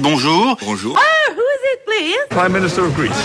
Bonjour. 0.00 0.56
Bonjour. 0.64 0.94
Oh, 0.96 1.34
who 1.34 1.44
is 1.56 1.62
it, 1.72 1.78
please? 1.84 2.22
Prime 2.30 2.52
Minister 2.52 2.84
of 2.84 2.94
Greece. 2.94 3.20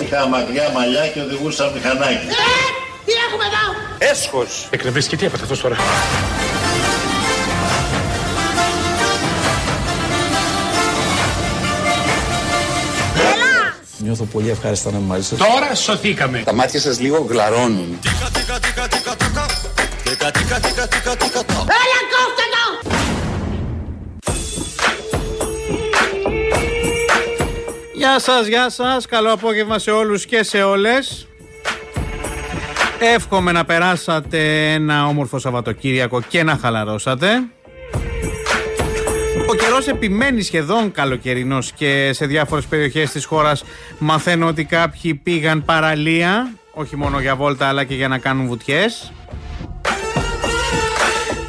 Είχα 0.00 0.28
μακριά 0.28 0.70
μαλλιά 0.74 1.08
και 1.08 1.20
οδηγούσα 1.20 1.70
μηχανάκι. 1.74 2.26
Τι 3.04 3.12
έχουμε 3.12 3.44
εδώ; 3.44 3.64
Έσχος. 4.10 4.68
Εκνευρίσει 4.70 5.08
και 5.08 5.16
τι 5.16 5.24
έπαθε 5.24 5.42
αυτός 5.42 5.60
τώρα; 5.60 5.76
Νιώθω 14.02 14.24
πολύ 14.24 14.50
ευχάριστα 14.50 14.90
να 14.90 14.98
είμαι 14.98 15.06
μαζί 15.06 15.22
σας. 15.26 15.38
Τώρα 15.38 15.74
σωθήκαμε. 15.74 16.42
Τα 16.44 16.54
μάτια 16.54 16.80
σας 16.80 17.00
λίγο 17.00 17.26
γλαρώνουν. 17.28 17.98
Έλα, 18.02 18.28
κόφτε 22.12 22.42
το! 22.52 22.88
Γεια 27.94 28.18
σας, 28.18 28.46
γεια 28.46 28.70
σας. 28.70 29.06
Καλό 29.06 29.32
απόγευμα 29.32 29.78
σε 29.78 29.90
όλους 29.90 30.24
και 30.26 30.42
σε 30.42 30.62
όλες. 30.62 31.26
Εύχομαι 32.98 33.52
να 33.52 33.64
περάσατε 33.64 34.72
ένα 34.72 35.06
όμορφο 35.06 35.38
Σαββατοκύριακο 35.38 36.20
και 36.28 36.42
να 36.42 36.56
χαλαρώσατε. 36.56 37.28
Ο 39.50 39.54
καιρός 39.54 39.88
επιμένει 39.88 40.42
σχεδόν 40.42 40.92
καλοκαιρινός 40.92 41.72
και 41.72 42.10
σε 42.12 42.26
διάφορες 42.26 42.64
περιοχές 42.64 43.10
της 43.10 43.24
χώρας 43.24 43.64
μαθαίνω 43.98 44.46
ότι 44.46 44.64
κάποιοι 44.64 45.14
πήγαν 45.14 45.64
παραλία, 45.64 46.52
όχι 46.72 46.96
μόνο 46.96 47.20
για 47.20 47.36
βόλτα 47.36 47.66
αλλά 47.66 47.84
και 47.84 47.94
για 47.94 48.08
να 48.08 48.18
κάνουν 48.18 48.46
βουτιές. 48.46 49.12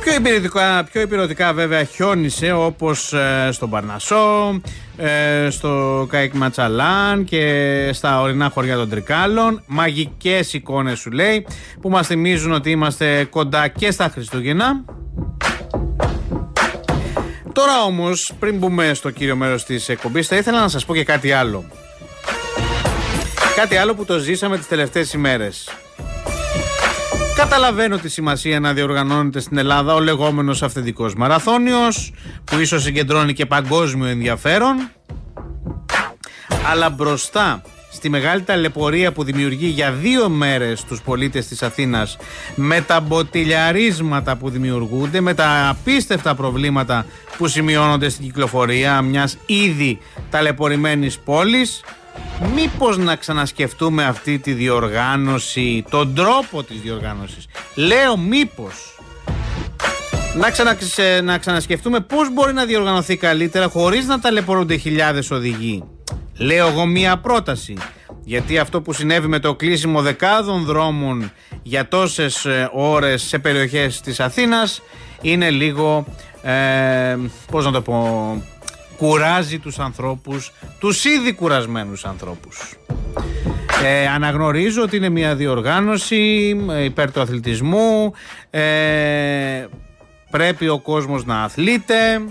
Πιο 0.03 0.13
υπηρετικά, 0.13 0.83
πιο 0.91 1.01
υπηρετικά 1.01 1.53
βέβαια 1.53 1.83
χιόνισε 1.83 2.51
όπως 2.51 3.13
ε, 3.13 3.49
στον 3.51 3.69
Παρνασό, 3.69 4.61
ε, 4.97 5.49
στο 5.49 6.05
Καϊκ 6.09 6.33
Ματσαλάν 6.33 7.23
και 7.23 7.89
στα 7.93 8.21
ορεινά 8.21 8.49
χωριά 8.49 8.75
των 8.75 8.89
Τρικάλων. 8.89 9.63
Μαγικές 9.65 10.53
εικόνες 10.53 10.99
σου 10.99 11.11
λέει 11.11 11.45
που 11.81 11.89
μας 11.89 12.07
θυμίζουν 12.07 12.51
ότι 12.51 12.69
είμαστε 12.71 13.27
κοντά 13.29 13.67
και 13.67 13.91
στα 13.91 14.09
Χριστούγεννα. 14.13 14.83
Τώρα 17.53 17.83
όμως, 17.83 18.33
πριν 18.39 18.57
μπούμε 18.57 18.93
στο 18.93 19.09
κύριο 19.09 19.35
μέρος 19.35 19.63
της 19.65 19.89
εκπομπής, 19.89 20.27
θα 20.27 20.35
ήθελα 20.35 20.59
να 20.59 20.67
σας 20.67 20.85
πω 20.85 20.93
και 20.93 21.03
κάτι 21.03 21.31
άλλο. 21.31 21.65
Κάτι 23.55 23.75
άλλο 23.75 23.95
που 23.95 24.05
το 24.05 24.17
ζήσαμε 24.17 24.57
τις 24.57 24.67
τελευταίες 24.67 25.13
ημέρες. 25.13 25.69
Καταλαβαίνω 27.35 27.97
τη 27.97 28.09
σημασία 28.09 28.59
να 28.59 28.73
διοργανώνεται 28.73 29.39
στην 29.39 29.57
Ελλάδα 29.57 29.93
ο 29.93 29.99
λεγόμενος 29.99 30.63
αυθεντικός 30.63 31.15
μαραθώνιος, 31.15 32.13
που 32.43 32.59
ίσως 32.59 32.83
συγκεντρώνει 32.83 33.33
και 33.33 33.45
παγκόσμιο 33.45 34.07
ενδιαφέρον, 34.07 34.89
αλλά 36.71 36.89
μπροστά 36.89 37.61
στη 37.91 38.09
μεγάλη 38.09 38.41
ταλαιπωρία 38.41 39.11
που 39.11 39.23
δημιουργεί 39.23 39.67
για 39.67 39.91
δύο 39.91 40.29
μέρες 40.29 40.83
τους 40.83 41.01
πολίτες 41.01 41.47
της 41.47 41.63
Αθήνας 41.63 42.17
με 42.55 42.81
τα 42.81 42.99
μποτιλιαρίσματα 42.99 44.35
που 44.35 44.49
δημιουργούνται, 44.49 45.21
με 45.21 45.33
τα 45.33 45.69
απίστευτα 45.69 46.35
προβλήματα 46.35 47.05
που 47.37 47.47
σημειώνονται 47.47 48.09
στην 48.09 48.25
κυκλοφορία 48.25 49.01
μιας 49.01 49.37
ήδη 49.45 49.99
ταλαιπωρημένης 50.29 51.17
πόλης 51.19 51.83
μήπως 52.55 52.97
να 52.97 53.15
ξανασκεφτούμε 53.15 54.03
αυτή 54.05 54.39
τη 54.39 54.53
διοργάνωση, 54.53 55.85
τον 55.89 56.15
τρόπο 56.15 56.63
της 56.63 56.79
διοργάνωσης. 56.81 57.45
Λέω 57.75 58.17
μήπως. 58.17 58.95
Να, 60.37 60.51
ξαναξε- 60.51 61.21
να 61.23 61.37
ξανασκεφτούμε 61.37 61.99
πώς 61.99 62.33
μπορεί 62.33 62.53
να 62.53 62.65
διοργανωθεί 62.65 63.15
καλύτερα 63.17 63.67
χωρίς 63.67 64.05
να 64.05 64.19
ταλαιπωρούνται 64.19 64.75
χιλιάδες 64.75 65.31
οδηγοί. 65.31 65.83
Λέω 66.41 66.67
εγώ 66.67 66.85
μία 66.85 67.17
πρόταση. 67.17 67.77
Γιατί 68.23 68.57
αυτό 68.57 68.81
που 68.81 68.93
συνέβη 68.93 69.27
με 69.27 69.39
το 69.39 69.55
κλείσιμο 69.55 70.01
δεκάδων 70.01 70.63
δρόμων 70.63 71.31
για 71.63 71.87
τόσες 71.87 72.45
ε, 72.45 72.69
ώρες 72.73 73.21
σε 73.21 73.39
περιοχές 73.39 74.01
της 74.01 74.19
Αθήνας 74.19 74.81
είναι 75.21 75.49
λίγο, 75.49 76.05
ε, 76.41 77.17
πώς 77.51 77.65
να 77.65 77.71
το 77.71 77.81
πω, 77.81 78.43
κουράζει 78.97 79.59
τους 79.59 79.79
ανθρώπους, 79.79 80.51
τους 80.79 81.05
ήδη 81.05 81.33
κουρασμένους 81.33 82.05
ανθρώπους. 82.05 82.75
Ε, 83.83 84.07
αναγνωρίζω 84.07 84.81
ότι 84.81 84.97
είναι 84.97 85.09
μια 85.09 85.35
διοργάνωση 85.35 86.55
ε, 86.69 86.83
υπέρ 86.83 87.11
του 87.11 87.21
αθλητισμού, 87.21 88.13
ε, 88.49 88.61
πρέπει 90.29 90.67
ο 90.67 90.79
κόσμος 90.79 91.25
να 91.25 91.43
αθλείται, 91.43 92.21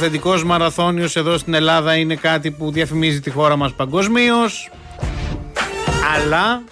Ο 0.00 0.02
αυθεντικός 0.02 0.44
μαραθώνιος 0.44 1.16
εδώ 1.16 1.38
στην 1.38 1.54
Ελλάδα 1.54 1.96
είναι 1.96 2.14
κάτι 2.14 2.50
που 2.50 2.72
διαφημίζει 2.72 3.20
τη 3.20 3.30
χώρα 3.30 3.56
μας 3.56 3.72
παγκοσμίως. 3.72 4.70
Αλλά 6.14 6.62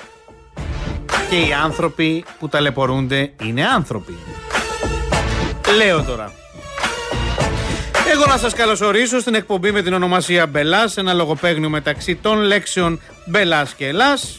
και 1.31 1.37
οι 1.37 1.53
άνθρωποι 1.65 2.25
που 2.38 2.49
ταλαιπωρούνται 2.49 3.33
είναι 3.43 3.67
άνθρωποι. 3.67 4.19
Λέω 5.77 6.03
τώρα. 6.03 6.33
Εγώ 8.12 8.27
να 8.27 8.37
σας 8.37 8.55
καλωσορίσω 8.55 9.21
στην 9.21 9.34
εκπομπή 9.34 9.72
με 9.72 9.83
την 9.83 9.93
ονομασία 9.93 10.47
Μπελάς, 10.47 10.97
ένα 10.97 11.12
λογοπαίγνιο 11.12 11.69
μεταξύ 11.69 12.17
των 12.17 12.38
λέξεων 12.38 13.00
Μπελάς 13.27 13.72
και 13.72 13.87
Ελλάς. 13.87 14.38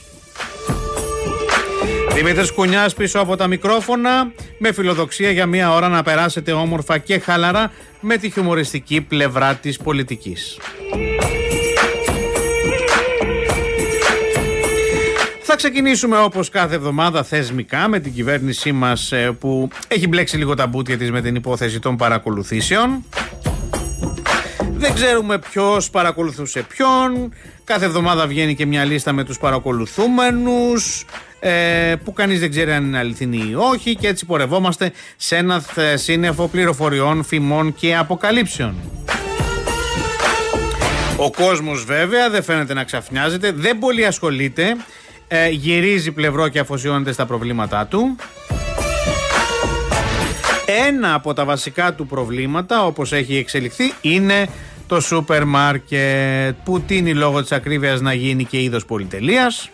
Δημήτρης 2.21 2.51
Κουνιάς 2.51 2.93
πίσω 2.93 3.19
από 3.19 3.35
τα 3.35 3.47
μικρόφωνα, 3.47 4.31
με 4.57 4.71
φιλοδοξία 4.71 5.31
για 5.31 5.45
μία 5.45 5.73
ώρα 5.73 5.87
να 5.87 6.03
περάσετε 6.03 6.51
όμορφα 6.51 6.97
και 6.97 7.19
χαλαρά 7.19 7.71
με 7.99 8.17
τη 8.17 8.29
χιουμοριστική 8.29 9.01
πλευρά 9.01 9.55
της 9.55 9.77
πολιτικής. 9.77 10.57
Θα 15.41 15.55
ξεκινήσουμε 15.55 16.19
όπως 16.19 16.49
κάθε 16.49 16.75
εβδομάδα 16.75 17.23
θεσμικά 17.23 17.87
με 17.87 17.99
την 17.99 18.13
κυβέρνησή 18.13 18.71
μας 18.71 19.11
ε, 19.11 19.31
που 19.39 19.69
έχει 19.87 20.07
μπλέξει 20.07 20.37
λίγο 20.37 20.55
τα 20.55 20.67
μπούτια 20.67 20.97
της 20.97 21.11
με 21.11 21.21
την 21.21 21.35
υπόθεση 21.35 21.79
των 21.79 21.97
παρακολουθήσεων. 21.97 23.03
Δεν 24.79 24.93
ξέρουμε 24.93 25.39
ποιος 25.39 25.89
παρακολουθούσε 25.89 26.61
ποιον. 26.61 27.33
Κάθε 27.63 27.85
εβδομάδα 27.85 28.27
βγαίνει 28.27 28.55
και 28.55 28.65
μια 28.65 28.83
λίστα 28.83 29.13
με 29.13 29.23
τους 29.23 29.37
παρακολουθούμενους 29.37 31.05
ε, 31.39 31.93
που 32.03 32.13
κανείς 32.13 32.39
δεν 32.39 32.49
ξέρει 32.49 32.71
αν 32.71 32.83
είναι 32.85 32.97
αληθινή 32.97 33.47
ή 33.49 33.55
όχι 33.55 33.95
και 33.95 34.07
έτσι 34.07 34.25
πορευόμαστε 34.25 34.91
σε 35.17 35.35
ένα 35.35 35.59
θε- 35.59 35.97
σύννεφο 35.97 36.47
πληροφοριών, 36.47 37.23
φημών 37.23 37.75
και 37.75 37.95
αποκαλύψεων. 37.95 38.75
Ο 41.17 41.31
κόσμος 41.31 41.83
βέβαια 41.85 42.29
δεν 42.29 42.43
φαίνεται 42.43 42.73
να 42.73 42.83
ξαφνιάζεται, 42.83 43.51
δεν 43.51 43.79
πολύ 43.79 44.05
ασχολείται, 44.05 44.75
ε, 45.27 45.49
γυρίζει 45.49 46.11
πλευρό 46.11 46.47
και 46.47 46.59
αφοσιώνεται 46.59 47.11
στα 47.11 47.25
προβλήματά 47.25 47.85
του. 47.85 48.15
Ένα 50.87 51.13
από 51.13 51.33
τα 51.33 51.45
βασικά 51.45 51.93
του 51.93 52.05
προβλήματα, 52.07 52.85
όπως 52.85 53.11
έχει 53.11 53.37
εξελιχθεί, 53.37 53.93
είναι 54.01 54.47
το 54.89 54.99
σούπερ 54.99 55.45
μάρκετ 55.45 56.55
που 56.63 56.81
τίνει 56.81 57.13
λόγω 57.13 57.41
της 57.41 57.51
ακρίβειας 57.51 58.01
να 58.01 58.13
γίνει 58.13 58.45
και 58.45 58.61
είδος 58.61 58.85
πολυτελείας. 58.85 59.69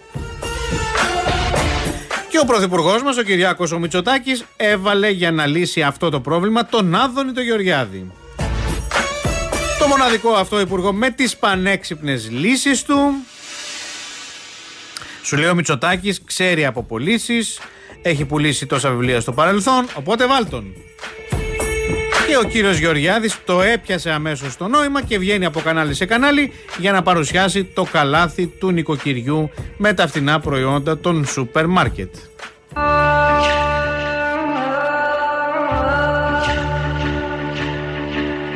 Και 2.30 2.40
ο 2.42 2.46
Πρωθυπουργός 2.46 3.04
μας, 3.04 3.18
ο 3.18 3.22
Κυριάκος 3.22 3.72
ο 3.72 3.80
Μητσοτάκης, 3.80 4.46
έβαλε 4.58 5.10
για 5.10 5.32
να 5.32 5.46
λύσει 5.46 5.82
αυτό 5.82 6.10
το 6.10 6.20
πρόβλημα 6.20 6.66
τον 6.66 6.96
Άδωνη 6.96 7.32
το 7.32 7.42
Γεωργιάδη. 7.42 8.12
Το 9.80 9.88
μοναδικό 9.88 10.30
αυτό 10.30 10.60
υπουργό 10.60 10.94
με 10.94 11.10
τις 11.10 11.38
πανέξυπνες 11.38 12.30
λύσεις 12.32 12.84
του. 12.84 12.98
Σου 15.24 15.38
λέει 15.38 15.50
ο 15.50 15.56
Μητσοτάκης, 15.56 16.22
ξέρει 16.26 16.66
από 16.66 16.84
πωλήσεις, 16.84 17.60
έχει 18.02 18.26
πουλήσει 18.26 18.66
τόσα 18.66 18.90
βιβλία 18.90 19.22
στο 19.22 19.32
παρελθόν, 19.32 19.86
οπότε 19.96 20.28
βάλ 20.28 20.50
τον. 20.50 20.74
Και 22.28 22.38
ο 22.38 22.44
κύριος 22.44 22.78
Γεωργιάδης 22.78 23.38
το 23.46 23.62
έπιασε 23.62 24.12
αμέσως 24.12 24.58
το 24.58 24.68
νόημα 24.68 25.02
και 25.04 25.18
βγαίνει 25.18 25.46
από 25.46 25.60
κανάλι 25.60 25.94
σε 25.94 26.06
κανάλι 26.06 26.52
για 26.78 26.92
να 26.92 27.02
παρουσιάσει 27.02 27.64
το 27.64 27.84
καλάθι 27.92 28.48
του 28.48 28.72
νοικοκυριού 28.72 29.50
με 29.78 29.94
τα 29.94 30.08
φθηνά 30.08 30.40
προϊόντα 30.40 30.98
των 30.98 31.26
σούπερ 31.26 31.66
μάρκετ. 31.68 32.16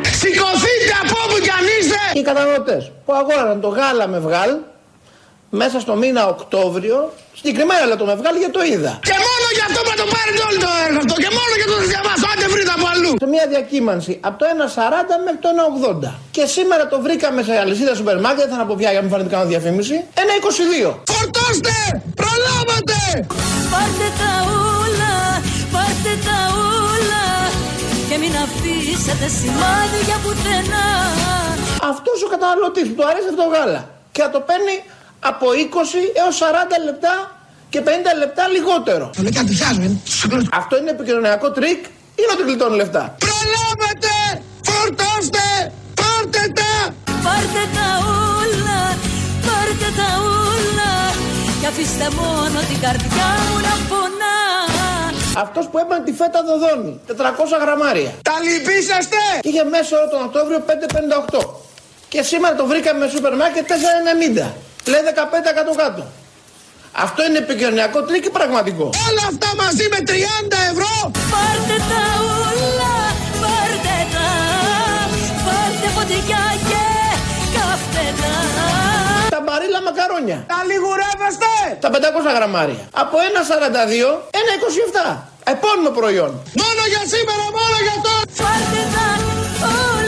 Σηκωθείτε 0.01 0.92
από 1.04 1.16
όπου 1.25 1.42
κι 1.42 1.50
αν 1.50 1.66
είστε! 1.80 2.19
Οι 2.19 2.21
καταναλωτές 2.21 2.92
που 3.06 3.13
αγόραν 3.13 3.62
το 3.62 3.68
γάλα 3.68 4.07
με 4.07 4.19
βγάλ 4.19 4.50
μέσα 5.50 5.80
στο 5.80 5.95
μήνα 5.95 6.27
Οκτώβριο, 6.27 7.13
συγκεκριμένα 7.36 7.81
αλλά 7.81 7.95
το 7.95 8.06
με 8.06 8.16
βγάλ 8.16 8.36
για 8.38 8.51
το 8.51 8.62
είδα. 8.63 9.00
Και 9.10 9.18
μόνο 9.27 9.45
για 9.54 9.66
αυτό 9.69 9.80
πρέπει 9.81 9.88
το 10.01 10.06
πάρετε 10.13 10.42
όλο 10.48 10.60
το 10.66 10.72
έργο 10.86 11.00
αυτό 11.04 11.16
και 11.24 11.31
μόνο 11.38 11.54
για 11.60 11.68
το 11.74 11.78
διαβάσω. 11.92 12.25
Άντε 12.31 12.48
βρείτε 12.54 12.74
από 12.78 12.88
αλλού. 12.94 13.12
Σε 13.24 13.28
μια 13.34 13.46
διακύμανση 13.54 14.13
από 14.28 14.36
το 14.42 14.46
1,40 14.54 15.13
μέχρι 15.25 15.40
το 15.46 15.50
1,80. 16.07 16.13
Και 16.36 16.44
σήμερα 16.56 16.84
το 16.92 16.98
βρήκαμε 17.06 17.40
σε 17.48 17.54
αλυσίδα 17.63 17.94
σούπερ 18.00 18.18
μάρκετ, 18.25 18.48
δεν 18.51 18.57
θα 18.62 18.66
πω 18.69 18.75
πια 18.80 18.90
για 18.94 19.00
να 19.00 19.06
μην 19.06 19.12
φανεί 19.13 19.30
κάνω 19.34 19.46
διαφήμιση, 19.54 19.96
1,22. 20.24 20.94
Φορτώστε! 21.13 21.75
Προλάβατε! 22.22 23.00
Πάρτε 23.74 24.07
τα 24.22 24.34
όλα, 24.81 25.13
πάρτε 25.74 26.13
τα 26.28 26.38
όλα 26.94 27.25
και 28.10 28.16
μην 28.22 28.34
αφήσετε 28.45 29.28
σημάδια 29.40 30.18
πουθενά. 30.24 30.88
Αυτός 31.92 32.18
ο 32.25 32.28
καταναλωτής 32.34 32.86
που 32.90 32.95
του 32.98 33.06
αρέσει 33.10 33.28
αυτό 33.31 33.42
το 33.44 33.50
γάλα 33.54 33.81
και 34.13 34.22
θα 34.25 34.30
το 34.36 34.40
παίρνει 34.48 34.75
από 35.31 35.45
20 35.52 36.22
έως 36.22 36.36
40 36.42 36.44
λεπτά 36.88 37.13
και 37.69 37.81
50 37.86 37.89
λεπτά 38.18 38.48
λιγότερο. 38.48 39.10
Το 39.16 39.21
λέει 39.21 39.31
κάτι 39.31 39.56
χάζω, 39.56 39.81
ε. 39.81 39.92
Αυτό 40.51 40.77
είναι 40.77 40.89
επικοινωνιακό 40.89 41.51
τρικ 41.51 41.80
ή 42.21 42.24
να 42.30 42.36
του 42.38 42.44
γλιτώνει 42.48 42.75
λεφτά; 42.75 43.04
Προλάβατε! 43.25 44.16
Φορτώστε! 44.69 45.45
Πάρτε 46.00 46.44
τα! 46.60 46.71
Πάρτε 47.25 47.63
τα 47.75 47.88
όλα, 48.42 48.81
πάρτε 49.45 49.89
τα 50.00 50.10
όλα 50.54 50.92
και 51.60 51.68
αφήστε 51.71 52.07
μόνο 52.21 52.57
την 52.69 52.80
καρδιά 52.86 53.30
μου 53.45 53.57
να 53.68 53.74
πονά. 53.89 54.38
Αυτός 55.45 55.66
που 55.69 55.77
έπαιρνε 55.83 56.04
τη 56.07 56.13
φέτα 56.19 56.39
Δωδώνη, 56.50 56.92
400 57.07 57.12
γραμμάρια. 57.63 58.12
Τα 58.30 58.36
λυπήσαστε! 58.45 59.21
Και 59.44 59.50
είχε 59.51 59.63
μέσα 59.75 59.92
όλο 59.98 60.07
τον 60.13 60.21
Οκτώβριο 60.27 60.60
5,58. 60.68 61.39
Και 62.12 62.21
σήμερα 62.30 62.56
το 62.56 62.66
βρήκαμε 62.71 63.00
στο 63.07 63.16
σούπερ 63.16 63.36
μάρκετ 63.42 63.66
4,90. 63.68 63.74
Λέει 64.92 65.01
15 65.06 65.54
κάτω 65.57 65.71
κάτω. 65.83 66.04
Αυτό 66.91 67.25
είναι 67.25 67.38
επικοινωνιακό 67.38 68.00
τρικ 68.04 68.25
ή 68.25 68.30
πραγματικό. 68.30 68.83
Όλα 69.07 69.24
αυτά 69.31 69.50
μαζί 69.63 69.86
με 69.94 70.00
30 70.07 70.12
ευρώ! 70.71 70.94
Πάρτε 71.33 71.77
τα 71.91 72.03
όλα, 72.47 72.95
πάρτε 73.41 73.97
τα, 74.13 74.27
πάρτε 75.45 75.88
φωτιά 75.95 76.44
και 76.69 76.83
καυτενά. 77.56 78.36
Τα 79.36 79.39
μπαρίλα 79.45 79.81
μακαρόνια. 79.88 80.39
Τα 80.53 80.59
λιγουρεύεστε! 80.69 81.51
Τα 81.83 81.89
500 81.94 82.36
γραμμάρια. 82.38 82.81
Από 83.03 83.15
1,42, 83.18 84.07
1,27. 84.31 85.18
Επόμενο 85.53 85.89
προϊόν. 86.00 86.31
Μόνο 86.62 86.81
για 86.92 87.03
σήμερα, 87.13 87.45
μόνο 87.57 87.77
για 87.85 87.97
τώρα! 88.06 88.24
Πάρτε 88.42 88.81
τα 88.95 89.07
όλα, 89.68 89.99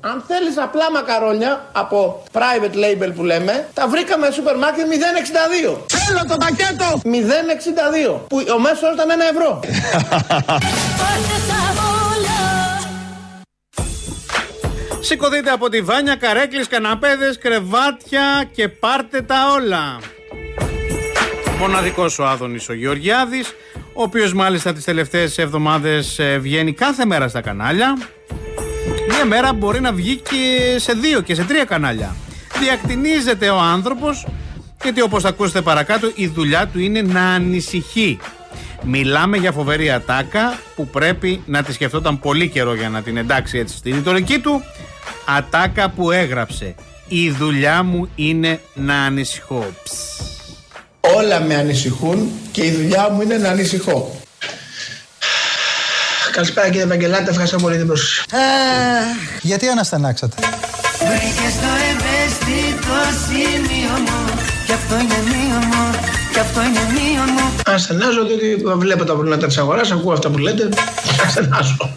Αν 0.00 0.24
θέλεις 0.26 0.58
απλά 0.58 0.90
μακαρόνια 0.90 1.68
από 1.72 2.22
private 2.32 2.74
label 2.74 3.12
που 3.14 3.24
λέμε, 3.24 3.68
τα 3.74 3.88
βρήκαμε 3.88 4.24
στο 4.26 4.34
σούπερ 4.34 4.56
μάρκετ 4.56 4.86
0,62. 4.86 5.78
Θέλω 5.86 6.24
το 6.28 6.36
πακέτο! 6.36 7.00
0,62. 7.04 8.20
Που 8.28 8.44
ο 8.56 8.60
μέσος 8.60 8.82
όρος 8.82 8.94
ήταν 8.94 9.08
1 9.08 9.12
ευρώ. 9.32 9.60
Πάρτε 11.00 11.36
τα 11.48 11.60
όλα. 12.12 12.38
Σηκωθείτε 15.00 15.50
από 15.50 15.68
τη 15.68 15.80
βάνια, 15.80 16.16
καρέκλες, 16.16 16.68
καναπέδες, 16.68 17.38
κρεβάτια 17.38 18.48
και 18.52 18.68
πάρτε 18.68 19.22
τα 19.22 19.52
όλα. 19.54 19.98
Μοναδικός 21.58 22.18
ο 22.18 22.26
Άδωνης 22.26 22.68
ο 22.68 22.72
Γεωργιάδης, 22.72 23.52
ο 23.94 24.02
οποίος 24.02 24.32
μάλιστα 24.32 24.72
τις 24.72 24.84
τελευταίες 24.84 25.38
εβδομάδες 25.38 26.18
ε, 26.18 26.38
βγαίνει 26.38 26.72
κάθε 26.72 27.04
μέρα 27.04 27.28
στα 27.28 27.40
κανάλια. 27.40 27.96
Μία 29.18 29.26
μέρα 29.26 29.52
μπορεί 29.52 29.80
να 29.80 29.92
βγει 29.92 30.16
και 30.16 30.78
σε 30.78 30.92
δύο 30.92 31.20
και 31.20 31.34
σε 31.34 31.44
τρία 31.44 31.64
κανάλια. 31.64 32.16
Διακτηνίζεται 32.60 33.48
ο 33.48 33.58
άνθρωπος, 33.58 34.26
γιατί 34.82 35.02
όπως 35.02 35.22
θα 35.22 35.28
ακούσετε 35.28 35.62
παρακάτω 35.62 36.10
η 36.14 36.26
δουλειά 36.26 36.66
του 36.66 36.80
είναι 36.80 37.02
να 37.02 37.22
ανησυχεί. 37.22 38.18
Μιλάμε 38.82 39.36
για 39.36 39.52
φοβερή 39.52 39.90
ατάκα 39.90 40.58
που 40.76 40.86
πρέπει 40.86 41.42
να 41.46 41.62
τη 41.62 41.72
σκεφτόταν 41.72 42.18
πολύ 42.18 42.48
καιρό 42.48 42.74
για 42.74 42.88
να 42.88 43.02
την 43.02 43.16
εντάξει 43.16 43.58
έτσι 43.58 43.76
στη 43.76 43.90
ρητορική 43.90 44.38
του. 44.38 44.62
Ατάκα 45.36 45.88
που 45.88 46.10
έγραψε. 46.10 46.74
Η 47.08 47.30
δουλειά 47.30 47.82
μου 47.82 48.08
είναι 48.14 48.60
να 48.74 48.94
ανησυχώ. 48.94 49.66
Ψ. 49.82 49.92
Όλα 51.16 51.40
με 51.40 51.54
ανησυχούν 51.54 52.30
και 52.52 52.64
η 52.64 52.70
δουλειά 52.70 53.10
μου 53.10 53.22
είναι 53.22 53.36
να 53.36 53.48
ανησυχώ. 53.48 54.20
Καλησπέρα 56.32 56.66
κύριε 56.68 56.82
Ευαγγελάτη, 56.82 57.26
ευχαριστώ 57.30 57.56
πολύ 57.56 57.76
την 57.76 57.86
πρόσκληση. 57.86 58.22
Γιατί 59.42 59.68
αναστενάξατε; 59.68 60.34
Βρήκες 60.98 61.54
το 61.62 61.70
ευαίσθητο 61.90 62.96
σημείο 63.26 63.94
μου 64.06 64.40
Κι 64.66 64.72
αυτό 64.72 64.94
είναι 64.94 65.18
μείον 65.30 65.62
μου 65.72 65.84
Κι 66.32 66.38
αυτό 66.38 66.60
είναι 66.60 66.80
μείον 66.94 67.28
μου 67.36 67.46
Ασθενάζω 67.66 68.24
διότι 68.26 68.62
βλέπω 68.76 69.04
τα 69.04 69.12
προβλήματα 69.12 69.46
της 69.46 69.58
αγοράς, 69.58 69.90
ακούω 69.90 70.12
αυτά 70.12 70.28
που 70.30 70.38
λέτε. 70.38 70.68
Ασθενάζω. 71.26 71.90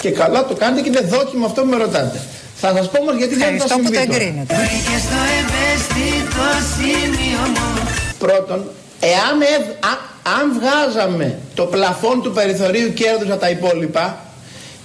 Και 0.00 0.10
καλά 0.10 0.44
το 0.46 0.54
κάνετε 0.54 0.80
και 0.82 0.88
είναι 0.88 1.00
δόκιμο 1.16 1.46
αυτό 1.46 1.60
που 1.62 1.68
με 1.68 1.76
ρωτάτε. 1.76 2.20
Θα 2.60 2.72
σας 2.76 2.90
πω 2.90 2.98
όμως 3.00 3.14
γιατί 3.16 3.34
δεν 3.36 3.58
θα 3.60 3.66
συμβεί 3.68 3.90
τώρα. 3.90 4.06
Βρήκες 4.08 5.02
το 5.12 5.20
ευαίσθητο 5.40 6.46
σημείο 6.76 7.42
μου 7.54 7.88
Πρώτον, 8.18 8.64
εάν 9.00 9.34
ευ- 9.56 9.84
α- 9.92 10.14
αν 10.34 10.44
βγάζαμε 10.58 11.38
το 11.54 11.64
πλαφόν 11.64 12.22
του 12.22 12.32
περιθωρίου 12.32 12.92
κέρδους 12.92 13.30
από 13.30 13.40
τα 13.40 13.50
υπόλοιπα, 13.50 14.18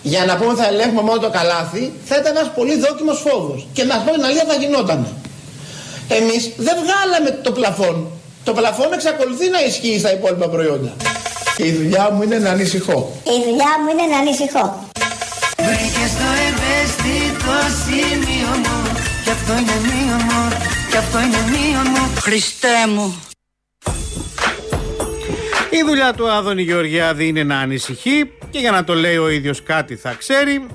για 0.02 0.26
να 0.26 0.36
πούμε 0.38 0.54
θα 0.56 0.68
ελέγχουμε 0.68 1.02
μόνο 1.02 1.20
το 1.20 1.30
καλάθι, 1.30 1.94
θα 2.06 2.16
ήταν 2.20 2.36
ένας 2.36 2.52
πολύ 2.56 2.76
δόκιμος 2.80 3.24
φόβος. 3.28 3.68
Και 3.74 3.84
να 3.84 3.94
σου 3.96 4.04
πω 4.06 4.12
την 4.12 4.24
αλήθεια 4.24 4.46
θα 4.48 4.54
γινόταν. 4.54 5.08
Εμείς 6.08 6.52
δεν 6.58 6.76
βγάλαμε 6.84 7.30
το 7.44 7.52
πλαφόν. 7.52 8.08
Το 8.44 8.54
πλαφόν 8.54 8.94
εξακολουθεί 8.94 9.50
να 9.50 9.60
ισχύει 9.68 10.00
στα 10.00 10.12
υπόλοιπα 10.14 10.48
προϊόντα. 10.50 10.92
Και 11.58 11.66
η 11.66 11.72
δουλειά 11.72 12.10
μου 12.14 12.22
είναι 12.22 12.38
να 12.38 12.50
ανησυχώ. 12.50 13.12
Η 13.24 13.38
δουλειά 13.46 13.72
μου 13.82 13.88
είναι 13.92 14.06
να 14.14 14.18
ανησυχώ. 14.18 14.90
Βρήκες 15.68 16.12
το 16.22 16.30
ευαίσθητο 16.48 17.56
σημείο 17.84 18.52
μου 18.64 18.78
Κι 19.24 19.30
αυτό 19.30 19.52
είναι 19.52 19.78
μείον 19.88 20.22
μου 20.30 20.58
Κι 20.90 20.98
αυτό 20.98 21.20
είναι 21.20 21.42
μείον 21.52 21.88
μου 21.94 22.22
Χριστέ 22.22 22.88
μου 22.96 23.31
Η 25.74 25.84
δουλειά 25.86 26.14
του 26.14 26.32
Άδωνη 26.32 26.62
Γεωργιάδη 26.62 27.28
είναι 27.28 27.44
να 27.44 27.60
ανησυχεί 27.60 28.32
και 28.50 28.60
για 28.60 28.72
να 28.72 28.84
το 28.84 28.94
λέει 28.94 29.18
ο 29.18 29.30
ίδιος 29.30 29.64
κάτι 29.64 29.96
θα 29.96 30.14
ξέρει. 30.14 30.66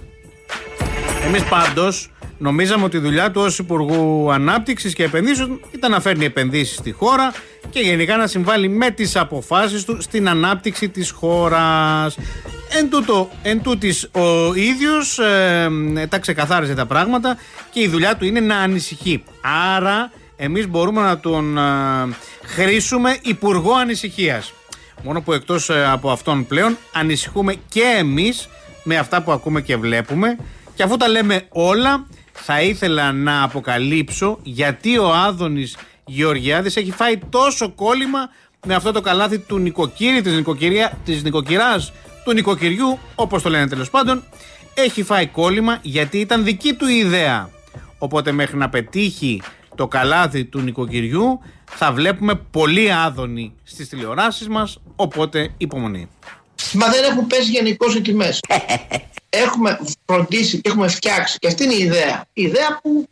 Εμείς 1.26 1.44
πάντως 1.44 2.10
νομίζαμε 2.38 2.84
ότι 2.84 2.96
η 2.96 3.00
δουλειά 3.00 3.31
του 3.31 3.40
ως 3.40 3.58
Υπουργού 3.58 4.32
Ανάπτυξης 4.32 4.94
και 4.94 5.04
Επενδύσεων 5.04 5.60
ήταν 5.70 5.90
να 5.90 6.00
φέρνει 6.00 6.25
επενδύσεις 6.25 6.76
στη 6.76 6.93
χώρα 6.93 7.32
και 7.70 7.81
γενικά 7.81 8.16
να 8.16 8.26
συμβάλλει 8.26 8.69
με 8.69 8.90
τις 8.90 9.16
αποφάσεις 9.16 9.84
του 9.84 10.02
στην 10.02 10.28
ανάπτυξη 10.28 10.88
της 10.88 11.10
χώρας. 11.10 12.19
Εν, 12.78 12.90
τούτο, 12.90 13.31
εν 13.43 13.62
τούτης 13.62 14.10
ο 14.12 14.54
ίδιος 14.54 15.19
ε, 15.19 15.69
τα 16.08 16.19
ξεκαθάριζε 16.19 16.74
τα 16.74 16.86
πράγματα 16.86 17.36
και 17.70 17.81
η 17.81 17.88
δουλειά 17.88 18.17
του 18.17 18.24
είναι 18.24 18.41
να 18.41 18.56
ανησυχεί. 18.56 19.22
Άρα 19.76 20.10
εμείς 20.36 20.69
μπορούμε 20.69 21.00
να 21.00 21.19
τον 21.19 21.58
ε, 21.58 21.62
χρήσουμε 22.44 23.19
Υπουργό 23.22 23.72
Ανησυχίας. 23.72 24.53
Μόνο 25.03 25.20
που 25.20 25.32
εκτός 25.32 25.70
ε, 25.70 25.86
από 25.86 26.10
αυτόν 26.10 26.46
πλέον 26.46 26.76
ανησυχούμε 26.93 27.55
και 27.69 27.94
εμείς 27.98 28.48
με 28.82 28.96
αυτά 28.96 29.22
που 29.22 29.32
ακούμε 29.32 29.60
και 29.60 29.76
βλέπουμε 29.76 30.36
και 30.74 30.82
αφού 30.82 30.96
τα 30.96 31.08
λέμε 31.08 31.46
όλα 31.48 32.06
θα 32.32 32.62
ήθελα 32.62 33.12
να 33.12 33.43
αποκαλύψω 33.43 34.38
γιατί 34.43 34.98
ο 34.98 35.12
Άδωνης 35.15 35.76
Γεωργιάδης 36.05 36.76
έχει 36.76 36.91
φάει 36.91 37.19
τόσο 37.31 37.70
κόλλημα 37.70 38.29
με 38.67 38.74
αυτό 38.74 38.93
το 38.93 39.00
καλάθι 39.00 39.38
του 39.38 39.58
νοικοκύρη, 39.58 40.22
της, 40.22 40.34
νοικοκυριά, 40.34 40.98
της 41.05 41.22
νοικοκυράς, 41.22 41.93
του 42.24 42.32
νοικοκυριού, 42.32 42.98
όπως 43.15 43.43
το 43.43 43.48
λένε 43.48 43.69
τέλος 43.69 43.91
πάντων, 43.91 44.22
έχει 44.74 45.03
φάει 45.03 45.26
κόλλημα 45.26 45.79
γιατί 45.82 46.19
ήταν 46.19 46.44
δική 46.44 46.72
του 46.72 46.86
η 46.86 46.94
ιδέα. 46.96 47.50
Οπότε 47.98 48.32
μέχρι 48.32 48.56
να 48.56 48.69
πετύχει 48.69 49.43
το 49.76 49.88
καλάθι 49.88 50.44
του 50.44 50.60
νοικοκυριού 50.60 51.40
θα 51.70 51.92
βλέπουμε 51.92 52.34
πολύ 52.34 52.92
άδωνη 52.92 53.52
στις 53.64 53.88
τηλεοράσεις 53.88 54.48
μας, 54.48 54.78
οπότε 54.96 55.50
υπομονή. 55.56 56.08
Μα 56.72 56.88
δεν 56.88 57.04
έχουν 57.04 57.26
πέσει 57.26 57.50
γενικώς 57.50 57.94
οι 57.94 58.00
τιμές. 58.00 58.40
έχουμε 59.44 59.78
φροντίσει 60.06 60.60
και 60.60 60.68
έχουμε 60.68 60.88
φτιάξει, 60.88 61.38
και 61.38 61.46
αυτή 61.46 61.64
είναι 61.64 61.74
η 61.74 61.82
ιδέα. 61.82 62.24
Η 62.32 62.42
ιδέα 62.42 62.80
που. 62.82 63.08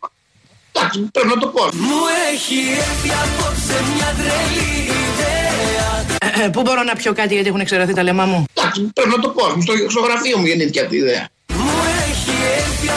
Εντάξει, 0.72 1.00
πρέπει 1.12 1.28
να 1.28 1.38
το 1.38 1.46
πω. 1.46 1.64
Μου 1.64 2.00
έχει 2.32 2.54
έρθει 2.76 3.08
απόψε 3.08 3.76
μια 3.94 4.14
τρελή 4.16 4.82
ιδέα 4.82 6.50
Πού 6.50 6.62
μπορώ 6.62 6.82
να 6.82 6.94
πιω 6.94 7.12
κάτι 7.12 7.34
γιατί 7.34 7.48
έχουν 7.48 7.60
εξαιρεθεί 7.60 7.94
τα 7.94 8.02
λεμά 8.02 8.24
μου; 8.24 8.44
Εντάξει, 8.54 8.80
πρέπει 8.94 9.10
να 9.10 9.18
το 9.18 9.28
πω. 9.28 9.60
Στο, 9.60 9.72
στο 9.88 10.00
γραφείο 10.00 10.38
μου 10.38 10.46
γεννήθηκε 10.46 10.80
αυτή 10.80 10.94
η 10.94 10.98
ιδέα. 10.98 11.28
Μου 11.48 11.70
έχει 12.10 12.30
έρθει 12.56 12.88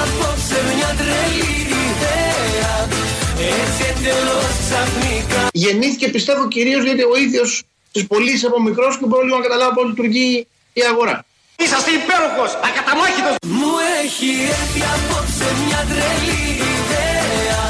Γεννήθηκε 5.63 6.07
πιστεύω 6.07 6.47
κυρίως 6.47 6.83
γιατί 6.83 7.03
ο 7.03 7.15
ίδιος 7.25 7.63
τι 7.91 8.03
πωλήσει 8.03 8.45
από 8.45 8.61
μικρός 8.61 8.97
και 8.97 9.05
μπορεί 9.05 9.25
λίγο 9.25 9.37
να 9.37 9.43
καταλάβει 9.43 9.73
πώς 9.75 9.85
λειτουργεί 9.87 10.47
η 10.73 10.81
αγορά. 10.91 11.25
Είσαστε 11.63 11.91
υπέροχος, 11.99 12.51
ακαταμάχητος. 12.67 13.35
Μου 13.57 13.73
έχει 14.03 14.29
έρθει 14.57 14.81
απόψε 14.95 15.47
μια 15.63 15.81
τρελή 15.91 16.41
ιδέα 16.75 17.61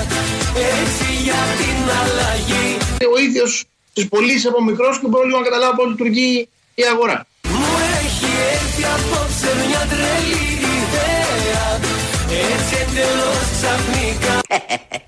Έτσι 0.80 1.08
για 1.24 1.42
τις 3.94 4.08
πωλήσει 4.08 4.48
από 4.48 4.64
μικρός 4.64 5.00
και 5.00 5.08
μπορώ 5.08 5.24
λίγο 5.24 5.38
να 5.38 5.44
καταλάβω 5.44 5.76
πώς 5.76 5.90
λειτουργεί 5.90 6.50
η 6.76 6.84
αγορά. 6.94 7.28
Μου 7.44 7.72
έχει 8.04 8.30
έρθει 8.54 8.84
απόψε 8.96 9.50
μια 9.68 9.82
τρελή 9.92 10.46
ιδέα 10.82 11.66
Έτσι 12.52 12.74
εντελώς 12.82 13.48
ξαφνικά 13.56 14.36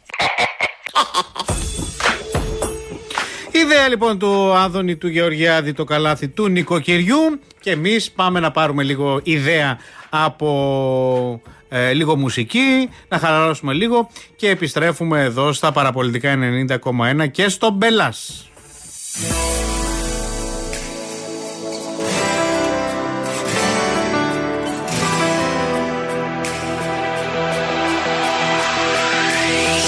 Ιδέα 3.71 3.87
λοιπόν 3.87 4.19
του 4.19 4.53
Άδωνη 4.53 4.95
του 4.95 5.07
Γεωργιάδη 5.07 5.73
το 5.73 5.83
καλάθι 5.83 6.27
του 6.27 6.47
νοικοκυριού 6.47 7.39
και 7.59 7.71
εμείς 7.71 8.11
πάμε 8.11 8.39
να 8.39 8.51
πάρουμε 8.51 8.83
λίγο 8.83 9.19
ιδέα 9.23 9.77
από 10.09 11.41
ε, 11.69 11.93
λίγο 11.93 12.15
μουσική, 12.15 12.89
να 13.07 13.17
χαλαρώσουμε 13.17 13.73
λίγο 13.73 14.09
και 14.35 14.49
επιστρέφουμε 14.49 15.23
εδώ 15.23 15.53
στα 15.53 15.71
παραπολιτικά 15.71 16.35
90,1 17.21 17.31
και 17.31 17.49
στο 17.49 17.69
Μπελάς. 17.69 18.49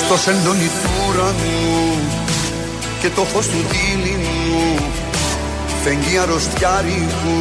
Στο 0.05 0.17
σεντόνι 0.17 0.67
του 0.67 0.89
ουρανού 1.09 1.80
και 3.01 3.09
το 3.09 3.23
φως 3.23 3.47
του 3.47 3.57
δίληνου 3.69 4.75
φεγγεί 5.83 6.17
αρρωστιάρικου 6.17 7.39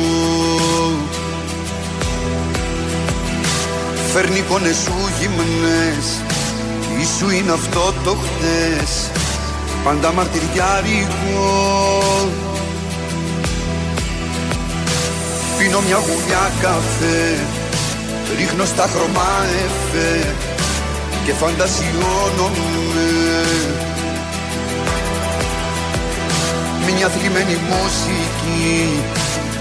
Φέρνει 4.13 4.39
εικόνες 4.39 4.77
σου 4.77 4.95
γυμνές 5.19 6.07
Τι 6.99 7.07
σου 7.19 7.31
είναι 7.31 7.53
αυτό 7.53 7.95
το 8.05 8.17
χτες 8.23 9.11
Πάντα 9.85 10.13
μαρτυριάρικο 10.13 11.49
Πίνω 15.59 15.81
μια 15.81 15.97
γουλιά 15.97 16.53
καφέ 16.61 17.39
Ρίχνω 18.39 18.65
στα 18.65 18.87
χρώμα 18.93 19.31
εφέ 19.65 20.35
Και 21.25 21.33
φαντασιώνομαι 21.33 23.11
Μια 27.03 27.09
θλιμμένη 27.09 27.57
μουσική 27.71 29.03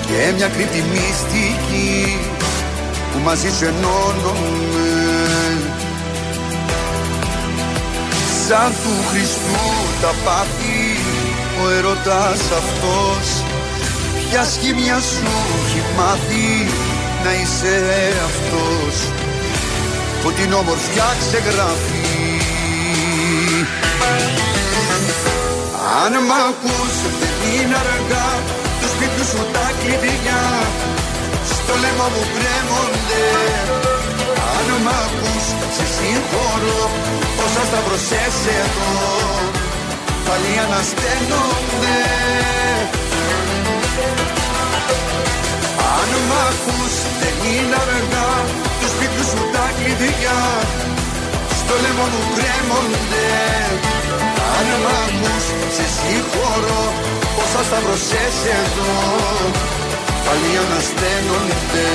Και 0.08 0.34
μια 0.36 0.48
κρύπτη 0.48 0.84
μυστική 0.92 2.20
που 3.12 3.20
μαζί 3.24 3.50
σου 3.58 3.66
ενώνομαι 3.66 4.90
Σαν 8.48 8.72
του 8.84 8.94
Χριστού 9.10 9.68
τα 10.02 10.14
πάθη 10.24 10.98
ο 11.64 11.70
ερωτάς 11.70 12.42
αυτός 12.62 13.44
Ποια 14.30 14.44
σχήμια 14.44 15.00
σου 15.00 15.32
έχει 15.66 15.84
μάθει 15.98 16.68
να 17.24 17.32
είσαι 17.34 17.78
αυτός 18.30 18.96
που 20.22 20.32
την 20.32 20.54
όμορφιά 20.54 21.16
ξεγράφει. 21.20 22.10
Αν 26.04 26.12
μ' 26.12 26.32
ακούς 26.50 26.96
δεν 27.20 27.29
είναι 27.54 27.78
αργά. 27.84 28.28
Του 28.80 28.88
σπίτι 28.94 29.24
σου 29.30 29.42
τα 29.56 29.66
κλειδιά. 29.80 30.44
Στο 31.52 31.74
λαιμό 31.82 32.08
μου 32.14 32.24
κρέμονται. 32.36 33.26
Αν 34.56 34.68
μ' 34.86 34.92
ακούς 35.04 35.46
σε 35.76 35.86
συγχωρώ. 35.96 36.82
Όσα 37.44 37.64
σταυρωσές 37.70 38.38
εδώ 38.60 38.92
Πάλι 40.26 40.52
ανασταίνονται. 40.66 41.98
Αν 45.98 46.12
μ' 46.30 46.36
ακούς 46.50 46.94
δεν 47.22 47.36
είναι 47.52 47.78
αργά. 47.86 48.32
Του 48.80 48.88
σπίτι 48.94 49.24
σου 49.30 49.42
τα 49.54 49.66
κλειδιά. 49.78 50.40
Στο 51.60 51.74
λαιμό 51.84 52.06
μου 52.14 52.22
κρέμονται. 52.36 53.30
Αν 54.58 54.68
μ' 54.84 54.90
ακούς 55.04 55.46
σε 55.76 55.86
συγχωρώ 55.98 56.84
Όσα 57.42 57.64
σταυρωσές 57.64 58.38
εδώ. 58.60 58.92
Πάλι 60.26 60.52
ανασταίνονται 60.64 61.88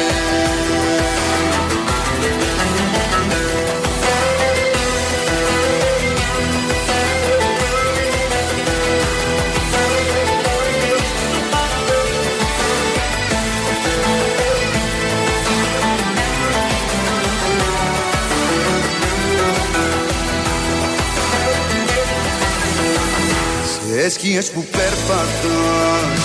σκιές 24.10 24.50
που 24.50 24.64
περπατάς 24.64 26.24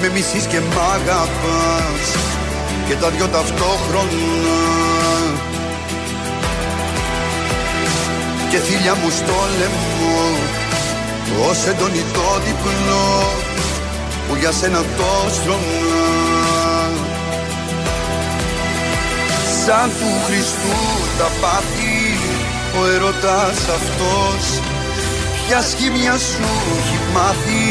με 0.00 0.08
μισείς 0.08 0.44
και 0.46 0.60
μ' 0.60 0.78
αγαπάς 0.94 2.06
και 2.88 2.94
τα 2.94 3.08
δυο 3.10 3.26
ταυτόχρονα. 3.26 4.58
Και 8.50 8.58
θύλια 8.58 8.94
μου 8.94 9.10
στο 9.10 9.38
λαιμό 9.58 10.20
ως 11.48 11.66
έντονη 11.66 12.04
το 12.12 12.40
διπλό 12.44 13.30
που 14.28 14.36
για 14.40 14.52
σένα 14.52 14.78
το 14.78 15.30
στρώνα 15.32 15.96
σαν 19.66 19.90
του 19.98 20.10
Χριστού 20.26 20.78
τα 21.18 21.28
πάθη 21.40 22.18
ο 22.80 22.86
ερωτάς 22.94 23.58
αυτός 23.78 24.75
ποια 25.46 25.62
σχήμια 25.62 26.16
σου 26.30 26.48
έχει 26.78 26.98
μάθει 27.14 27.66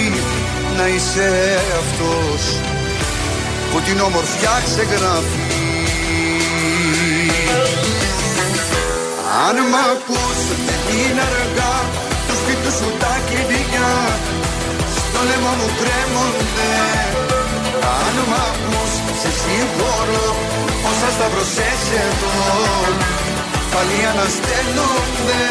να 0.77 0.87
είσαι 0.87 1.29
αυτός 1.81 2.41
που 3.71 3.81
την 3.85 3.99
όμορφιά 3.99 4.55
ξεγράφει. 4.65 5.43
Αν 9.45 9.55
μ' 9.71 9.79
ακούς 9.91 10.39
δεν 10.67 10.81
είναι 10.97 11.23
αργά 11.31 11.75
του 12.27 12.35
σπίτι 12.41 12.71
σου 12.77 12.89
τα 13.01 13.13
κλειδιά 13.27 13.93
στο 14.95 15.19
λαιμό 15.27 15.53
μου 15.59 15.69
κρέμονται. 15.79 16.73
Αν 18.01 18.15
μ' 18.29 18.37
ακούς 18.49 18.93
σε 19.21 19.29
συγχωρώ 19.39 20.27
όσα 20.89 21.09
σταυρωσές 21.15 21.81
εδώ 22.05 22.35
πάλι 23.71 23.97
ανασταίνονται 24.11 25.43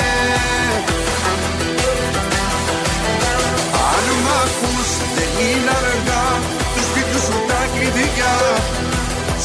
ακούς 4.44 4.88
δεν 5.16 5.30
είναι 5.46 5.72
αργά. 5.80 6.26
Του 6.74 6.82
σπίτι 6.88 7.18
σου 7.26 7.36
τα 7.48 7.60
κλειδιά. 7.72 8.36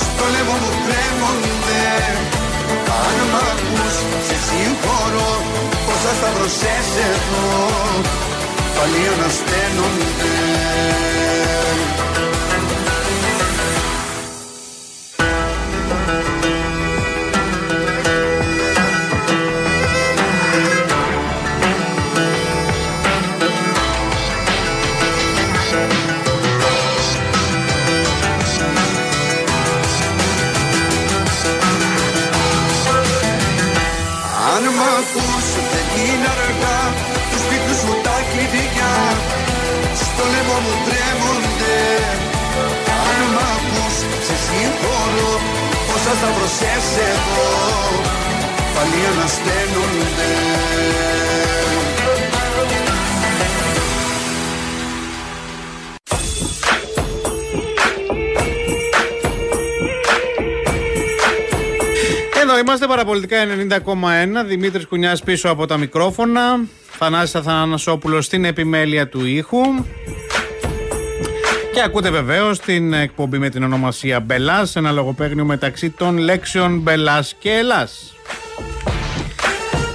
Στο 0.01 0.23
λαιμό 0.33 0.55
μου 0.61 0.71
κρέμονται 0.85 1.83
Αν 3.03 3.17
μ' 3.31 3.37
ακούς 3.51 3.95
σε 4.27 4.37
συγχωρώ. 4.47 5.31
Πόσα 5.85 6.11
σταυρωσές 6.19 6.89
εδώ 7.11 7.47
πάλι 8.75 9.01
ανασταίνονται 9.13 10.35
ακούς 34.99 35.47
δεν 35.71 35.87
είναι 36.03 36.29
αργά. 36.35 36.79
Τους 37.29 37.41
σπίτι 37.45 37.73
σου 37.79 37.91
τα 38.05 38.17
κλειδιά. 38.29 38.93
Στο 40.03 40.23
λαιμό 40.31 40.57
μου 40.65 40.75
τρέμονται. 40.85 41.77
Αν 43.09 43.21
μ' 43.35 43.41
ακούς 43.53 43.95
σε 44.27 44.35
συγχωρώ. 44.45 45.33
Όσα 45.93 46.13
σταυρωσές 46.19 46.87
εδώ 47.11 47.49
πάλι 48.75 48.99
ανασταίνονται 49.11 50.31
είμαστε 62.59 62.87
παραπολιτικά 62.87 63.37
90,1. 63.69 64.45
Δημήτρης 64.45 64.87
Κουνιάς 64.87 65.23
πίσω 65.23 65.49
από 65.49 65.65
τα 65.65 65.77
μικρόφωνα. 65.77 66.59
Θανάσης 66.97 67.35
Αθανασόπουλος 67.35 68.25
στην 68.25 68.45
επιμέλεια 68.45 69.07
του 69.07 69.25
ήχου. 69.25 69.61
Και 71.73 71.81
ακούτε 71.85 72.09
βεβαίως 72.09 72.59
την 72.59 72.93
εκπομπή 72.93 73.37
με 73.37 73.49
την 73.49 73.63
ονομασία 73.63 74.19
Μπελάς, 74.19 74.75
ένα 74.75 74.91
λογοπαίγνιο 74.91 75.45
μεταξύ 75.45 75.89
των 75.89 76.17
λέξεων 76.17 76.79
Μπελάς 76.79 77.35
και 77.39 77.51
Ελλάς. 77.51 78.13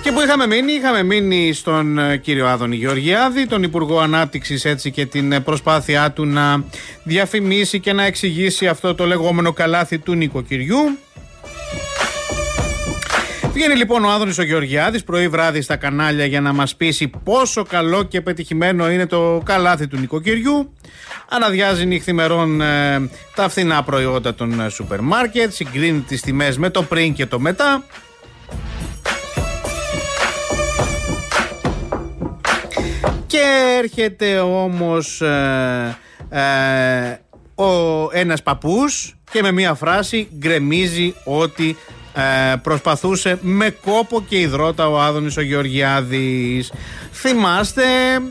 Και 0.03 0.13
που 0.13 0.21
είχαμε 0.21 0.47
μείνει, 0.47 0.73
είχαμε 0.73 1.03
μείνει 1.03 1.53
στον 1.53 1.99
ε, 1.99 2.17
κύριο 2.17 2.47
Άδωνη 2.47 2.77
Γεωργιάδη, 2.77 3.47
τον 3.47 3.63
Υπουργό 3.63 3.99
Ανάπτυξης 3.99 4.65
έτσι 4.65 4.91
και 4.91 5.07
την 5.07 5.33
ε, 5.33 5.41
προσπάθειά 5.41 6.11
του 6.11 6.25
να 6.27 6.65
διαφημίσει 7.05 7.81
και 7.81 7.93
να 7.93 8.05
εξηγήσει 8.05 8.67
αυτό 8.67 8.95
το 8.95 9.07
λεγόμενο 9.07 9.53
καλάθι 9.53 9.99
του 9.99 10.15
νοικοκυριού. 10.15 10.99
Βγαίνει 13.55 13.75
λοιπόν 13.75 14.05
ο 14.05 14.11
Άδωνης 14.11 14.39
ο 14.39 14.43
Γεωργιάδης 14.43 15.05
πρωί 15.05 15.29
βράδυ 15.29 15.61
στα 15.61 15.77
κανάλια 15.77 16.25
για 16.25 16.41
να 16.41 16.53
μας 16.53 16.77
πείσει 16.77 17.11
πόσο 17.25 17.63
καλό 17.63 18.03
και 18.03 18.21
πετυχημένο 18.21 18.91
είναι 18.91 19.07
το 19.07 19.43
καλάθι 19.45 19.87
του 19.87 19.97
νοικοκυριού. 19.97 20.73
Αναδιάζει 21.29 21.87
νυχθημερών 21.87 22.61
ε, 22.61 23.09
τα 23.35 23.49
φθηνά 23.49 23.83
προϊόντα 23.83 24.35
των 24.35 24.61
ε, 24.61 24.69
σούπερ 24.69 25.01
μάρκετ, 25.01 25.53
συγκρίνει 25.53 26.01
τις 26.01 26.21
τιμές 26.21 26.59
με 26.59 26.71
το 26.71 26.83
πριν 26.83 27.15
και 27.15 27.27
το 27.27 27.41
μετά. 27.41 27.85
Και 33.27 33.43
έρχεται 33.79 34.39
όμως 34.39 35.21
ε, 35.21 35.97
ε, 36.29 37.63
ο, 37.63 38.09
ένας 38.13 38.43
παππούς 38.43 39.17
και 39.31 39.43
με 39.43 39.53
μία 39.53 39.75
φράση 39.75 40.29
γκρεμίζει 40.39 41.15
ότι 41.25 41.77
ε, 42.15 42.57
προσπαθούσε 42.63 43.39
με 43.41 43.71
κόπο 43.71 44.25
και 44.29 44.41
υδρότα 44.41 44.89
ο 44.89 45.01
Άδωνης 45.01 45.37
ο 45.37 45.41
Γεωργιάδης. 45.41 46.73
Θυμάστε, 47.13 47.83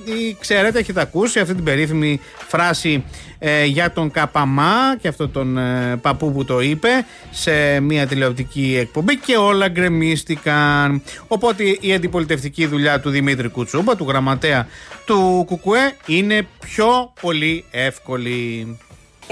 ή 0.06 0.38
ξέρετε, 0.40 0.80
έχετε 0.80 1.02
ακούσει 1.02 1.40
αυτή 1.40 1.56
την 1.56 1.64
περίφημη 1.64 2.20
φράση 2.48 3.04
ε, 3.40 3.66
για 3.66 3.92
τον 3.92 4.12
Καπαμά 4.12 4.98
και 5.02 5.08
αυτό 5.08 5.30
τον 5.30 5.58
ε, 5.58 5.96
παππού 6.02 6.32
που 6.32 6.46
το 6.46 6.62
είπε 6.62 6.90
σε 7.32 7.80
μια 7.80 8.08
τηλεοπτική 8.08 8.78
εκπομπή 8.80 9.18
και 9.18 9.38
όλα 9.38 9.68
γκρεμίστηκαν. 9.68 11.02
Οπότε 11.28 11.64
η 11.80 11.94
αντιπολιτευτική 11.94 12.66
δουλειά 12.66 13.00
του 13.00 13.10
Δημήτρη 13.10 13.50
Κουτσούμπα, 13.50 13.96
του 13.96 14.06
γραμματέα 14.08 14.68
του 15.06 15.44
Κουκουέ, 15.48 15.96
είναι 16.06 16.48
πιο 16.60 17.14
πολύ 17.22 17.66
εύκολη. 17.72 18.78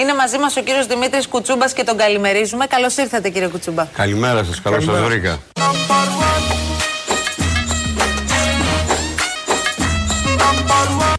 Είναι 0.02 0.14
μαζί 0.14 0.38
μας 0.38 0.56
ο 0.56 0.62
κύριος 0.62 0.88
Δημήτρης 0.88 1.28
Κουτσούμπας 1.28 1.74
και 1.74 1.84
τον 1.84 1.98
καλημερίζουμε. 1.98 2.66
Καλώς 2.66 2.98
ήρθατε, 2.98 3.30
κύριε 3.30 3.48
Κουτσούμπα. 3.48 3.86
Καλημέρα 3.86 4.44
σας, 4.44 4.62
καλώς 4.62 4.84
σας 4.84 5.00
βρήκα. 5.00 5.40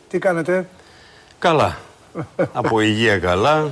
Τι 0.08 0.18
κάνετε; 0.18 0.66
Καλά. 1.38 1.78
Από 2.52 2.80
υγεία 2.80 3.18
καλά. 3.18 3.70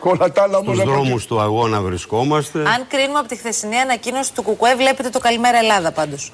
Όλα 0.00 0.32
τα 0.32 0.42
άλλα 0.42 0.58
όμως 0.58 0.76
Στους 0.76 0.80
από 0.80 0.90
δρόμους 0.92 1.26
του 1.26 1.40
αγώνα 1.40 1.80
βρισκόμαστε. 1.80 2.58
Αν 2.58 2.86
κρίνουμε 2.88 3.18
από 3.18 3.28
τη 3.28 3.36
χθεσινή 3.36 3.76
ανακοίνωση 3.76 4.32
του 4.34 4.42
Κουκουέ, 4.42 4.74
βλέπετε 4.74 5.08
το 5.08 5.18
Καλημέρα 5.18 5.58
Ελλάδα 5.58 5.92
πάντως. 5.92 6.32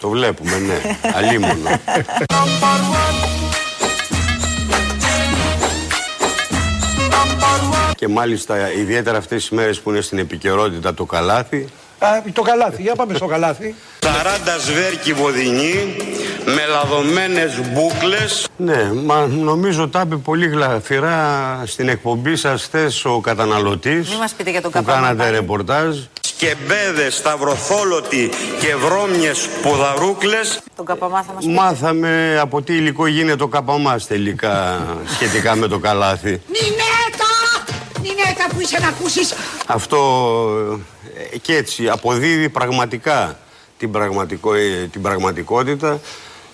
Το 0.00 0.08
βλέπουμε, 0.08 0.58
ναι. 0.58 0.80
Αλίμονο. 1.14 1.70
Και 8.02 8.08
μάλιστα 8.08 8.72
ιδιαίτερα 8.72 9.18
αυτές 9.18 9.40
τις 9.40 9.50
μέρες 9.50 9.80
που 9.80 9.90
είναι 9.90 10.00
στην 10.00 10.18
επικαιρότητα 10.18 10.94
το 10.94 11.04
καλάθι 11.04 11.68
Α, 11.98 12.06
το 12.32 12.42
καλάθι. 12.42 12.82
Για 12.82 12.94
πάμε 12.94 13.14
στο 13.14 13.26
καλάθι. 13.26 13.74
40 14.00 14.06
σβέρκι 14.60 15.12
βοδινή 15.12 15.96
με 16.44 16.66
λαδωμένες 16.66 17.60
μπούκλες 17.72 18.48
Ναι, 18.56 18.92
μα 18.92 19.26
νομίζω 19.26 19.88
τα 19.88 20.02
είπε 20.06 20.16
πολύ 20.16 20.46
γλαφυρά 20.46 21.62
στην 21.66 21.88
εκπομπή 21.88 22.36
σας 22.36 22.62
χθε 22.62 22.90
ο 23.04 23.20
καταναλωτής 23.20 24.08
Μην 24.08 24.18
μας 24.18 24.32
πείτε 24.32 24.50
για 24.50 24.62
τον 24.62 24.70
που 24.70 24.78
Καπαμά. 24.78 25.00
κάνατε 25.00 25.22
πάλι. 25.22 25.36
ρεπορτάζ 25.36 25.96
σκεμπέδες, 26.20 27.14
σταυροθόλωτοι 27.14 28.30
και 28.60 28.74
βρώμιες 28.76 29.48
ποδαρούκλες 29.62 30.60
Τον 30.76 30.84
Καπαμά 30.84 31.22
θα 31.22 31.32
μα 31.32 31.38
πείτε. 31.38 31.52
Μάθαμε 31.52 32.38
από 32.40 32.62
τι 32.62 32.72
υλικό 32.74 33.06
γίνεται 33.06 33.42
ο 33.42 33.48
καπαμάς 33.48 34.06
τελικά 34.06 34.80
σχετικά 35.14 35.56
με 35.56 35.66
το 35.68 35.78
καλάθι. 35.78 36.30
Νινέτα! 36.30 37.31
Νινέτα 38.24 38.54
που 38.54 38.60
είσαι 38.60 38.78
να 38.80 38.88
ακούσεις 38.88 39.34
Αυτό 39.66 39.98
ε, 41.32 41.38
και 41.38 41.56
έτσι 41.56 41.88
αποδίδει 41.88 42.48
πραγματικά 42.48 43.38
την, 43.78 43.90
πραγματικό, 43.90 44.54
ε, 44.54 44.88
την 44.92 45.02
πραγματικότητα. 45.02 46.00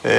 Ε, 0.02 0.12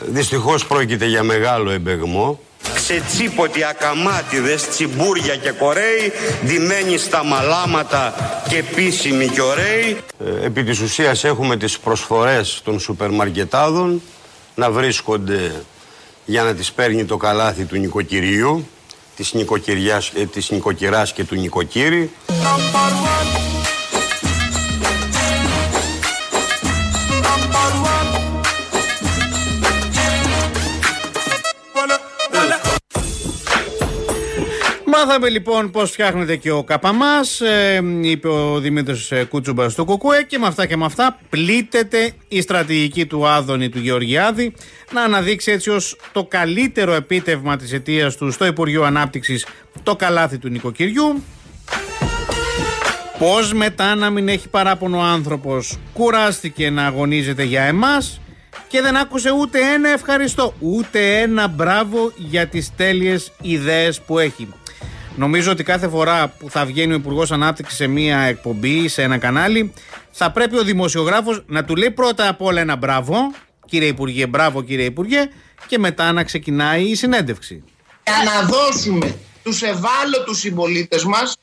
δυστυχώς 0.00 0.66
πρόκειται 0.66 1.06
για 1.06 1.22
μεγάλο 1.22 1.70
εμπεγμό. 1.70 2.40
ξετσίποτοι 2.74 3.64
ακαμάτιδες, 3.64 4.68
τσιμπούρια 4.68 5.36
και 5.36 5.50
κορέοι 5.50 6.12
ντυμένοι 6.46 6.98
στα 6.98 7.24
μαλάματα 7.24 8.14
και 8.48 8.56
επίσημοι 8.56 9.28
και 9.28 9.42
ωραίοι 9.42 9.98
Ε, 10.40 10.44
επί 10.44 10.64
της 10.64 10.80
ουσίας 10.80 11.24
έχουμε 11.24 11.56
τις 11.56 11.78
προσφορές 11.78 12.60
των 12.64 12.80
σούπερ 12.80 13.10
μαρκετάδων 13.10 14.02
να 14.54 14.70
βρίσκονται 14.70 15.52
για 16.24 16.42
να 16.42 16.54
τις 16.54 16.72
παίρνει 16.72 17.04
το 17.04 17.16
καλάθι 17.16 17.64
του 17.64 17.76
νοικοκυριού, 17.76 18.68
της, 19.18 19.32
νοικοκυριάς, 19.32 20.12
ε, 20.14 20.26
της 20.26 20.50
νοικοκυράς 20.50 21.12
και 21.12 21.24
του 21.24 21.34
νοικοκύρη. 21.34 22.10
Μάθαμε 35.08 35.28
λοιπόν 35.28 35.70
πώς 35.70 35.90
φτιάχνεται 35.90 36.36
και 36.36 36.50
ο 36.50 36.64
Καπαμάς, 36.64 37.40
ε, 37.40 37.82
είπε 38.00 38.28
ο 38.28 38.58
Δημήτρης 38.58 39.12
Κούτσουμπας 39.28 39.72
στο 39.72 39.84
Κουκουέ, 39.84 40.22
και 40.22 40.38
με 40.38 40.46
αυτά 40.46 40.66
και 40.66 40.76
με 40.76 40.84
αυτά 40.84 41.18
πλήττεται 41.30 42.12
η 42.28 42.40
στρατηγική 42.40 43.06
του 43.06 43.26
Άδωνη 43.26 43.68
του 43.68 43.78
Γεωργιάδη 43.78 44.54
να 44.92 45.02
αναδείξει 45.02 45.50
έτσι 45.50 45.70
ως 45.70 45.96
το 46.12 46.24
καλύτερο 46.24 46.92
επίτευγμα 46.92 47.56
της 47.56 47.72
αιτίας 47.72 48.16
του 48.16 48.30
στο 48.30 48.46
Υπουργείο 48.46 48.82
Ανάπτυξης 48.82 49.46
το 49.82 49.96
καλάθι 49.96 50.38
του 50.38 50.48
νοικοκυριού. 50.48 51.22
Πώς 53.18 53.52
μετά 53.52 53.94
να 53.94 54.10
μην 54.10 54.28
έχει 54.28 54.48
παράπονο 54.48 54.98
ο 54.98 55.02
άνθρωπος, 55.02 55.78
κουράστηκε 55.92 56.70
να 56.70 56.86
αγωνίζεται 56.86 57.42
για 57.42 57.62
εμάς 57.62 58.20
και 58.68 58.80
δεν 58.80 58.96
άκουσε 58.96 59.30
ούτε 59.30 59.58
ένα 59.74 59.88
ευχαριστώ, 59.88 60.54
ούτε 60.58 61.20
ένα 61.20 61.48
μπράβο 61.48 62.12
για 62.16 62.46
τις 62.46 62.74
τέλειες 62.76 63.32
ιδέες 63.42 64.00
που 64.00 64.18
έχει. 64.18 64.48
Νομίζω 65.18 65.50
ότι 65.50 65.62
κάθε 65.62 65.88
φορά 65.88 66.28
που 66.28 66.50
θα 66.50 66.66
βγαίνει 66.66 66.92
ο 66.92 66.96
Υπουργός 66.96 67.32
Ανάπτυξης 67.32 67.76
σε 67.76 67.86
μία 67.86 68.18
εκπομπή, 68.18 68.88
σε 68.88 69.02
ένα 69.02 69.18
κανάλι, 69.18 69.72
θα 70.10 70.30
πρέπει 70.30 70.56
ο 70.56 70.62
δημοσιογράφος 70.62 71.42
να 71.46 71.64
του 71.64 71.76
λέει 71.76 71.90
πρώτα 71.90 72.28
απ' 72.28 72.42
όλα 72.42 72.60
ένα 72.60 72.76
μπράβο, 72.76 73.16
κύριε 73.66 73.88
Υπουργέ, 73.88 74.26
μπράβο 74.26 74.62
κύριε 74.62 74.84
Υπουργέ, 74.84 75.30
και 75.66 75.78
μετά 75.78 76.12
να 76.12 76.24
ξεκινάει 76.24 76.82
η 76.82 76.94
συνέντευξη. 76.94 77.64
Για 78.04 78.32
να 78.32 78.48
δώσουμε 78.48 79.16
τους 79.42 79.62
ευάλωτους 79.62 80.38
συμπολίτες 80.38 81.04
μας 81.04 81.36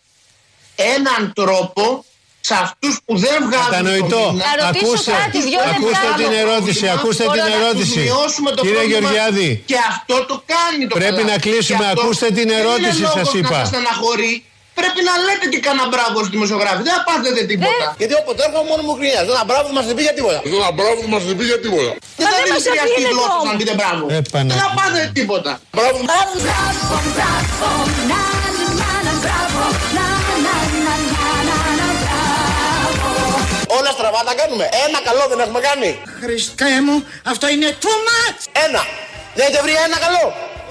έναν 0.76 1.34
τρόπο 1.34 2.06
σε 2.48 2.54
αυτούς 2.66 2.94
που 3.06 3.14
δεν 3.26 3.38
βγάζουν 3.48 3.72
Κατανοητό. 3.72 4.22
το 4.26 4.32
μήνα, 4.32 4.50
Να 4.50 4.52
ρωτήσω 4.62 4.86
Ακούστε, 4.92 5.12
κάτι, 5.22 5.40
δυο 5.50 5.60
ακούστε 5.74 6.06
λεπτά. 6.08 6.20
την 6.22 6.32
ερώτηση, 6.44 6.84
ακούστε 6.96 7.24
την 7.24 7.32
τώρα 7.32 7.44
να 7.46 7.52
τους 7.56 7.62
ερώτηση. 7.64 8.00
μειώσουμε 8.10 8.50
το 8.58 8.62
Κύριε 8.66 8.76
πρόβλημα. 8.78 9.00
Γεωργιάδη, 9.00 9.50
Και 9.72 9.80
αυτό 9.92 10.16
το 10.30 10.36
κάνει 10.54 10.82
το 10.90 10.94
Πρέπει 11.00 11.22
καλάθι. 11.22 11.32
να 11.34 11.36
κλείσουμε. 11.46 11.84
Και 11.86 11.90
αυτό 11.92 12.02
Ακούστε 12.04 12.28
την 12.40 12.48
δεν 12.52 12.60
ερώτηση, 12.62 12.98
είναι 13.02 13.12
σας 13.18 13.26
λόγος 13.28 13.40
είπα. 13.40 13.56
να 13.58 13.60
σας 13.62 13.68
στεναχωρεί. 13.74 14.34
Πρέπει 14.80 15.02
να 15.10 15.14
λέτε 15.26 15.46
και 15.54 15.60
κανένα 15.68 15.86
μπράβο 15.92 16.16
στους 16.24 16.32
δημοσιογράφοι. 16.36 16.82
Δεν 16.88 16.94
θα 16.98 17.02
πάθετε 17.10 17.42
τίποτα. 17.52 17.86
Γιατί 18.00 18.14
όποτε 18.22 18.40
έρχομαι 18.48 18.66
μόνο 18.72 18.82
μου 18.88 18.94
κρίνιαζε. 19.00 19.30
Ένα 19.36 19.44
μπράβο 19.50 19.68
μας 19.76 19.84
δεν 19.90 19.96
πει 19.98 20.04
για 20.08 20.16
τίποτα. 20.20 20.40
Ένα 20.60 20.70
μπράβο 20.78 21.00
μας 21.14 21.22
δεν 21.28 21.36
πει 21.40 21.44
για 21.52 21.60
τίποτα 21.66 21.92
Δεν 22.20 22.26
θα 22.32 22.36
δεν 22.36 22.42
δίνει 22.46 22.54
μας 22.54 22.62
χρειαστεί 22.68 22.94
αφήνετε 22.96 23.14
γλώσσα 23.16 23.36
όμως. 23.40 23.48
να 23.50 23.54
πείτε 23.60 23.74
μπράβο. 23.80 24.04
Ε, 24.16 24.18
Παναγία. 24.34 24.54
Δεν 24.54 24.60
θα 24.66 24.70
πάθετε 24.78 25.08
τίποτα. 25.20 25.52
Μπράβο. 25.76 25.98
Όλα 28.86 30.05
στραβά 33.98 34.22
τα 34.30 34.34
κάνουμε. 34.40 34.66
Ένα 34.86 35.00
καλό 35.08 35.24
δεν 35.32 35.40
έχουμε 35.46 35.62
κάνει. 35.70 35.90
Χριστέ 36.22 36.72
μου, 36.86 36.96
αυτό 37.32 37.46
είναι 37.54 37.70
too 37.84 37.98
much 38.08 38.40
Ένα. 38.66 38.82
Δεν 39.36 39.44
έχετε 39.46 39.62
βρει 39.66 39.76
ένα 39.88 39.98
καλό. 40.06 40.26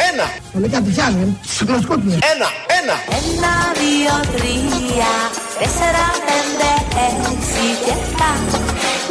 Ένα. 0.08 0.26
Το 0.52 0.56
λέει 0.62 0.72
κάτι 0.74 0.88
πιάνει, 0.94 1.24
ψυχροσικό 1.52 1.94
του 2.00 2.08
Ένα. 2.32 2.48
Ένα. 2.78 2.96
Ένα, 3.20 3.52
δύο, 3.80 4.16
τρία, 4.34 5.12
τέσσερα, 5.58 6.06
πέντε, 6.28 6.70
έξι 7.06 7.66
και 7.84 7.92
εφτά 7.98 8.32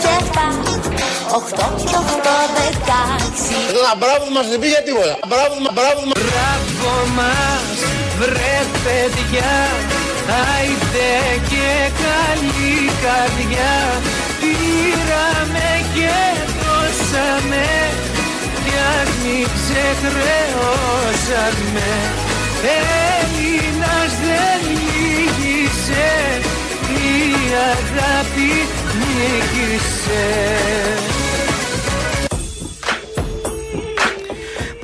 και 0.01 0.11
εφτά, 0.19 0.47
οχτώ 1.37 1.67
και 1.89 1.95
οχτώ, 2.01 2.35
δεκάξι. 2.55 3.57
Ένα 3.69 3.93
μπράβο 4.01 4.25
μας 4.35 4.45
δεν 4.51 4.59
πει 4.61 4.67
για 4.67 4.83
τίποτα. 4.87 5.13
Μπράβο 5.29 5.53
μας, 5.63 5.71
μπράβο 5.77 6.01
μας. 6.07 6.17
Μπράβο 6.25 6.91
μας 7.17 7.77
βρε 8.19 8.55
παιδιά 8.83 9.53
Άιντε 10.27 11.13
και 11.49 11.69
καλή 12.03 12.75
καρδιά. 13.03 13.77
Πήραμε 14.39 15.69
και 15.95 16.15
δώσαμε. 16.59 17.67
Και 18.41 18.49
φτιάχνει 18.55 19.37
ξεχρεώσαμε. 19.57 21.91
Έλληνας 22.79 24.11
δεν 24.25 24.61
λύγησε. 24.79 26.09
Η 26.89 26.91
αγάπη 27.71 28.51
νίκησε 28.99 30.27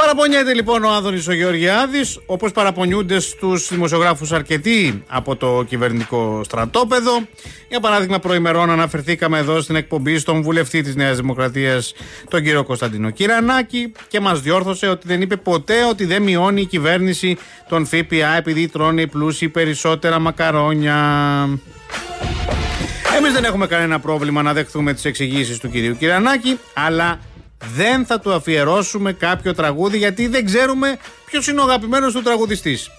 Παραπονιέται 0.10 0.54
λοιπόν 0.54 0.84
ο 0.84 0.90
Άδωνης 0.90 1.28
ο 1.28 1.34
Γεωργιάδης 1.34 2.20
όπως 2.26 2.52
παραπονιούνται 2.52 3.20
στους 3.20 3.70
δημοσιογράφους 3.70 4.32
αρκετοί 4.32 5.04
από 5.08 5.36
το 5.36 5.66
κυβερνητικό 5.68 6.42
στρατόπεδο. 6.44 7.12
Για 7.70 7.80
παράδειγμα 7.80 8.20
προημερών 8.20 8.70
αναφερθήκαμε 8.70 9.38
εδώ 9.38 9.62
στην 9.62 9.76
εκπομπή 9.76 10.18
στον 10.18 10.42
βουλευτή 10.42 10.82
της 10.82 10.96
Νέας 10.96 11.18
Δημοκρατίας 11.18 11.94
τον 12.30 12.44
κύριο 12.44 12.64
Κωνσταντίνο 12.64 13.10
Κυρανάκη 13.10 13.92
και 14.08 14.20
μας 14.20 14.42
διόρθωσε 14.42 14.88
ότι 14.88 15.08
δεν 15.08 15.22
είπε 15.22 15.36
ποτέ 15.36 15.86
ότι 15.90 16.06
δεν 16.06 16.22
μειώνει 16.22 16.62
η 16.62 16.66
κυβέρνηση 16.66 17.38
τον 17.70 17.86
ΦΠΑ 17.86 18.36
επειδή 18.38 18.68
τρώνε 18.68 19.02
οι 19.02 19.08
πλούσιοι 19.08 19.50
περισσότερα 19.50 20.20
μακαρόνια. 20.20 20.96
Εμείς 23.18 23.34
δεν 23.34 23.44
έχουμε 23.44 23.68
κανένα 23.68 24.00
πρόβλημα 24.00 24.42
να 24.42 24.54
δεχθούμε 24.54 24.94
τις 24.94 25.06
εξηγήσεις 25.06 25.58
του 25.58 25.70
κυρίου 25.70 25.96
Κυρανάκη, 25.98 26.60
αλλά 26.74 27.20
δεν 27.66 28.06
θα 28.06 28.20
του 28.20 28.34
αφιερώσουμε 28.34 29.14
κάποιο 29.14 29.54
τραγούδι 29.54 29.98
γιατί 29.98 30.28
δεν 30.28 30.46
ξέρουμε 30.46 30.98
ποιος 31.26 31.48
είναι 31.48 31.62
ο 31.62 31.64
αγαπημένος 31.64 32.14
του 32.14 32.22
τραγουδιστής. 32.22 32.90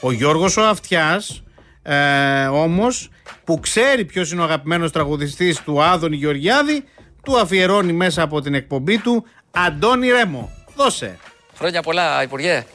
Ο 0.00 0.12
Γιώργος 0.12 0.56
ο 0.56 0.62
Αυτιάς 0.62 1.42
ε, 1.82 2.46
όμως 2.46 3.08
που 3.44 3.60
ξέρει 3.60 4.04
ποιος 4.04 4.32
είναι 4.32 4.40
ο 4.40 4.44
αγαπημένος 4.44 4.92
τραγουδιστής 4.92 5.62
του 5.62 5.82
Άδωνη 5.82 6.16
Γεωργιάδη 6.16 6.84
του 7.22 7.38
αφιερώνει 7.38 7.92
μέσα 7.92 8.22
από 8.22 8.40
την 8.40 8.54
εκπομπή 8.54 8.98
του 8.98 9.24
Αντώνη 9.50 10.10
Ρέμο. 10.10 10.50
Δώσε. 10.76 11.18
Χρόνια 11.56 11.82
πολλά, 11.82 12.22
Υπουργέ. 12.22 12.66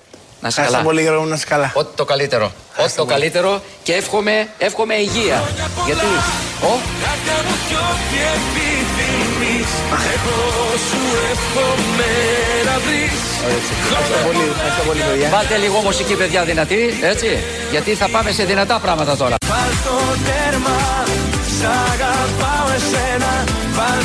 Να 0.41 0.47
είσαι 0.47 0.59
Ευχαριστώ 0.61 0.71
καλά. 0.71 0.83
πολύ, 0.89 1.01
Γιώργο, 1.01 1.25
να 1.25 1.35
είσαι 1.35 1.45
καλά. 1.53 1.71
Ό,τι 1.81 1.91
το 1.95 2.05
καλύτερο. 2.05 2.51
Ό,τι 2.83 2.93
το 2.93 3.05
καλύτερο 3.05 3.61
και 3.83 3.93
εύχομαι, 3.93 4.47
εύχομαι 4.57 4.95
υγεία. 4.95 5.37
Γιατί. 5.85 6.09
Ο, 6.69 6.71
Καρδιά 7.05 7.37
μου 7.47 7.55
κι 7.67 7.77
ό,τι 7.89 8.17
επιθυμείς 8.37 9.69
Εγώ 10.13 10.37
σου 10.87 11.01
εύχομαι 11.31 12.11
να 12.69 12.75
βρεις 12.85 13.17
Ευχαριστώ 13.83 14.17
πολύ, 14.27 14.43
ευχαριστώ 14.55 14.83
πολύ, 14.89 15.01
παιδιά. 15.09 15.29
βάλτε 15.35 15.57
λίγο 15.57 15.77
μουσική, 15.87 16.13
παιδιά, 16.21 16.43
δυνατή. 16.43 16.81
Έτσι. 17.01 17.29
Γιατί 17.71 17.91
θα 18.01 18.07
πάμε 18.09 18.31
σε 18.31 18.43
δυνατά 18.43 18.79
πράγματα 18.85 19.13
τώρα. 19.21 19.35
Βάλ 19.51 19.71
το 19.87 19.97
τέρμα 20.27 20.77
Σ' 21.57 21.65
αγαπάω 21.91 22.67
εσένα 22.77 23.33
Βάλ 23.77 23.99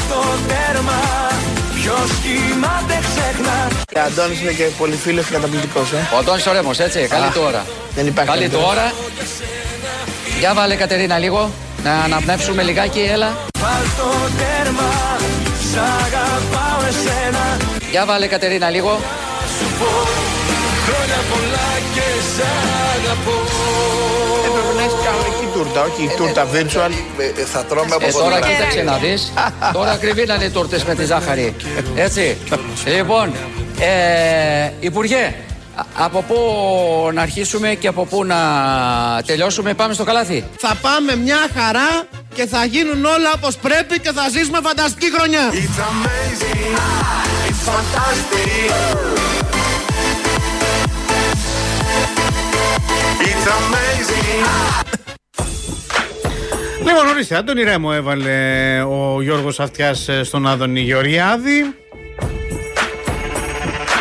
το 1.94 2.00
τέρμα 2.00 2.07
Ποιος 2.07 2.11
κοιμάται 2.24 2.96
ξεχνά 3.09 3.59
Ο 3.96 4.00
Αντώνης 4.07 4.40
είναι 4.40 4.52
και 4.52 4.64
πολύ 4.78 4.96
φίλος 5.04 5.24
και 5.26 5.33
καταπληκτικός, 5.35 5.92
ε. 5.92 6.00
Ο 6.14 6.16
Αντώνης 6.18 6.46
ο 6.46 6.52
Ρέμος, 6.52 6.78
έτσι. 6.78 6.98
Καλή 7.16 7.30
του 7.35 7.42
ώρα. 7.50 7.62
Δεν 7.96 8.07
υπάρχει 8.07 8.30
Καλή 8.33 8.48
του 8.48 8.50
καλύτερος. 8.50 8.76
ώρα. 8.76 8.92
Για 10.38 10.54
βάλε, 10.54 10.74
Κατερίνα, 10.74 11.18
λίγο. 11.18 11.50
Να 11.85 11.92
αναπνεύσουμε 12.07 12.62
λιγάκι, 12.62 13.00
έλα. 13.14 13.30
Βάλ 13.62 13.83
το 13.98 14.09
τέρμα 14.38 14.90
Σ' 15.70 15.76
αγαπάω 16.02 16.80
εσένα 16.90 17.44
Για 17.90 18.04
βάλε, 18.07 18.26
Κατερίνα, 18.26 18.68
λίγο. 18.70 18.92
Σου 19.59 19.66
πω 19.78 19.90
Χρόνια 20.87 21.20
πολλά 21.30 21.68
και 21.94 22.07
σ' 22.35 22.42
αγαπώ 22.92 23.37
Έπρεπε 24.46 24.72
να 24.78 24.83
έχεις 24.87 24.98
κανονική 25.07 25.34
τούρτα, 25.64 25.83
όχι 25.83 26.03
η 26.03 26.11
τούρτα 26.16 26.46
virtual. 26.53 26.90
Θα 27.53 27.64
τρώμε 27.64 27.94
από 27.94 28.07
Ε, 28.07 28.11
τώρα 28.11 28.35
κοντά. 28.35 28.46
κοίταξε 28.46 28.83
να 28.83 28.96
δεις. 28.96 29.33
τώρα 29.72 29.90
ακριβή 29.90 30.24
να 30.27 30.35
είναι 30.35 30.44
οι 30.44 30.50
τούρτες 30.50 30.85
με 30.85 30.94
τη 30.94 31.05
ζάχαρη. 31.05 31.55
Έτσι. 31.94 32.37
λοιπόν, 32.85 33.35
ε, 33.81 34.70
Υπουργέ, 34.81 35.35
α- 35.77 36.05
από 36.05 36.22
πού 36.22 36.37
να 37.12 37.22
αρχίσουμε 37.22 37.68
και 37.74 37.88
από 37.88 38.05
πού 38.05 38.24
να 38.24 38.37
τελειώσουμε. 39.27 39.74
Πάμε 39.74 39.94
στο 39.94 40.05
καλάθι. 40.05 40.44
Θα 40.59 40.74
πάμε 40.81 41.16
μια 41.16 41.38
χαρά 41.57 42.03
και 42.35 42.46
θα 42.46 42.64
γίνουν 42.64 43.05
όλα 43.05 43.33
όπως 43.37 43.57
πρέπει 43.57 44.00
και 44.00 44.12
θα 44.14 44.29
ζήσουμε 44.31 44.59
φανταστική 44.62 45.12
χρονιά. 45.16 45.50
It's 45.53 45.81
amazing, 45.92 46.77
it's 47.48 47.62
fantastic. 47.68 48.72
It's 53.29 53.46
amazing. 53.59 54.84
Λοιπόν, 56.87 57.07
ορίστε, 57.07 57.37
Αντώνη 57.37 57.62
Ρέμο 57.62 57.90
έβαλε 57.94 58.81
ο 58.83 59.23
Γιώργος 59.23 59.61
Αυτιάς 59.61 60.09
ε, 60.09 60.23
στον 60.23 60.47
Άδωνη 60.47 60.81
Γεωργιάδη. 60.81 61.75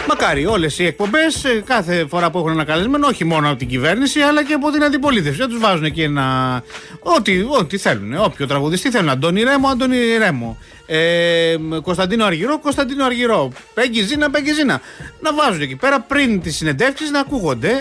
Μακάρι 0.08 0.46
όλες 0.46 0.80
οι 0.80 0.86
εκπομπές, 0.86 1.43
κάθε 1.65 2.06
φορά 2.10 2.32
που 2.32 2.38
έχουν 2.38 2.52
ένα 2.52 2.63
καλεσμένο, 2.63 3.08
όχι 3.08 3.26
μόνο 3.26 3.50
από 3.50 3.58
την 3.58 3.67
κυβέρνηση, 3.67 4.19
αλλά 4.19 4.43
και 4.43 4.54
από 4.54 4.72
την 4.72 4.84
αντιπολίτευση. 4.84 5.39
Δεν 5.39 5.50
τους 5.50 5.60
βάζουν 5.60 5.84
εκεί 5.84 6.02
ένα. 6.02 6.63
Ό,τι, 7.00 7.46
ό,τι 7.60 7.78
θέλουν. 7.78 8.13
Όποιο 8.17 8.48
τραγουδιστή 8.48 8.91
θέλουν. 8.91 9.10
Αντώνη 9.10 9.43
Ρέμο, 9.43 9.67
Αντώνη 9.67 9.98
Ρέμο. 10.17 10.58
Ε, 10.86 11.56
Κωνσταντίνο 11.84 12.26
Αργυρό, 12.26 12.60
Κωνσταντίνο 12.60 13.06
Αργυρό. 13.06 13.52
Πέγγι 13.74 14.02
Ζήνα, 14.02 14.30
Πέγγι 14.30 14.54
Ζήνα. 14.54 14.82
Να 15.22 15.34
βάζουν 15.34 15.62
εκεί 15.62 15.76
πέρα 15.76 16.00
πριν 16.00 16.41
τις 16.41 16.56
συνεντεύξεις 16.56 17.12
να 17.12 17.19
ακούγονται. 17.19 17.72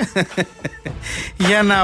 για 1.49 1.62
να 1.62 1.75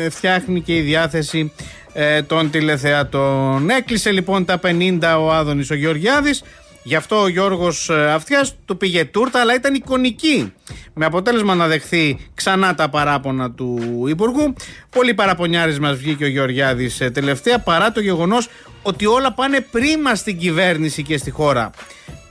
ε, 0.00 0.10
φτιάχνει 0.10 0.60
και 0.60 0.76
η 0.76 0.80
διάθεση 0.80 1.52
ε, 1.92 2.22
των 2.22 2.50
τηλεθεατών. 2.50 3.70
Έκλεισε 3.70 4.10
λοιπόν 4.10 4.44
τα 4.44 4.60
50 4.62 4.98
ο 5.20 5.32
Άδωνης 5.32 5.70
ο 5.70 5.74
Γεωργιάδης 5.74 6.42
Γι' 6.82 6.94
αυτό 6.94 7.22
ο 7.22 7.28
Γιώργος 7.28 7.88
ε, 7.88 8.12
Αυτιάς 8.12 8.54
του 8.64 8.76
πήγε 8.76 9.04
τούρτα 9.04 9.40
αλλά 9.40 9.54
ήταν 9.54 9.74
εικονική 9.74 10.52
με 10.94 11.04
αποτέλεσμα 11.04 11.54
να 11.54 11.66
δεχθεί 11.66 12.30
ξανά 12.34 12.74
τα 12.74 12.88
παράπονα 12.88 13.50
του 13.50 13.80
Υπουργού. 14.08 14.54
Πολύ 14.90 15.14
παραπονιάρης 15.14 15.78
μας 15.78 15.96
βγήκε 15.96 16.24
ο 16.24 16.28
Γεωργιάδης 16.28 17.00
ε, 17.00 17.10
τελευταία 17.10 17.58
παρά 17.58 17.92
το 17.92 18.00
γεγονός 18.00 18.48
ότι 18.82 19.06
όλα 19.06 19.32
πάνε 19.32 19.60
πρίμα 19.60 20.14
στην 20.14 20.38
κυβέρνηση 20.38 21.02
και 21.02 21.16
στη 21.16 21.30
χώρα. 21.30 21.70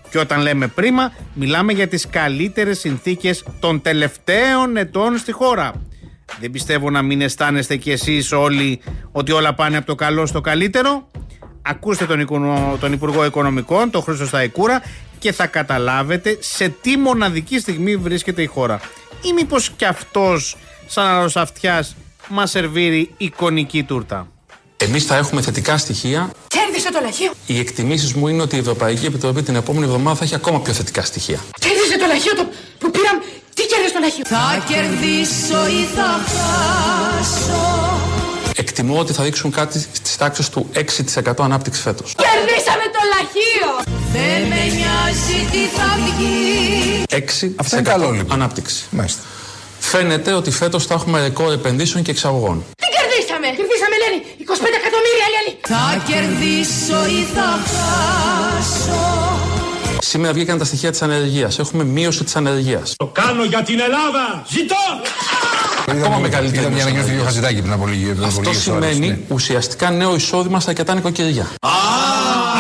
Και 0.10 0.20
όταν 0.20 0.42
λέμε 0.42 0.68
πρίμα, 0.68 1.14
μιλάμε 1.34 1.74
για 1.74 1.88
τις 1.88 2.08
καλύτερες 2.08 2.80
συνθήκες 2.80 3.44
των 3.60 3.82
τελευταίων 3.82 4.78
ετών 4.78 5.18
στη 5.18 5.32
χώρα. 5.32 5.74
Δεν 6.40 6.52
πιστεύω 6.52 6.90
να 6.90 7.02
μην 7.02 7.22
αισθάνεστε 7.22 7.76
κι 7.76 7.92
εσείς 7.92 8.32
όλοι 8.32 8.82
ότι 9.12 9.32
όλα 9.32 9.54
πάνε 9.54 9.78
από 9.78 9.86
το 9.86 9.96
καλό 9.96 10.26
στο 10.26 10.42
καλύτερο. 10.42 11.08
Ακούστε 11.62 12.06
τον, 12.06 12.20
Οικονο- 12.20 12.78
τον 12.80 12.94
Υπουργό 12.94 13.26
Οικονομικών, 13.26 13.90
τον 13.90 14.02
Χρήστο 14.02 14.26
Σταϊκούρα 14.26 14.82
και 15.20 15.32
θα 15.32 15.48
καταλάβετε 15.48 16.38
σε 16.40 16.70
τι 16.82 16.98
μοναδική 16.98 17.60
στιγμή 17.60 17.96
βρίσκεται 17.96 18.42
η 18.42 18.46
χώρα. 18.46 18.80
Ή 19.22 19.34
μήπως 19.34 19.70
κι 19.70 19.86
αυτός 19.86 20.56
σαν 20.88 21.06
αρρωσαυτιάς 21.06 21.96
μας 22.30 22.50
σερβίρει 22.50 23.14
εικονική 23.18 23.84
τούρτα. 23.84 24.28
Εμείς 24.78 25.06
θα 25.06 25.16
έχουμε 25.16 25.42
θετικά 25.42 25.78
στοιχεία. 25.78 26.30
Κέρδισε 26.48 26.92
το 26.92 27.00
λαχείο. 27.04 27.32
Οι 27.46 27.60
εκτιμήσεις 27.60 28.14
μου 28.14 28.28
είναι 28.28 28.42
ότι 28.42 28.56
η 28.56 28.60
Ευρωπαϊκή 28.60 29.06
Επιτροπή 29.06 29.44
την 29.44 29.56
επόμενη 29.56 29.86
εβδομάδα 29.86 30.18
θα 30.18 30.24
έχει 30.24 30.36
ακόμα 30.36 30.62
πιο 30.62 30.74
θετικά 30.74 31.02
στοιχεία. 31.02 31.40
Κέρδισε 31.60 31.98
το 32.00 32.06
λαχείο 32.06 32.36
το 32.36 32.44
που 32.80 32.92
πήραμε. 32.92 33.20
Τι 34.02 34.12
κέρδισε 34.12 34.22
το 34.22 34.36
λαχείο. 34.36 34.38
Θα 34.38 34.64
κερδίσω 34.68 35.68
ή 35.68 35.84
θα 35.96 36.20
χάσω 36.32 38.00
Εκτιμώ 38.56 39.00
ότι 39.00 39.14
θα 39.14 39.24
δείξουν 39.24 39.52
κάτι 39.52 39.80
στι 39.80 40.18
τάξει 40.18 40.52
του 40.52 40.70
6% 40.76 41.34
ανάπτυξης 41.38 41.84
φέτος. 41.84 42.16
Κερδίσαμε 42.16 42.84
το 42.96 43.02
λαχείο. 43.14 43.98
Δεν 44.12 44.48
με 44.48 44.64
νοιάζει 44.78 45.40
τι 45.52 45.78
θα 45.78 45.98
βγει 46.06 47.04
6% 47.10 47.54
Αυτό 47.56 47.78
είναι 47.78 47.90
καλό, 47.90 48.10
λοιπόν. 48.12 48.32
ανάπτυξη. 48.32 48.84
Μάλιστα. 48.90 49.22
Φαίνεται 49.80 50.32
ότι 50.34 50.52
φέτος 50.52 50.86
θα 50.86 50.94
έχουμε 50.94 51.22
ρεκόρ 51.22 51.52
επενδύσεων 51.54 52.04
και 52.04 52.12
εξαγωγών. 52.12 52.66
Τι 52.78 52.88
κερδίσαμε. 52.98 53.48
Κερδίσαμε 53.48 53.96
Λένι. 54.04 54.20
25 54.24 54.76
εκατομμύρια 54.82 55.28
Λένι. 55.34 55.52
Θα 55.72 56.02
κερδίσω 56.10 57.06
ή 57.20 57.24
θα 57.36 57.50
χάσω 57.72 59.09
Σήμερα 60.02 60.34
βγήκαν 60.34 60.58
τα 60.58 60.66
στοιχεία 60.66 60.92
της 60.92 61.02
ανεργίας. 61.02 61.60
Έχουμε 61.60 61.84
μείωση 61.84 62.24
της 62.24 62.36
ανεργίας. 62.36 62.94
Το 62.98 63.06
κάνω 63.06 63.44
για 63.44 63.64
την 63.64 63.80
Ελλάδα. 63.80 64.44
Ζητώ. 64.50 64.76
Ακόμα 65.88 66.18
μεγαλύτερη 66.18 66.62
Ήταν 66.62 66.74
μια 66.74 66.86
μείωση 66.86 66.98
ανακοίνωση 66.98 67.08
του 67.08 67.12
ανεργίας. 67.12 67.26
Χατζηδάκη 67.26 67.62
πριν 67.62 67.74
από 67.74 67.88
λίγη 67.88 68.04
πριν 68.04 68.18
από 68.18 68.28
Αυτό 68.28 68.42
λίγες 68.42 68.68
ώρες, 68.68 68.90
σημαίνει 68.94 69.08
ναι. 69.08 69.20
ουσιαστικά 69.28 69.92
νέο 69.92 70.16
εισόδημα 70.16 70.60
στα 70.60 70.70
αρκετά 70.70 70.94
νοικοκυριά. 70.94 71.48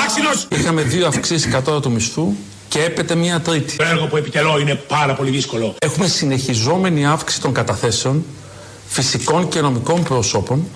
Άξινος. 0.05 0.47
Είχαμε 0.49 0.81
δύο 0.81 1.07
αυξήσεις 1.07 1.51
κατώτατου 1.51 1.81
του 1.81 1.91
μισθού 1.91 2.33
και 2.67 2.79
έπεται 2.83 3.15
μία 3.15 3.39
τρίτη. 3.39 3.75
Το 3.75 3.83
έργο 3.83 4.07
που 4.07 4.17
επιτελώ 4.17 4.59
είναι 4.59 4.75
πάρα 4.75 5.13
πολύ 5.13 5.29
δύσκολο. 5.29 5.75
Έχουμε 5.79 6.07
συνεχιζόμενη 6.07 7.07
αύξηση 7.07 7.41
των 7.41 7.53
καταθέσεων 7.53 8.25
φυσικών 8.87 9.47
και 9.49 9.61
νομικών 9.61 10.03
προσώπων 10.03 10.67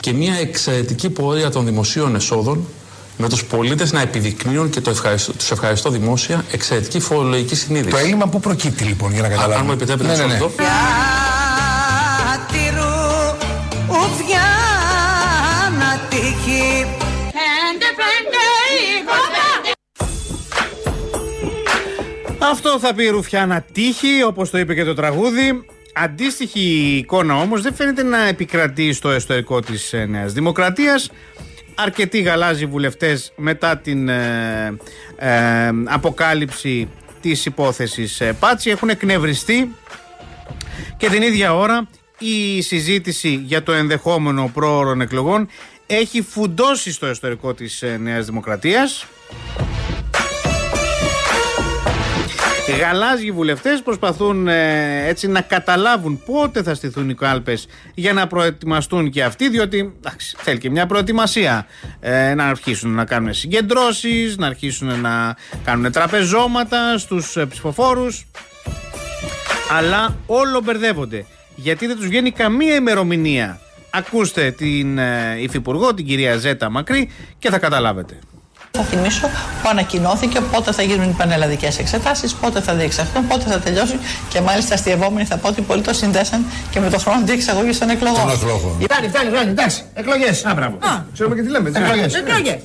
και 0.00 0.12
μια 0.12 0.34
εξαιρετική 0.34 1.10
πορεία 1.10 1.50
των 1.50 1.64
δημοσίων 1.64 2.14
εσόδων 2.14 2.66
με 3.16 3.28
τους 3.28 3.44
πολίτες 3.44 3.92
να 3.92 4.00
επιδεικνύουν 4.00 4.70
και 4.70 4.80
το 4.80 4.90
ευχαριστώ, 4.90 5.32
τους 5.32 5.50
ευχαριστώ 5.50 5.90
δημόσια 5.90 6.44
εξαιρετική 6.52 7.00
φορολογική 7.00 7.54
συνείδηση. 7.54 7.90
Το 7.90 7.96
έλλειμμα 7.96 8.28
πού 8.28 8.40
προκύπτει 8.40 8.84
λοιπόν 8.84 9.12
για 9.12 9.20
να 9.22 9.26
Α- 9.26 9.30
καταλάβουμε. 9.30 9.58
αν 9.58 9.64
μου 9.66 9.72
επιτρέπετε 9.72 10.08
Ναι, 10.12 10.16
να 10.18 10.26
ναι, 10.26 10.32
σας 10.32 10.40
ναι. 10.40 10.46
το 10.46 10.52
Τυρού 12.52 12.94
ουδιά 13.88 14.48
να 15.78 16.08
τύχει 16.08 16.86
Πέντε 17.32 17.88
πέντε 18.00 18.42
είκοσι 18.98 19.72
Αυτό 22.50 22.78
θα 22.80 22.94
πει 22.94 23.04
η 23.04 23.08
Ρουφιάνα 23.08 23.64
τύχη, 23.72 24.22
όπως 24.26 24.50
το 24.50 24.58
είπε 24.58 24.74
και 24.74 24.84
το 24.84 24.94
τραγούδι. 24.94 25.64
Αντίστοιχη 25.94 26.96
εικόνα 27.02 27.36
όμως 27.36 27.62
δεν 27.62 27.74
φαίνεται 27.74 28.02
να 28.02 28.26
επικρατεί 28.28 28.92
στο 28.92 29.10
εσωτερικό 29.10 29.60
της 29.60 29.92
ε, 29.92 30.04
Νέας 30.06 30.32
Δημοκρατίας. 30.32 31.10
Αρκετοί 31.74 32.20
γαλάζιοι 32.20 32.66
βουλευτές 32.66 33.32
μετά 33.36 33.76
την 33.76 34.08
ε, 34.08 34.76
ε, 35.16 35.70
αποκάλυψη 35.84 36.88
της 37.20 37.46
υπόθεσης 37.46 38.20
ε, 38.20 38.32
Πάτσι 38.32 38.70
έχουν 38.70 38.88
εκνευριστεί 38.88 39.74
και 40.96 41.08
την 41.08 41.22
ίδια 41.22 41.54
ώρα 41.54 41.88
η 42.18 42.60
συζήτηση 42.60 43.42
για 43.46 43.62
το 43.62 43.72
ενδεχόμενο 43.72 44.50
πρόωρων 44.54 45.00
εκλογών 45.00 45.48
έχει 45.86 46.22
φουντώσει 46.22 46.92
στο 46.92 47.06
εσωτερικό 47.06 47.54
της 47.54 47.82
ε, 47.82 47.96
Νέας 48.00 48.26
Δημοκρατίας. 48.26 49.06
Γαλάζιοι 52.70 53.30
βουλευτές 53.30 53.82
προσπαθούν 53.82 54.48
ε, 54.48 55.06
έτσι 55.08 55.28
να 55.28 55.40
καταλάβουν 55.40 56.22
πότε 56.26 56.62
θα 56.62 56.74
στηθούν 56.74 57.10
οι 57.10 57.14
κάλπες 57.14 57.66
για 57.94 58.12
να 58.12 58.26
προετοιμαστούν 58.26 59.10
και 59.10 59.24
αυτοί 59.24 59.48
διότι 59.48 59.94
εντάξει, 59.98 60.36
θέλει 60.38 60.58
και 60.58 60.70
μια 60.70 60.86
προετοιμασία 60.86 61.66
ε, 62.00 62.34
να 62.34 62.44
αρχίσουν 62.44 62.94
να 62.94 63.04
κάνουν 63.04 63.34
συγκεντρώσεις, 63.34 64.36
να 64.36 64.46
αρχίσουν 64.46 65.00
να 65.00 65.36
κάνουν 65.64 65.92
τραπεζώματα 65.92 66.98
στους 66.98 67.36
ε, 67.36 67.46
ψηφοφόρους 67.46 68.26
αλλά 69.70 70.16
όλο 70.26 70.60
μπερδεύονται 70.60 71.24
γιατί 71.54 71.86
δεν 71.86 71.96
τους 71.96 72.06
βγαίνει 72.06 72.30
καμία 72.30 72.74
ημερομηνία. 72.74 73.60
Ακούστε 73.90 74.50
την 74.50 74.98
ε, 74.98 75.36
Υφυπουργό, 75.40 75.94
την 75.94 76.06
κυρία 76.06 76.36
Ζέτα 76.36 76.70
Μακρύ 76.70 77.10
και 77.38 77.50
θα 77.50 77.58
καταλάβετε. 77.58 78.18
Θα 78.78 78.82
θυμίσω 78.82 79.26
που 79.62 79.68
ανακοινώθηκε 79.68 80.40
πότε 80.40 80.72
θα 80.72 80.82
γίνουν 80.82 81.10
οι 81.10 81.14
πανελλαδικές 81.18 81.78
εξετάσεις, 81.78 82.34
πότε 82.34 82.60
θα 82.60 82.74
διεξαχθούν, 82.74 83.26
πότε 83.26 83.50
θα 83.50 83.58
τελειώσουν 83.58 84.00
και 84.28 84.40
μάλιστα 84.40 84.74
αστειευόμενοι 84.74 85.26
θα 85.26 85.36
πω 85.36 85.48
ότι 85.48 85.60
πολλοί 85.60 85.82
το 85.82 85.92
συνδέσαν 85.92 86.44
και 86.70 86.80
με 86.80 86.90
το 86.90 86.98
χρόνο 86.98 87.20
διεξαγωγής 87.24 87.78
των 87.78 87.88
εκλογών. 87.88 88.20
Των 88.20 88.30
εκλογών. 88.30 88.78
Φτάνει, 88.82 89.08
φτάνει, 89.08 89.30
φτάνει, 89.30 89.50
εντάξει. 89.50 89.82
Εκλογές. 89.94 90.44
Α, 90.44 90.54
μπράβο. 90.54 90.78
Ξέρουμε 91.12 91.34
και 91.34 91.42
τι 91.42 91.48
λέμε, 91.48 91.70
τι 91.70 91.80
εκλογές. 91.82 92.14
Εκλογές. 92.14 92.58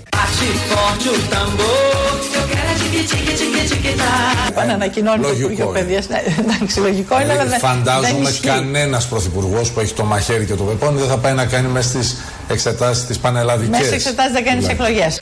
Πάνε 4.53 4.73
ανακοινώνει 4.73 5.21
το 5.21 5.27
Λογικό 5.27 5.43
Υπουργείο 5.43 5.65
είναι. 5.65 5.79
Παιδεία. 5.79 6.01
Εντάξει, 6.39 6.79
λογικό 6.79 7.21
είναι, 7.21 7.31
αλλά 7.31 7.45
δεν. 7.45 7.49
δεν 7.49 7.59
Φαντάζομαι 7.59 8.29
ισχύει. 8.29 8.47
κανένας 8.47 9.07
πρωθυπουργός 9.07 9.71
που 9.71 9.79
έχει 9.79 9.93
το 9.93 10.03
μαχαίρι 10.03 10.45
και 10.45 10.53
το 10.53 10.63
πεπόνι 10.63 10.99
δεν 10.99 11.07
θα 11.07 11.17
πάει 11.17 11.33
να 11.33 11.45
κάνει 11.45 11.67
μέσα 11.67 11.89
στις 11.89 12.17
εξετάσεις 12.47 13.05
τις 13.05 13.17
πανελλαδικές. 13.17 13.79
Μέσα 13.79 13.93
εξετάσεις 13.93 14.31
δεν 14.31 14.43
κάνεις 14.43 14.67
εκλογές. 14.67 15.19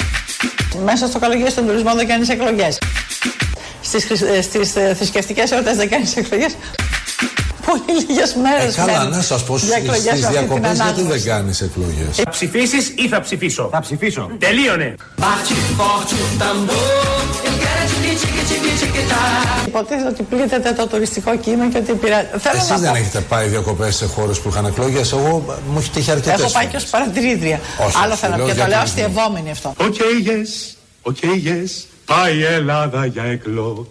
Μέσα 0.84 1.08
στο 1.08 1.20
καλοκαίρι 1.20 1.50
στον 1.50 1.66
τουρισμό 1.66 1.94
δεν 1.96 2.08
κάνεις 2.08 2.30
εκλογές. 2.30 2.78
Στις 3.82 4.04
στις 4.42 4.72
θρησκευτικές 4.72 5.52
εορτές 5.52 5.76
δεν 5.76 5.90
κάνεις 5.90 6.16
εκλογές. 6.16 6.56
Πολύ 7.66 8.06
λίγες 8.08 8.36
μέρες. 8.36 8.78
Ε, 8.78 8.82
καλά, 8.86 9.04
να 9.04 9.22
σας 9.22 9.44
πω 9.44 9.58
στι 9.58 9.68
διακοπές 10.32 10.76
γιατί 10.76 11.02
δεν 11.02 11.24
κάνεις 11.24 11.62
εκλογές; 11.62 12.16
Θα 12.16 12.30
ψηφίσεις 12.30 12.94
ή 12.96 13.08
θα 13.08 13.22
ψηφίσω; 13.22 13.70
Θα 13.72 13.80
ψηφίσω. 13.80 14.30
Τελείωνε. 14.40 14.96
Υποτίθεται 19.68 20.08
ότι 20.08 20.24
πλήττεται 20.24 20.72
το 20.72 20.88
τουριστικό 20.88 21.38
κύμα 21.38 21.70
και 21.70 21.78
ότι 21.78 21.94
πειράζει. 21.94 22.26
Θέλω 22.38 22.58
Εσείς 22.58 22.70
να 22.70 22.78
δεν 22.78 22.92
πω. 22.92 22.98
έχετε 22.98 23.20
πάει 23.20 23.48
διακοπές 23.48 23.96
σε 23.96 24.06
χώρες 24.06 24.40
που 24.40 24.50
είχαν 24.50 24.66
εκλογές; 24.66 25.12
Εγώ 25.12 25.46
μου 25.72 25.78
έχει 25.80 25.90
τύχει 25.90 26.12
αρκετές 26.12 26.42
Έχω 26.42 26.52
πάει 26.52 26.66
και 26.66 26.76
ως 26.76 26.84
παρατηρήτρια. 26.86 27.60
Όχι, 27.86 27.98
Άλλο 28.04 28.12
όχι, 28.12 28.22
θέλω 28.22 28.36
λέω 28.36 28.46
και 28.46 28.52
για 28.52 28.64
το 28.64 28.70
λέω 28.70 28.80
τουρισμό. 28.80 29.04
αστειευόμενοι 29.06 29.52
αυτό. 29.52 29.74
OK, 29.78 29.96
yes. 29.96 30.76
OK, 31.02 31.18
yes. 31.22 31.86
Πάει 32.06 32.36
η 32.38 32.44
Ελλάδα 32.44 33.06
για 33.06 33.24
εκλογές. 33.24 33.86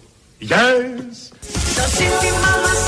Το 1.75 1.81
σύνθημα 1.97 2.51
μας 2.63 2.81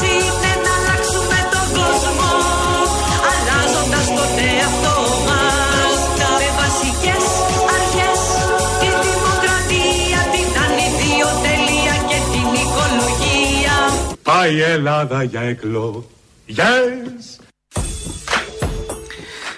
Πάει 14.37 14.55
η 14.55 14.61
Ελλάδα 14.61 15.23
για 15.23 15.41
εκλογές. 15.41 16.03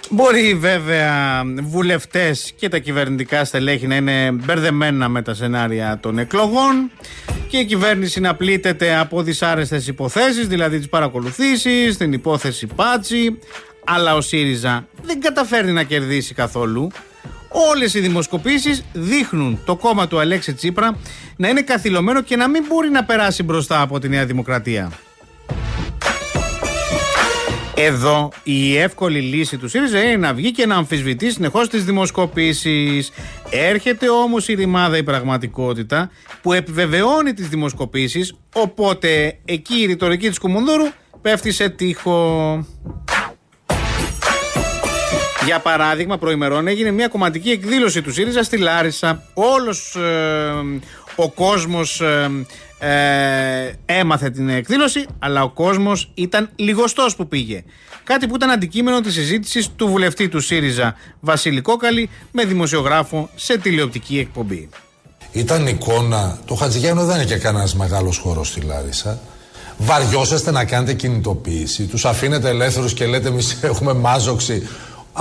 Μπορεί 0.10 0.54
βέβαια 0.54 1.44
βουλευτές 1.62 2.54
και 2.56 2.70
τα 2.70 2.78
κυβερνητικά 2.78 3.46
στελέχη 3.46 3.88
να 3.88 3.96
είναι 3.96 4.32
μπερδεμένα 4.32 5.10
με 5.10 5.22
τα 5.22 5.34
σενάρια 5.34 6.00
των 6.02 6.18
εκλογών 6.18 6.92
και 7.48 7.58
η 7.58 7.66
κυβέρνηση 7.66 8.20
να 8.20 8.36
πλήττεται 8.36 8.96
από 8.96 9.22
δυσάρεστες 9.22 9.88
υποθέσεις, 9.88 10.48
δηλαδή 10.48 10.78
τις 10.78 10.90
παρακολουθήσεις, 10.90 11.98
την 11.98 12.14
υπόθεση 12.14 12.68
Πάτσι, 12.68 13.40
αλλά 13.86 14.16
ο 14.16 14.22
ΣΥΡΙΖΑ 14.22 14.88
δεν 15.04 15.22
καταφέρνει 15.22 15.72
να 15.72 15.84
κερδίσει 15.84 16.34
καθόλου. 16.34 16.92
Όλες 17.50 17.94
οι 17.94 18.00
δημοσκοπήσεις 18.00 18.84
δείχνουν 18.94 19.60
το 19.66 19.76
κόμμα 19.76 20.08
του 20.08 20.20
Αλέξη 20.20 20.54
Τσίπρα 20.54 20.98
να 21.36 21.48
είναι 21.48 21.62
καθυλωμένο 21.62 22.22
και 22.22 22.36
να 22.36 22.48
μην 22.50 22.64
μπορεί 22.68 22.90
να 22.90 23.04
περάσει 23.04 23.44
μπροστά 23.44 23.82
από 23.82 24.00
τη 24.00 24.10
Νέα 24.10 24.26
Δημοκρατία. 24.26 24.92
Εδώ 27.76 28.32
η 28.44 28.78
εύκολη 28.78 29.20
λύση 29.20 29.58
του 29.58 29.68
ΣΥΡΙΖΑ 29.68 30.00
είναι 30.00 30.16
να 30.16 30.34
βγει 30.34 30.52
και 30.52 30.66
να 30.66 30.76
αμφισβητεί 30.76 31.32
συνεχώς 31.32 31.70
τις 31.70 31.84
δημοσκοπήσεις. 31.86 33.12
Έρχεται 33.50 34.10
όμως 34.10 34.48
η 34.48 34.54
ρημάδα 34.54 34.98
η 34.98 35.04
πραγματικότητα 35.04 36.10
που 36.42 36.54
επιβεβαιώνει 36.54 37.34
τις 37.34 37.48
δημοσκοπήσεις. 37.48 38.34
Οπότε 38.54 39.40
εκεί 39.46 39.82
η 39.82 39.86
ρητορική 39.86 40.30
της 40.30 40.40
Κουμουνδούρου 40.40 40.86
πέφτει 41.22 41.52
σε 41.52 41.70
τείχο. 41.70 42.66
Για 45.50 45.60
παράδειγμα, 45.60 46.18
προημερών 46.18 46.68
έγινε 46.68 46.92
μια 46.92 47.08
κομματική 47.08 47.50
εκδήλωση 47.50 48.02
του 48.02 48.14
ΣΥΡΙΖΑ 48.14 48.44
στη 48.44 48.58
Λάρισα. 48.58 49.24
Όλος 49.34 49.96
ε, 49.96 50.02
ο 51.16 51.30
κόσμος 51.30 52.02
ε, 52.02 52.30
ε, 52.80 53.74
έμαθε 53.86 54.30
την 54.30 54.50
εκδήλωση, 54.50 55.06
αλλά 55.20 55.44
ο 55.44 55.50
κόσμος 55.50 56.12
ήταν 56.14 56.50
λιγοστός 56.56 57.16
που 57.16 57.28
πήγε. 57.28 57.64
Κάτι 58.04 58.28
που 58.28 58.36
ήταν 58.36 58.50
αντικείμενο 58.50 59.02
της 59.02 59.14
συζήτησης 59.14 59.70
του 59.76 59.88
βουλευτή 59.88 60.30
του 60.30 60.40
ΣΥΡΙΖΑ 60.40 60.96
Βασίλη 61.20 61.62
Κόκαλη 61.62 62.10
με 62.32 62.46
δημοσιογράφο 62.46 63.30
σε 63.36 63.58
τηλεοπτική 63.58 64.20
εκπομπή. 64.20 64.70
Ήταν 65.32 65.68
εικόνα. 65.68 66.40
Το 66.46 66.56
Χατζηγιάννου 66.56 67.04
δεν 67.04 67.16
είναι 67.16 67.26
και 67.26 67.38
κανένας 67.38 67.76
μεγάλος 67.76 68.18
χώρος 68.18 68.48
στη 68.48 68.62
Λάρισα. 68.62 69.20
Βαριόσαστε 69.78 70.52
να 70.52 70.66
κάνετε 70.66 70.94
κινητοποίηση. 70.94 71.84
Τους 71.84 72.06
αφήνετε 72.06 72.50
ελεύθερους 72.50 72.94
και 72.94 73.06
λέτε 73.06 73.28
εμείς 73.28 73.58
έχουμε 73.62 73.94
μάζοξη. 73.94 74.68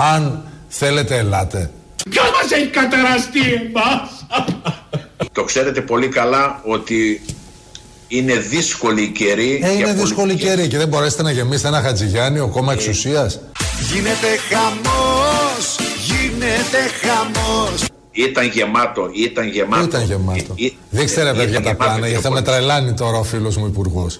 Αν 0.01 0.43
θέλετε, 0.67 1.17
ελάτε. 1.17 1.69
Ποιος 2.09 2.25
μας 2.31 2.51
έχει 2.51 2.67
καταραστεί 2.67 3.39
εμάς; 3.39 4.25
Το 5.31 5.43
ξέρετε 5.43 5.81
πολύ 5.81 6.07
καλά 6.07 6.61
ότι 6.65 7.21
είναι 8.07 8.33
δύσκολη 8.35 9.01
η 9.01 9.07
καιρή. 9.11 9.59
Ε, 9.63 9.67
για 9.67 9.69
είναι 9.71 9.93
δύσκολη 9.93 10.13
πολιτικές- 10.15 10.55
καιρή 10.55 10.67
και 10.67 10.77
δεν 10.77 10.87
μπορέσετε 10.87 11.23
να 11.23 11.31
γεμίσετε 11.31 11.67
ένα 11.67 11.81
Χατζηγιάννη, 11.81 12.39
ο 12.39 12.47
κόμμα 12.47 12.73
εξουσίας. 12.73 13.39
Γίνεται 13.93 14.27
χαμός, 14.49 15.75
γίνεται 16.07 16.77
χαμός 17.01 17.85
Ήταν 18.11 18.45
γεμάτο, 18.47 19.09
ήταν 19.13 19.47
γεμάτο. 19.47 19.83
Ήταν 19.83 20.03
γεμάτο. 20.03 20.53
Ε, 20.57 20.65
ε, 20.65 20.71
Δείξτε 20.89 21.23
ρε 21.23 21.29
ε, 21.29 21.33
παιδιά 21.33 21.49
ήταν 21.59 21.63
τα 21.63 21.69
γεμάτο 21.69 21.83
πλάνα, 21.83 22.07
γιατί 22.07 22.23
θα 22.23 22.29
με 22.31 22.41
κυριολεκτικά. 22.41 22.51
τρελάνει 22.51 22.93
τώρα 22.93 23.17
ο 23.17 23.23
φίλος 23.23 23.57
μου 23.57 23.65
υπουργός. 23.65 24.19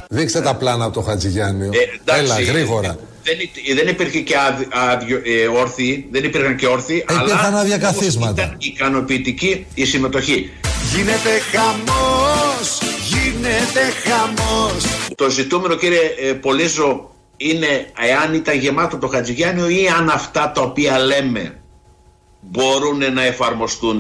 Δείξτε 0.10 0.42
τα 0.42 0.56
πλάνα 0.56 0.86
από 0.86 0.94
το 0.94 1.02
Χατζηγιάννη. 1.02 1.66
Ε, 1.66 1.78
εντάξει, 2.02 2.24
Έλα, 2.42 2.52
γρήγορα. 2.52 2.98
Δεν, 3.24 3.38
υ- 3.40 3.76
δεν 3.76 3.88
υπήρχε 3.88 4.20
και 4.20 4.36
άδει- 4.48 4.68
άδειο- 4.92 5.22
ε, 5.26 5.48
όρθιοι, 5.48 6.08
δεν 6.12 6.24
υπήρχαν 6.24 6.56
και 6.56 6.68
όρθιοι, 6.68 7.06
Ε, 7.10 7.14
υπήρχαν 7.14 7.46
αλλά 7.46 7.60
άδεια 7.60 7.76
όμως 7.76 7.88
καθίσματα. 7.88 8.42
ήταν 8.44 8.56
ικανοποιητική 8.60 9.66
η 9.74 9.86
συμμετοχή. 9.86 10.52
Γίνεται 10.96 11.30
χαμός, 11.52 12.78
γίνεται 13.10 13.82
χαμός 14.04 14.84
Το 15.16 15.30
ζητούμενο 15.30 15.76
κύριε 15.76 16.00
ε, 16.22 16.32
Πολύζο 16.34 17.12
είναι 17.38 17.92
εάν 18.00 18.34
ήταν 18.34 18.58
γεμάτο 18.60 18.98
το 18.98 19.08
Χατζηγιάννη 19.08 19.74
ή 19.74 19.88
αν 19.98 20.10
αυτά 20.10 20.52
τα 20.52 20.62
οποία 20.62 21.00
λέμε 21.00 21.58
μπορούν 22.42 23.14
να 23.14 23.24
εφαρμοστούν. 23.24 23.98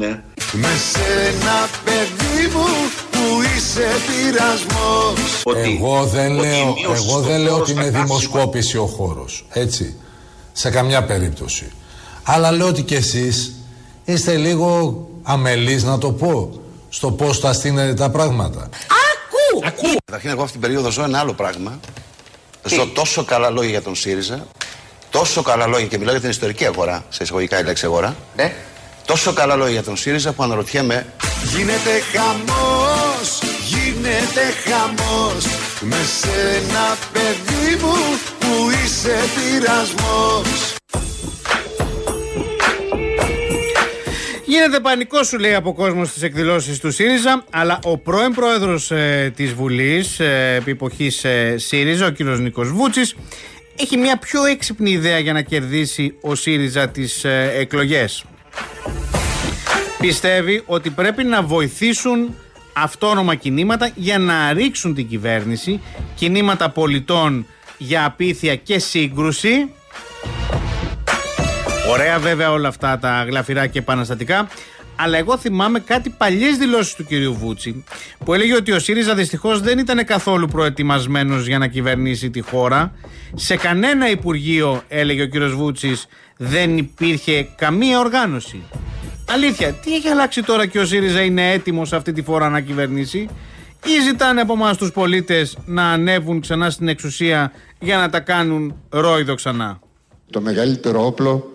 Με 0.51 0.67
σένα 0.91 1.69
παιδί 1.85 2.47
μου 2.53 2.65
που 3.11 3.41
είσαι 3.57 3.87
πειρασμός 4.07 5.41
Εγώ 5.55 6.03
δεν 6.05 6.31
ότι 6.39 6.47
λέω, 6.47 6.59
η 6.59 6.65
μείωση 6.65 6.83
εγώ 6.87 7.19
στο 7.19 7.19
δεν 7.19 7.39
λέω 7.39 7.51
χώρος 7.51 7.61
ότι 7.69 7.71
στα 7.71 7.81
είναι 7.81 7.91
καύσιμα- 7.91 8.05
δημοσκόπηση 8.05 8.77
ο 8.77 8.85
χώρος. 8.85 9.45
Έτσι. 9.49 9.95
Σε 10.51 10.69
καμιά 10.69 11.03
περίπτωση. 11.03 11.71
Αλλά 12.23 12.51
λέω 12.51 12.67
ότι 12.67 12.81
κι 12.81 12.95
εσείς 12.95 13.53
είστε 14.05 14.35
λίγο 14.37 15.01
αμελείς 15.23 15.83
να 15.83 15.97
το 15.97 16.11
πω 16.11 16.61
στο 16.89 17.11
πώς 17.11 17.39
τα 17.39 17.53
στείνετε 17.53 17.93
τα 17.93 18.09
πράγματα. 18.09 18.69
Καταρχήν, 20.05 20.29
εγώ 20.29 20.39
αυτή 20.41 20.51
την 20.51 20.61
περίοδο 20.61 20.91
ζω 20.91 21.03
ένα 21.03 21.19
άλλο 21.19 21.33
πράγμα. 21.33 21.79
Ζω 22.67 22.87
τόσο 22.87 23.23
καλά 23.23 23.49
λόγια 23.49 23.69
για 23.69 23.81
τον 23.81 23.95
ΣΥΡΙΖΑ 23.95 24.47
τόσο 25.09 25.41
καλά 25.41 25.67
λόγια 25.67 25.87
και 25.87 25.97
μιλάω 25.97 26.11
για 26.11 26.21
την 26.21 26.29
ιστορική 26.29 26.65
αγορά, 26.65 27.05
σε 27.09 27.23
εισαγωγικά 27.23 27.59
η 27.59 27.63
λέξη 27.63 27.85
αγορά. 27.85 28.15
Ναι. 28.35 28.53
Τόσο 29.05 29.33
καλά 29.33 29.55
λόγια 29.55 29.73
για 29.73 29.83
τον 29.83 29.97
ΣΥΡΙΖΑ 29.97 30.31
που 30.31 30.43
αναρωτιέμαι 30.43 31.05
Γίνεται 31.43 32.01
χαμός, 32.11 33.39
γίνεται 33.65 34.41
χαμός 34.65 35.45
Με 35.79 35.95
σένα 36.19 36.97
παιδί 37.13 37.83
μου 37.83 37.95
που 38.39 38.69
είσαι 38.83 39.17
πειρασμός 39.35 40.46
Γίνεται 44.67 44.83
πανικό, 44.83 45.23
σου 45.23 45.37
λέει 45.37 45.53
από 45.53 45.73
κόσμος 45.73 46.09
στι 46.09 46.25
εκδηλώσεις 46.25 46.79
του 46.79 46.91
ΣΥΡΙΖΑ, 46.91 47.43
αλλά 47.49 47.79
ο 47.83 47.97
πρώην 47.97 48.33
πρόεδρος 48.33 48.91
ε, 48.91 49.33
της 49.35 49.53
Βουλής, 49.53 50.19
ε, 50.19 50.55
επί 50.59 50.71
εποχής, 50.71 51.23
ε, 51.23 51.55
ΣΥΡΙΖΑ, 51.57 52.05
ο 52.05 52.11
κ. 52.11 52.19
Νίκος 52.19 52.71
Βούτσης, 52.71 53.15
έχει 53.75 53.97
μια 53.97 54.17
πιο 54.17 54.45
έξυπνη 54.45 54.91
ιδέα 54.91 55.19
για 55.19 55.33
να 55.33 55.41
κερδίσει 55.41 56.17
ο 56.21 56.35
ΣΥΡΙΖΑ 56.35 56.89
τις 56.89 57.23
ε, 57.23 57.51
εκλογές. 57.57 58.25
Πιστεύει 59.99 60.63
ότι 60.65 60.89
πρέπει 60.89 61.23
να 61.23 61.41
βοηθήσουν 61.41 62.35
αυτόνομα 62.73 63.35
κινήματα 63.35 63.89
για 63.95 64.17
να 64.17 64.53
ρίξουν 64.53 64.95
την 64.95 65.07
κυβέρνηση, 65.07 65.81
κινήματα 66.15 66.69
πολιτών 66.69 67.45
για 67.77 68.05
απίθεια 68.05 68.55
και 68.55 68.79
σύγκρουση. 68.79 69.69
Ωραία 71.89 72.19
βέβαια 72.19 72.51
όλα 72.51 72.67
αυτά 72.67 72.99
τα 72.99 73.25
γλαφυρά 73.27 73.67
και 73.67 73.79
επαναστατικά. 73.79 74.47
Αλλά 74.95 75.17
εγώ 75.17 75.37
θυμάμαι 75.37 75.79
κάτι 75.79 76.09
παλιές 76.09 76.57
δηλώσεις 76.57 76.93
του 76.95 77.05
κυρίου 77.05 77.33
Βούτσι 77.33 77.83
που 78.25 78.33
έλεγε 78.33 78.55
ότι 78.55 78.71
ο 78.71 78.79
ΣΥΡΙΖΑ 78.79 79.15
δυστυχώς 79.15 79.61
δεν 79.61 79.79
ήταν 79.79 80.05
καθόλου 80.05 80.47
προετοιμασμένος 80.47 81.47
για 81.47 81.57
να 81.57 81.67
κυβερνήσει 81.67 82.29
τη 82.29 82.41
χώρα. 82.41 82.93
Σε 83.35 83.55
κανένα 83.55 84.09
υπουργείο, 84.09 84.81
έλεγε 84.87 85.21
ο 85.21 85.25
κύριος 85.25 85.55
Βούτσης, 85.55 86.07
δεν 86.37 86.77
υπήρχε 86.77 87.47
καμία 87.55 87.99
οργάνωση. 87.99 88.63
Αλήθεια, 89.29 89.73
τι 89.73 89.95
έχει 89.95 90.07
αλλάξει 90.07 90.43
τώρα 90.43 90.65
και 90.65 90.79
ο 90.79 90.85
ΣΥΡΙΖΑ 90.85 91.21
είναι 91.21 91.51
έτοιμος 91.51 91.93
αυτή 91.93 92.11
τη 92.11 92.21
φορά 92.21 92.49
να 92.49 92.59
κυβερνήσει; 92.59 93.29
Ή 93.85 94.01
ζητάνε 94.03 94.41
από 94.41 94.53
εμάς 94.53 94.77
τους 94.77 94.91
πολίτες 94.91 95.57
να 95.65 95.91
ανέβουν 95.91 96.41
ξανά 96.41 96.69
στην 96.69 96.87
εξουσία 96.87 97.51
για 97.79 97.97
να 97.97 98.09
τα 98.09 98.19
κάνουν 98.19 98.75
ρόιδο 98.89 99.35
ξανά; 99.35 99.79
Το 100.31 100.41
μεγαλύτερο 100.41 101.05
όπλο 101.05 101.51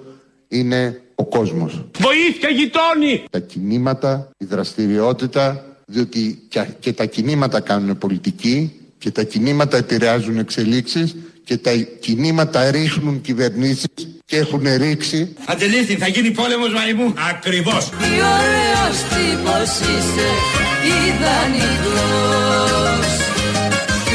είναι 0.52 1.00
ο 1.14 1.24
κόσμος. 1.24 1.84
Βοήθεια 1.98 2.48
γειτόνι! 2.48 3.24
Τα 3.30 3.38
κινήματα, 3.38 4.30
η 4.38 4.44
δραστηριότητα, 4.44 5.64
διότι 5.86 6.42
και, 6.48 6.66
και 6.80 6.92
τα 6.92 7.04
κινήματα 7.04 7.60
κάνουν 7.60 7.98
πολιτική 7.98 8.72
και 8.98 9.10
τα 9.10 9.22
κινήματα 9.22 9.76
επηρεάζουν 9.76 10.38
εξελίξεις 10.38 11.16
και 11.44 11.56
τα 11.56 11.70
κινήματα 12.00 12.70
ρίχνουν 12.70 13.20
κυβερνήσεις 13.20 13.86
και 14.24 14.36
έχουν 14.36 14.62
ρίξει 14.76 15.34
Αντελήθη, 15.46 15.96
θα 15.96 16.08
γίνει 16.08 16.30
πόλεμος 16.30 16.72
μαϊμού. 16.72 17.14
Ακριβώς. 17.30 17.88
Τι 17.88 17.94
ωραίος 18.04 18.98
τύπος 19.08 19.80
είσαι, 19.80 20.28
ιδανικός 21.08 22.22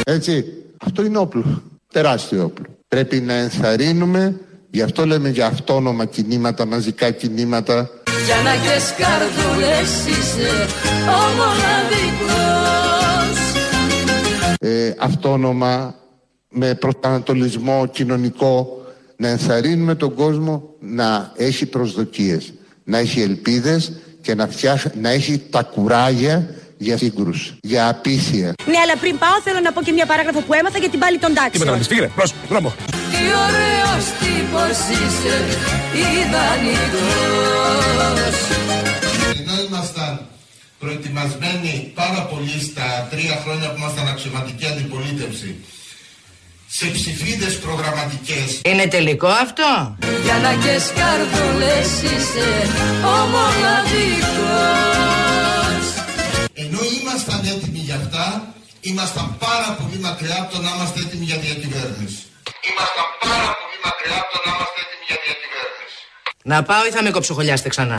Έτσι, 0.06 0.46
αυτό 0.86 1.04
είναι 1.06 1.18
όπλο. 1.18 1.64
Τεράστιο 1.94 2.44
όπλο. 2.44 2.66
Πρέπει 2.88 3.20
να 3.20 3.34
ενθαρρύνουμε, 3.34 4.40
γι' 4.78 4.84
αυτό 4.84 5.06
λέμε 5.06 5.30
για 5.30 5.46
αυτόνομα 5.46 6.06
κινήματα, 6.06 6.66
μαζικά 6.66 7.12
κινήματα. 7.12 7.90
Για 8.26 8.36
να 8.44 8.52
και 8.52 9.04
καρδούλες 9.04 10.06
είσαι 10.06 10.68
ο 11.08 11.20
μοναδικός 11.38 12.36
Ε, 14.60 14.94
αυτόνομα, 14.98 15.96
με 16.50 16.76
προσανατολισμό 16.76 17.88
κοινωνικό, 17.88 18.82
να 19.16 19.28
ενθαρρύνουμε 19.28 19.96
τον 19.96 20.14
κόσμο 20.14 20.76
να 20.80 21.32
έχει 21.36 21.66
προσδοκίες, 21.66 22.54
να 22.84 22.98
έχει 22.98 23.22
ελπίδες 23.22 23.92
και 24.22 24.36
να, 24.36 24.48
φτιάχ, 24.48 24.86
να 25.02 25.10
έχει 25.10 25.44
τα 25.50 25.64
κουράγια 25.64 26.50
για 26.78 26.98
σύγκρουση, 26.98 27.58
για 27.62 27.88
απίθεια. 27.88 28.54
Ναι, 28.66 28.78
αλλά 28.84 28.98
πριν 29.00 29.18
πάω 29.18 29.42
θέλω 29.44 29.60
να 29.60 29.72
πω 29.72 29.82
και 29.82 29.92
μια 29.92 30.06
παράγραφο 30.06 30.40
που 30.40 30.54
έμαθα 30.54 30.78
για 30.78 30.90
την 30.90 31.00
πάλι 31.00 31.18
των 31.18 31.34
τάξεων. 31.34 31.68
Πήγαινε, 31.68 31.86
πήγαινε, 31.88 32.12
προς, 32.16 32.34
δρόμο. 32.50 32.74
Τι 33.12 33.24
ωραίος 33.46 34.06
τύπος 34.20 34.78
είσαι, 35.00 35.38
ιδανικός 36.20 37.28
Ενώ 39.40 39.56
ήμασταν 39.68 40.14
προετοιμασμένοι 40.80 41.92
πάρα 41.96 42.22
πολύ 42.32 42.60
στα 42.72 43.08
τρία 43.12 43.42
χρόνια 43.44 43.68
που 43.72 43.78
ήμασταν 43.78 44.08
αξιωματική 44.08 44.66
αντιπολίτευση 44.66 45.56
σε 46.68 46.86
ψηφίδες 46.86 47.60
προγραμματικές 47.60 48.62
Είναι 48.66 48.88
τελικό 48.88 49.28
αυτό; 49.28 49.98
Για 50.24 50.38
να 50.38 50.52
και 50.54 50.76
καρδούλες 51.00 51.90
είσαι 52.02 52.50
ο 53.04 53.16
μοναδικός 53.34 54.78
ενώ 56.60 56.80
ήμασταν 57.02 57.40
έτοιμοι 57.54 57.80
για 57.80 57.96
αυτά 57.96 58.54
ήμασταν 58.82 59.36
πάρα 59.40 59.70
πολύ 59.80 60.00
μακριά 60.00 60.38
από 60.42 60.54
το 60.54 60.62
να 60.62 60.70
είμαστε 60.76 61.00
έτοιμοι 61.00 61.26
για 61.26 61.38
διακυβέρνηση. 61.38 62.22
Ήμασταν 62.70 63.08
πάρα 63.26 63.50
πολύ 63.60 63.78
μακριά 63.86 64.18
από 64.24 64.30
το 64.34 64.40
να 64.46 64.50
είμαστε 64.56 64.78
έτοιμοι 64.84 65.06
για 65.10 65.18
διακυβέρνηση. 65.26 65.98
Να 66.52 66.58
πάω 66.68 66.84
ή 66.88 66.92
θα 66.96 67.02
με 67.04 67.10
κοψοχολιάσετε 67.16 67.70
ξανά; 67.74 67.98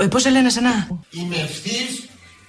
Ε, 0.00 0.06
πώς 0.06 0.22
σε 0.22 0.30
λένε 0.30 0.50
σένα; 0.50 0.72
Είμαι 1.10 1.36
ευθύς, 1.48 1.92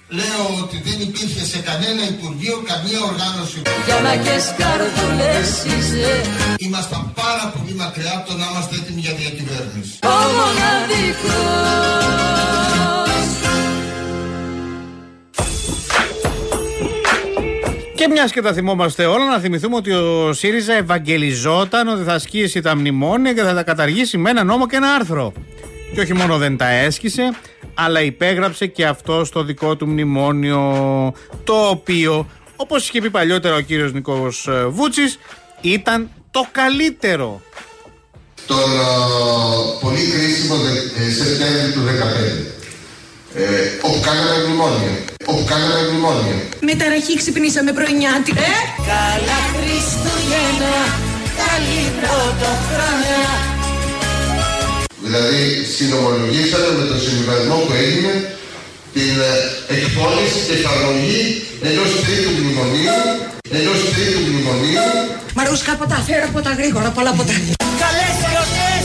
λέω 0.08 0.42
ότι 0.62 0.76
δεν 0.86 0.98
υπήρχε 1.08 1.44
σε 1.52 1.58
κανένα 1.68 2.02
υπουργείο 2.14 2.56
καμία 2.70 3.00
οργάνωση. 3.10 3.58
Για 3.86 3.98
να 4.06 4.12
και 4.24 4.36
καρδούλες 4.60 5.50
είσαι 5.72 6.10
Ήμασταν 6.58 7.12
πάρα 7.22 7.44
πολύ 7.54 7.74
μακριά 7.82 8.12
από 8.16 8.24
το 8.28 8.34
να 8.40 8.46
είμαστε 8.50 8.74
έτοιμοι 8.80 9.00
για 9.00 9.14
διακυβέρνηση. 9.20 9.94
ο 10.14 10.16
μοναδικός 10.38 11.70
Και 18.00 18.08
μιας 18.08 18.32
και 18.32 18.40
τα 18.40 18.52
θυμόμαστε 18.52 19.04
όλα, 19.06 19.24
να 19.24 19.38
θυμηθούμε 19.38 19.76
ότι 19.76 19.90
ο 19.92 20.32
ΣΥΡΙΖΑ 20.32 20.72
ευαγγελιζόταν 20.72 21.88
ότι 21.88 22.02
θα 22.02 22.12
ασκήσει 22.12 22.60
τα 22.60 22.76
μνημόνια 22.76 23.32
και 23.32 23.42
θα 23.42 23.54
τα 23.54 23.62
καταργήσει 23.62 24.18
με 24.18 24.30
ένα 24.30 24.44
νόμο 24.44 24.66
και 24.66 24.76
ένα 24.76 24.88
άρθρο. 24.92 25.32
Και 25.94 26.00
όχι 26.00 26.14
μόνο 26.14 26.38
δεν 26.38 26.56
τα 26.56 26.68
έσκησε, 26.68 27.30
αλλά 27.74 28.00
υπέγραψε 28.02 28.66
και 28.66 28.86
αυτό 28.86 29.24
στο 29.24 29.42
δικό 29.42 29.76
του 29.76 29.86
μνημόνιο, 29.88 30.62
το 31.44 31.54
οποίο, 31.68 32.26
όπως 32.56 32.88
είχε 32.88 33.00
πει 33.00 33.10
παλιότερα 33.10 33.54
ο 33.56 33.60
κύριος 33.60 33.92
Νικός 33.92 34.46
ε, 34.48 34.66
Βούτσης, 34.66 35.18
ήταν 35.60 36.10
το 36.30 36.46
καλύτερο. 36.52 37.40
Τον 38.46 38.58
ε, 38.58 39.78
πολύ 39.80 40.10
κρίσιμο 40.10 40.56
δε- 40.56 41.04
ε, 41.06 41.10
Σεπτέμβριο 41.10 41.72
του 41.72 41.80
2015. 41.80 42.46
Ε, 43.34 43.44
όπου 43.82 44.00
κάναμε 44.00 44.46
μνημόνια. 44.46 45.09
Όπου 45.30 45.44
κάναμε 45.52 45.80
μνημόνια. 45.88 46.36
Με 46.68 46.72
ταραχή 46.80 47.14
ξυπνήσαμε 47.20 47.70
πρωινιάτικα. 47.78 48.40
Ε! 48.52 48.58
Καλά 48.90 49.40
Χριστούγεννα, 49.54 50.76
καλή 51.40 51.82
πρωτοχρονιά 51.98 53.24
Δηλαδή 55.04 55.42
συνομολογήσαμε 55.76 56.70
με 56.78 56.84
τον 56.90 56.98
συμβιβασμό 57.04 57.56
που 57.66 57.72
έγινε 57.84 58.12
την 58.96 59.14
ε, 59.30 59.34
εκπόνηση 59.76 60.38
και 60.46 60.54
εφαρμογή 60.58 61.22
ενός 61.68 61.90
τρίτου 62.04 62.30
μνημονίου 62.38 62.98
ενός 63.58 63.78
τρίτου 63.92 64.20
μνημονίου 64.28 64.88
Μαρούσκα 65.38 65.72
από 65.76 65.84
τα 65.92 65.98
φέρα 66.06 66.24
από 66.30 66.40
τα 66.46 66.52
γρήγορα, 66.58 66.88
πολλά 66.96 67.10
από 67.14 67.22
τα. 67.28 67.32
Καλές 67.84 68.16
γιορτές, 68.30 68.84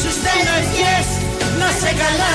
σου 0.00 0.10
στέλνω 0.18 0.52
ευχές, 0.62 1.06
να 1.60 1.68
σε 1.80 1.90
καλά 2.02 2.32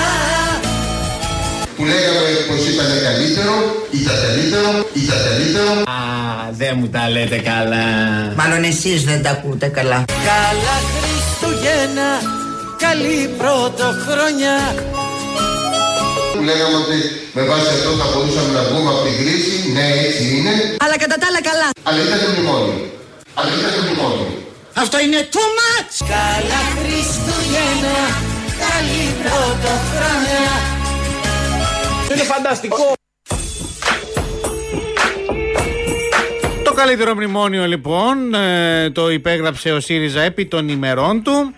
που 1.80 1.86
λέγαμε 1.94 2.30
πως 2.50 2.62
ήταν 2.74 2.90
καλύτερο, 3.08 3.54
ήταν 4.00 4.16
καλύτερο, 4.26 4.70
ήταν 5.04 5.20
καλύτερο 5.30 5.72
Α, 5.98 6.00
δεν 6.62 6.74
μου 6.80 6.88
τα 6.96 7.04
λέτε 7.14 7.40
καλά. 7.52 7.86
Μάλλον 8.40 8.62
εσείς 8.72 9.00
δεν 9.10 9.20
τα 9.26 9.30
ακούτε 9.36 9.68
καλά. 9.78 10.00
Καλά 10.32 10.76
Χριστούγεννα, 10.94 12.10
καλή 12.86 13.20
πρωτοχρονιά 13.40 14.58
που 16.34 16.42
λέγαμε 16.50 16.76
ότι 16.84 16.98
με 17.38 17.42
βάση 17.50 17.68
αυτό 17.78 17.90
θα 18.02 18.06
μπορούσαμε 18.12 18.52
να 18.58 18.62
βγούμε 18.68 18.90
από 18.94 19.02
την 19.08 19.16
κρίση, 19.22 19.56
ναι 19.76 19.86
έτσι 20.06 20.24
είναι, 20.36 20.54
Αλλά 20.84 20.96
κατά 21.04 21.16
τα 21.22 21.26
άλλα 21.30 21.42
καλά. 21.50 21.68
αλλά 21.88 22.00
ήταν 22.08 22.18
το 22.24 22.30
μνημόνιο. 22.34 22.78
Αλλά 23.40 23.52
ήταν 23.60 23.72
το 23.78 23.82
μνημόνιο. 23.86 24.28
Αυτό 24.84 24.96
είναι 25.06 25.20
too 25.36 25.48
much. 25.60 25.94
Καλά 26.14 26.62
Χριστούγεννα, 26.78 27.98
καλή 28.64 29.04
πρωτοχρονιά 29.22 30.48
Είναι 32.12 32.24
φανταστικό. 32.24 32.94
Το 36.64 36.74
καλύτερο 36.74 37.14
μνημόνιο 37.16 37.68
λοιπόν 37.68 38.34
ε, 38.34 38.90
το 38.90 39.12
υπέγραψε 39.12 39.72
ο 39.72 39.80
ΣΥΡΙΖΑ 39.80 40.22
επί 40.22 40.46
των 40.46 40.70
ημερών 40.70 41.24
του 41.24 41.54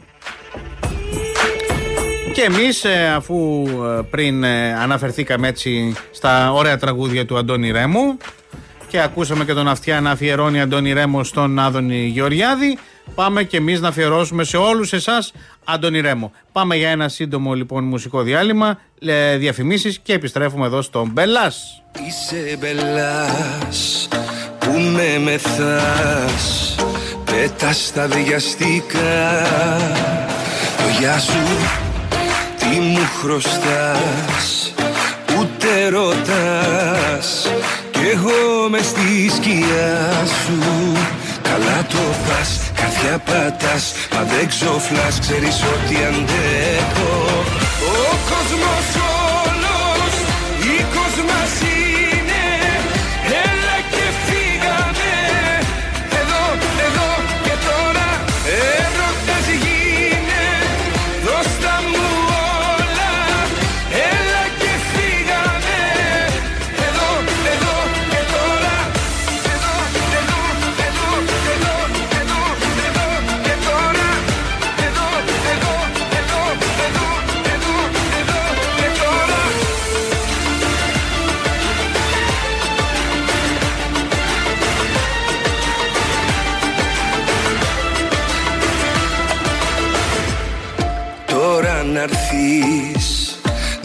και 2.34 2.42
εμείς 2.42 2.84
ε, 2.84 3.14
αφού 3.16 3.68
ε, 3.68 4.02
πριν 4.10 4.44
ε, 4.44 4.74
αναφερθήκαμε 4.74 5.48
έτσι 5.48 5.96
στα 6.12 6.54
ωραία 6.54 6.78
τραγούδια 6.78 7.26
του 7.26 7.38
Αντώνη 7.38 7.72
Ρέμου 7.72 8.18
και 8.88 9.02
ακούσαμε 9.02 9.46
και 9.46 9.54
τον 9.54 9.68
Αυτιά 9.68 10.02
να 10.02 10.12
αφιερώνει 10.12 10.62
Αντώνη 10.62 10.94
Ρέμο 10.94 11.24
στον 11.24 11.60
Άδωνη 11.60 12.06
Γεωργιάδη. 12.06 12.78
Πάμε 13.16 13.44
και 13.44 13.58
εμείς 13.58 13.82
να 13.82 13.88
αφιερώσουμε 13.88 14.44
σε 14.44 14.58
όλους 14.58 14.94
εσάς 14.94 15.34
Αντώνη 15.64 16.00
Ρέμο. 16.00 16.32
Πάμε 16.52 16.76
για 16.76 16.90
ένα 16.90 17.10
σύντομο 17.10 17.54
λοιπόν 17.54 17.84
μουσικό 17.84 18.22
διάλειμμα, 18.22 18.80
διαφημίσεις 19.38 20.00
και 20.00 20.14
επιστρέφουμε 20.14 20.66
εδώ 20.66 20.82
στον 20.82 21.10
Μπελάς. 21.12 21.84
Είσαι 22.08 22.58
μπελάς 22.60 24.08
που 24.60 24.72
με 24.72 25.20
μεθάς 25.24 26.76
Πέτας 27.26 27.92
τα 27.94 28.08
βιαστικά 28.08 29.42
Το 30.78 31.00
γεια 31.00 31.20
σου 31.20 31.40
τι 32.58 32.80
μου 32.80 33.08
χρωστάς 33.22 34.74
Ούτε 35.40 35.90
ρωτάς 35.90 37.48
Κι 37.92 38.00
εγώ 38.14 38.70
μες 38.70 38.86
στη 38.86 39.30
σκιά 39.36 40.26
σου 40.26 40.94
Καλά 41.42 41.86
το 41.90 41.98
πας, 42.28 42.71
καρδιά 43.02 43.18
πατάς 43.20 43.94
Μα 44.14 44.24
δεν 44.24 44.48
ξοφλάς, 44.48 45.20
ξέρεις 45.20 45.58
ότι 45.74 45.96
αντέχω. 45.96 47.14
Ο 47.94 48.16
κόσμος 48.30 49.11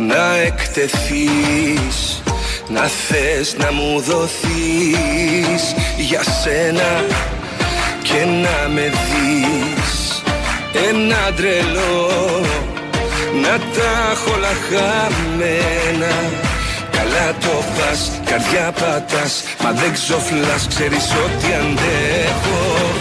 να 0.06 0.36
εκτεθείς 0.46 2.22
να 2.68 2.82
θες 2.82 3.56
να 3.58 3.72
μου 3.72 4.00
δοθείς 4.00 5.74
για 5.96 6.22
σένα 6.42 7.04
και 8.02 8.24
να 8.24 8.68
με 8.68 8.82
δεις. 8.82 10.22
Ένα 10.88 11.32
τρελό 11.36 12.10
να 13.42 13.48
τα 13.48 14.10
έχω 14.12 14.32
όλα 14.34 14.52
χαμένα. 14.68 16.14
Καλά 16.90 17.34
το 17.40 17.64
πας, 17.76 18.10
καρδιά 18.24 18.72
πατάς 18.80 19.44
Μα 19.62 19.72
δεν 19.72 19.92
ξοφλάς, 19.92 20.66
ξέρεις 20.68 21.10
ότι 21.24 21.54
αντέχω 21.60 22.95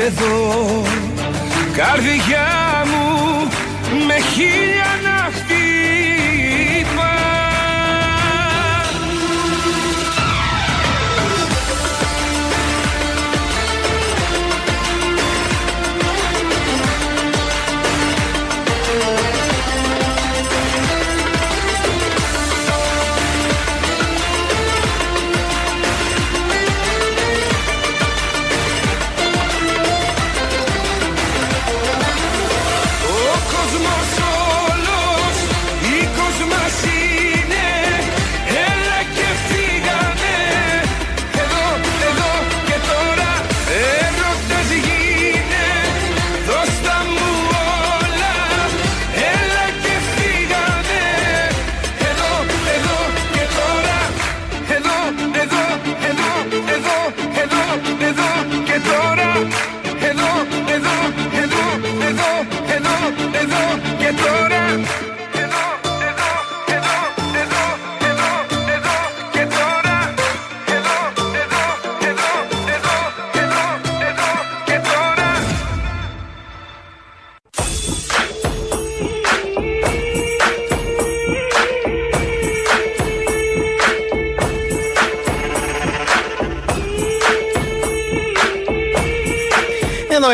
εδώ, 0.00 0.82
καρδιά 1.76 2.48
μου, 2.90 3.48
με 4.06 4.14
χίλια 4.32 4.89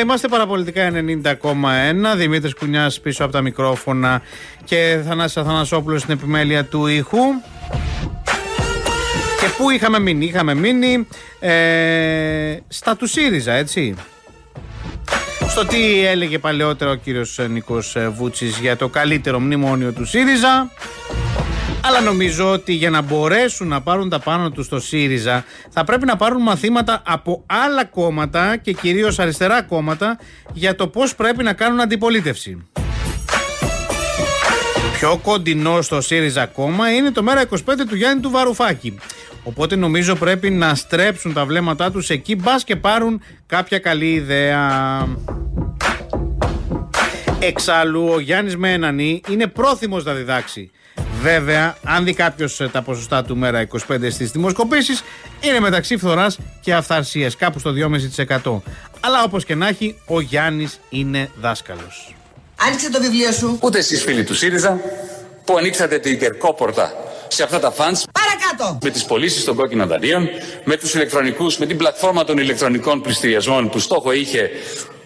είμαστε 0.06 0.28
παραπολιτικά 0.28 0.90
90,1. 0.92 2.16
Δημήτρης 2.16 2.54
Κουνιάς 2.54 3.00
πίσω 3.00 3.24
από 3.24 3.32
τα 3.32 3.40
μικρόφωνα 3.40 4.22
και 4.64 5.00
Θανάσης 5.06 5.36
Αθανασόπουλος 5.36 6.00
στην 6.00 6.14
επιμέλεια 6.14 6.64
του 6.64 6.86
ήχου. 6.86 7.18
Και 9.40 9.46
πού 9.56 9.70
είχαμε 9.70 9.98
μείνει, 9.98 10.24
είχαμε 10.24 10.54
μείνει 10.54 11.06
ε, 11.40 12.56
στα 12.68 12.96
του 12.96 13.06
ΣΥΡΙΖΑ, 13.06 13.52
έτσι. 13.52 13.94
Στο 15.48 15.66
τι 15.66 16.06
έλεγε 16.06 16.38
παλαιότερα 16.38 16.90
ο 16.90 16.94
κύριος 16.94 17.38
Νίκος 17.48 17.96
Βούτσης 18.10 18.58
για 18.58 18.76
το 18.76 18.88
καλύτερο 18.88 19.40
μνημόνιο 19.40 19.92
του 19.92 20.04
ΣΥΡΙΖΑ. 20.04 20.70
Αλλά 21.86 22.00
νομίζω 22.00 22.52
ότι 22.52 22.72
για 22.72 22.90
να 22.90 23.02
μπορέσουν 23.02 23.68
να 23.68 23.80
πάρουν 23.80 24.08
τα 24.08 24.18
πάνω 24.18 24.50
τους 24.50 24.66
στο 24.66 24.80
ΣΥΡΙΖΑ 24.80 25.44
θα 25.70 25.84
πρέπει 25.84 26.06
να 26.06 26.16
πάρουν 26.16 26.42
μαθήματα 26.42 27.02
από 27.06 27.42
άλλα 27.46 27.84
κόμματα 27.84 28.56
και 28.56 28.72
κυρίως 28.72 29.18
αριστερά 29.18 29.62
κόμματα 29.62 30.18
για 30.52 30.74
το 30.74 30.88
πώς 30.88 31.14
πρέπει 31.14 31.42
να 31.42 31.52
κάνουν 31.52 31.80
αντιπολίτευση. 31.80 32.68
Πιο 34.98 35.20
κοντινό 35.22 35.82
στο 35.82 36.00
ΣΥΡΙΖΑ 36.00 36.46
κόμμα 36.46 36.90
είναι 36.92 37.10
το 37.10 37.22
ΜΕΡΑ 37.22 37.42
25 37.50 37.56
του 37.88 37.96
Γιάννη 37.96 38.22
του 38.22 38.30
Βαρουφάκη. 38.30 38.98
Οπότε 39.44 39.76
νομίζω 39.76 40.14
πρέπει 40.14 40.50
να 40.50 40.74
στρέψουν 40.74 41.32
τα 41.32 41.44
βλέμματά 41.44 41.90
τους 41.90 42.10
εκεί 42.10 42.36
μπας 42.36 42.64
και 42.64 42.76
πάρουν 42.76 43.20
κάποια 43.46 43.78
καλή 43.78 44.12
ιδέα. 44.12 45.08
Εξάλλου, 47.38 48.08
ο 48.12 48.20
Γιάννης 48.20 48.56
με 48.56 48.72
έναν 48.72 48.98
ή 48.98 49.20
είναι 49.30 49.46
πρόθυμος 49.46 50.04
να 50.04 50.12
διδάξει. 50.12 50.70
Βέβαια, 51.26 51.76
αν 51.84 52.04
δει 52.04 52.14
κάποιος 52.14 52.60
τα 52.72 52.82
ποσοστά 52.82 53.24
του 53.24 53.36
μέρα 53.36 53.66
25 53.88 54.10
στις 54.10 54.30
δημοσκοπήσεις, 54.30 55.02
είναι 55.40 55.60
μεταξύ 55.60 55.96
φθοράς 55.96 56.38
και 56.60 56.74
αυθαρσίας, 56.74 57.36
κάπου 57.36 57.58
στο 57.58 57.72
2,5%. 57.72 58.62
Αλλά 59.00 59.22
όπως 59.24 59.44
και 59.44 59.54
να 59.54 59.68
έχει, 59.68 59.98
ο 60.06 60.20
Γιάννης 60.20 60.80
είναι 60.88 61.30
δάσκαλος. 61.40 62.14
Άνοιξε 62.66 62.90
το 62.90 63.00
βιβλίο 63.00 63.32
σου. 63.32 63.58
Ούτε 63.62 63.78
εσείς 63.78 64.02
φίλοι 64.02 64.24
του 64.24 64.34
ΣΥΡΙΖΑ 64.34 64.80
που 65.44 65.56
ανοίξατε 65.56 65.98
την 65.98 66.18
κερκόπορτα 66.18 66.92
σε 67.28 67.42
αυτά 67.42 67.58
τα 67.58 67.70
φαντς 67.70 68.04
Παρακάτω. 68.12 68.78
με 68.82 68.90
τις 68.90 69.04
πωλήσεις 69.04 69.44
των 69.44 69.56
κόκκινων 69.56 69.88
δανείων, 69.88 70.28
με 70.64 70.76
τους 70.76 70.94
ηλεκτρονικούς, 70.94 71.58
με 71.58 71.66
την 71.66 71.76
πλατφόρμα 71.76 72.24
των 72.24 72.38
ηλεκτρονικών 72.38 73.00
πληστηριασμών 73.00 73.70
που 73.70 73.78
στόχο 73.78 74.12
είχε 74.12 74.50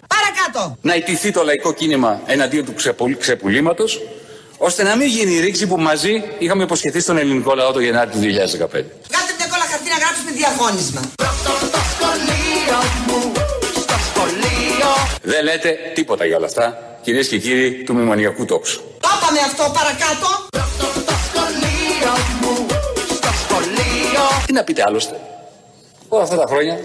Παρακάτω. 0.06 0.76
να 0.82 0.94
ιτηθεί 0.94 1.32
το 1.32 1.42
λαϊκό 1.42 1.72
κίνημα 1.74 2.20
εναντίον 2.26 2.64
του 2.64 2.74
ξεπουλ, 2.74 3.12
ξεπουλήματος, 3.12 4.00
ώστε 4.62 4.82
να 4.82 4.96
μην 4.96 5.08
γίνει 5.08 5.32
η 5.32 5.40
ρήξη 5.40 5.66
που 5.66 5.76
μαζί 5.76 6.22
είχαμε 6.38 6.62
υποσχεθεί 6.62 7.00
στον 7.00 7.16
ελληνικό 7.18 7.54
λαό 7.54 7.72
το 7.72 7.80
Γενάρη 7.80 8.10
του 8.10 8.18
2015. 8.18 8.22
Βγάλτε 8.22 9.32
μια 9.38 9.46
κόλλα 9.50 9.66
χαρτί 9.70 9.88
να 9.88 9.98
γράψουμε 10.02 10.30
διαγώνισμα. 10.36 11.00
Δεν 15.22 15.44
λέτε 15.44 15.76
τίποτα 15.94 16.24
για 16.24 16.36
όλα 16.36 16.46
αυτά, 16.46 16.98
κυρίες 17.02 17.28
και 17.28 17.38
κύριοι 17.38 17.82
του 17.84 17.92
μνημονιακού 17.94 18.44
τόξου. 18.44 18.80
Το 19.00 19.08
είπαμε 19.20 19.38
αυτό 19.38 19.62
παρακάτω. 19.78 20.28
Τι 24.46 24.52
να 24.52 24.64
πείτε 24.64 24.82
άλλωστε; 24.86 25.20
Όλα 26.08 26.22
αυτά 26.22 26.36
τα 26.36 26.46
χρόνια 26.48 26.78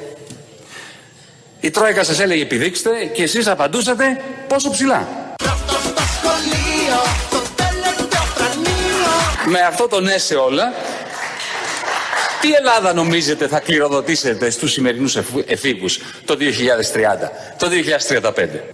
η 1.59 1.69
Τρόικα 1.69 2.03
σας 2.03 2.19
έλεγε 2.19 2.41
επιδείξτε 2.41 2.89
και 3.13 3.23
εσείς 3.23 3.47
απαντούσατε 3.47 4.21
πόσο 4.47 4.69
ψηλά. 4.69 5.07
Με 9.47 9.59
αυτό 9.59 9.87
το 9.87 9.99
ναι 10.01 10.17
σε 10.17 10.35
όλα, 10.35 10.73
τι 12.41 12.51
Ελλάδα 12.53 12.93
νομίζετε 12.93 13.47
θα 13.47 13.59
κληροδοτήσετε 13.59 14.49
στους 14.49 14.71
σημερινούς 14.71 15.15
εφ- 15.15 15.49
εφήβους 15.51 15.99
το 16.25 16.35
2030, 16.35 17.31
το 17.57 17.67
2035. 17.67 18.73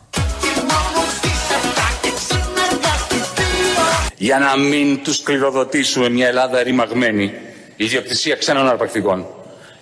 Για 4.18 4.40
να 4.40 4.58
μην 4.58 5.04
τους 5.04 5.24
κληροδοτήσουμε 5.24 6.10
μια 6.10 6.28
Ελλάδα 6.28 6.64
ρημαγμένη, 6.64 7.34
ιδιοκτησία 7.76 8.36
ξένων 8.36 8.68
αρπακτικών. 8.68 9.26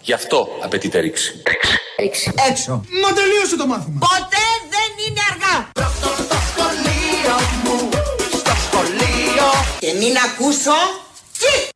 Γι' 0.01 0.13
αυτό 0.13 0.47
απαιτείται 0.63 0.99
ρήξη. 0.99 1.41
Έξω. 2.49 2.83
Μα 3.03 3.13
τελείωσε 3.13 3.57
το 3.57 3.65
μάθημα. 3.65 3.97
Ποτέ 3.99 4.45
δεν 4.69 4.91
είναι 5.07 5.21
αργά. 5.31 5.67
Και 9.79 9.93
μην 9.93 10.15
ακούσω. 10.31 10.71
Τι. 11.37 11.69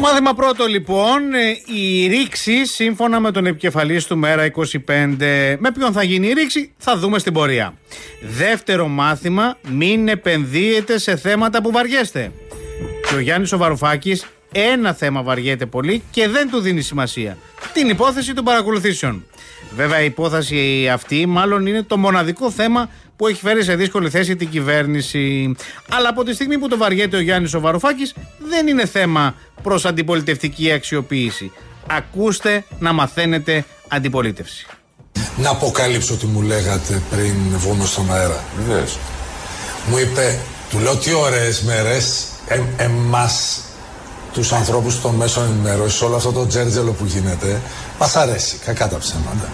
Μάθημα 0.00 0.34
πρώτο 0.34 0.66
λοιπόν, 0.66 1.34
ε, 1.34 1.74
η 1.78 2.06
ρήξη 2.06 2.66
σύμφωνα 2.66 3.20
με 3.20 3.30
τον 3.30 3.46
επικεφαλής 3.46 4.06
του 4.06 4.16
Μέρα 4.16 4.44
25. 4.44 5.56
Με 5.58 5.72
ποιον 5.72 5.92
θα 5.92 6.02
γίνει 6.02 6.26
η 6.26 6.32
ρήξη 6.32 6.72
θα 6.78 6.96
δούμε 6.96 7.18
στην 7.18 7.32
πορεία. 7.32 7.74
Δεύτερο 8.20 8.88
μάθημα, 8.88 9.58
μην 9.68 10.08
επενδύετε 10.08 10.98
σε 10.98 11.16
θέματα 11.16 11.62
που 11.62 11.70
βαριέστε. 11.70 12.32
Και 13.08 13.14
ο 13.14 13.20
Γιάννης 13.20 13.52
ο 13.52 13.56
Βαρουφάκης 13.56 14.26
ένα 14.52 14.92
θέμα 14.92 15.22
βαριέται 15.22 15.66
πολύ 15.66 16.02
και 16.10 16.28
δεν 16.28 16.50
του 16.50 16.60
δίνει 16.60 16.80
σημασία. 16.80 17.36
Την 17.72 17.88
υπόθεση 17.88 18.34
των 18.34 18.44
παρακολουθήσεων. 18.44 19.24
Βέβαια 19.76 20.00
η 20.00 20.04
υπόθεση 20.04 20.88
αυτή 20.92 21.26
μάλλον 21.26 21.66
είναι 21.66 21.82
το 21.82 21.96
μοναδικό 21.96 22.50
θέμα 22.50 22.90
που 23.18 23.26
έχει 23.26 23.40
φέρει 23.40 23.64
σε 23.64 23.74
δύσκολη 23.74 24.10
θέση 24.10 24.36
την 24.36 24.48
κυβέρνηση. 24.48 25.54
Αλλά 25.88 26.08
από 26.08 26.24
τη 26.24 26.34
στιγμή 26.34 26.58
που 26.58 26.68
το 26.68 26.76
βαριέται 26.76 27.16
ο 27.16 27.20
Γιάννης 27.20 27.54
ο 27.54 27.60
Βαρουφάκης 27.60 28.14
δεν 28.48 28.66
είναι 28.66 28.86
θέμα 28.86 29.34
προς 29.62 29.84
αντιπολιτευτική 29.84 30.72
αξιοποίηση. 30.72 31.52
Ακούστε 31.86 32.64
να 32.78 32.92
μαθαίνετε 32.92 33.64
αντιπολίτευση. 33.88 34.66
Να 35.36 35.50
αποκαλύψω 35.50 36.16
τι 36.16 36.26
μου 36.26 36.42
λέγατε 36.42 37.02
πριν 37.10 37.34
βγούμε 37.56 37.84
στον 37.84 38.12
αέρα. 38.12 38.44
Βεβαίως. 38.56 38.98
Μου 39.90 39.98
είπε, 39.98 40.38
του 40.70 40.78
λέω 40.78 40.96
τι 40.96 41.12
ωραίες 41.12 41.62
μέρες, 41.62 42.24
ε, 42.48 42.60
εμάς 42.76 43.60
τους 44.32 44.52
ανθρώπους 44.52 45.00
των 45.00 45.14
μέσων 45.14 45.44
ενημέρωσης, 45.44 46.02
όλο 46.02 46.16
αυτό 46.16 46.32
το 46.32 46.46
τζέρτζελο 46.46 46.92
που 46.92 47.04
γίνεται, 47.04 47.60
μας 47.98 48.16
αρέσει, 48.16 48.58
κακά 48.64 48.88
τα 48.88 48.98
ψέματα. 48.98 49.48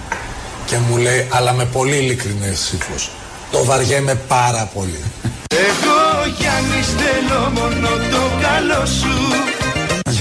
Και 0.67 0.77
μου 0.77 0.97
λέει, 0.97 1.29
αλλά 1.31 1.53
με 1.53 1.65
πολύ 1.65 1.97
ειλικρινές 1.97 2.73
ύφος, 2.73 3.11
το 3.55 3.64
βαριέμαι 3.64 4.14
πάρα 4.14 4.70
πολύ. 4.74 5.00
Εγώ 5.48 6.00
Γιάννης 6.38 6.88
θέλω 6.88 7.40
μόνο 7.50 7.88
το 7.88 8.22
καλό 8.42 8.86
σου 8.86 9.14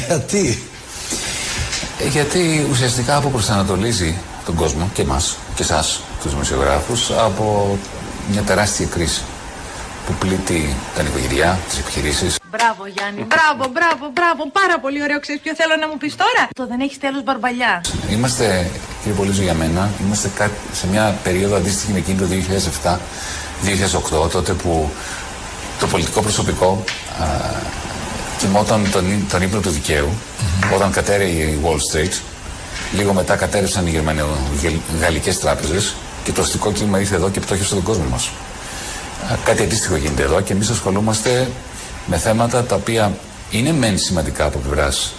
Γιατί; 0.08 0.64
Ε, 2.00 2.08
Γιατί 2.08 2.68
ουσιαστικά 2.72 3.16
αποπροσανατολίζει 3.16 4.18
τον 4.46 4.56
κόσμο 4.56 4.90
και 4.94 5.02
εμάς 5.02 5.38
και 5.56 5.64
εσάς 5.64 6.02
τους 6.22 6.32
δημοσιογράφους 6.32 7.12
από 7.12 7.78
μια 8.32 8.42
τεράστια 8.42 8.86
κρίση 8.86 9.22
που 10.06 10.14
πλήττει 10.14 10.76
τα 10.96 11.02
νοικοκυριά, 11.04 11.60
τις 11.70 11.78
επιχειρήσεις. 11.80 12.36
Μπράβο 12.52 12.88
Γιάννη, 12.88 13.22
μπράβο, 13.22 13.72
μπράβο, 13.74 14.12
μπράβο. 14.14 14.50
Πάρα 14.52 14.80
πολύ 14.80 15.04
ωραίο. 15.04 15.20
Ξέρεις 15.20 15.42
ποιο 15.42 15.56
θέλω 15.56 15.76
να 15.80 15.88
μου 15.88 15.98
πεις 15.98 16.16
τώρα; 16.16 16.44
Το 16.56 16.68
δεν 16.68 16.80
έχεις 16.80 16.98
τέλος 17.00 17.24
μπαρμπαλιά. 17.24 17.82
Είμαστε, 18.10 18.72
κύριε 19.04 19.18
Πολύζο 19.18 19.42
για 19.42 19.54
μένα, 19.54 19.90
είμαστε 20.06 20.30
κά- 20.36 20.52
σε 20.74 20.88
μια 20.88 21.16
περίοδο 21.24 21.56
αντίστοιχη 21.56 21.92
με 21.92 21.98
εκείνη 21.98 22.18
το 22.18 22.26
2007-2008, 24.26 24.30
τότε 24.32 24.54
που 24.54 24.90
το 25.80 25.88
πολιτικό 25.88 26.22
προσωπικό 26.22 26.84
α, 27.22 27.26
κοιμόταν 28.38 28.90
τον, 28.92 29.12
ί- 29.12 29.26
τον 29.32 29.42
ύπνο 29.42 29.60
του 29.60 29.70
δικαίου, 29.70 30.10
όταν 30.76 30.92
κατέρεε 30.92 31.28
η 31.28 31.60
Wall 31.64 31.96
Street, 31.96 32.12
λίγο 32.94 33.14
μετά 33.14 33.36
κατέρευσαν 33.36 33.88
οι 33.88 33.90
γερμανο-γαλλικές 33.90 35.40
τράπεζες 35.40 35.94
και 36.24 36.32
το 36.32 36.42
αστικό 36.42 36.72
κύμα 36.72 37.00
ήρθε 37.00 37.16
εδώ 37.16 37.30
και 37.30 37.40
πτώχευσε 37.40 37.74
τον 37.74 37.84
κόσμο 37.84 38.06
μας. 38.12 38.30
Α, 39.32 39.36
Κάτι 39.46 39.64
αντίστοιχο 39.64 39.96
γίνεται 39.96 40.22
εδώ 40.24 40.42
και 40.42 40.54
εμείς 40.54 40.70
ασχολούμαστε 40.70 41.50
με 42.06 42.18
θέματα 42.18 42.64
τα 42.64 42.76
οποία 42.76 43.14
είναι 43.52 43.74
μεν 43.74 43.98
σημαντικά 43.98 44.46
από 44.46 44.58
πλευράς 44.60 45.14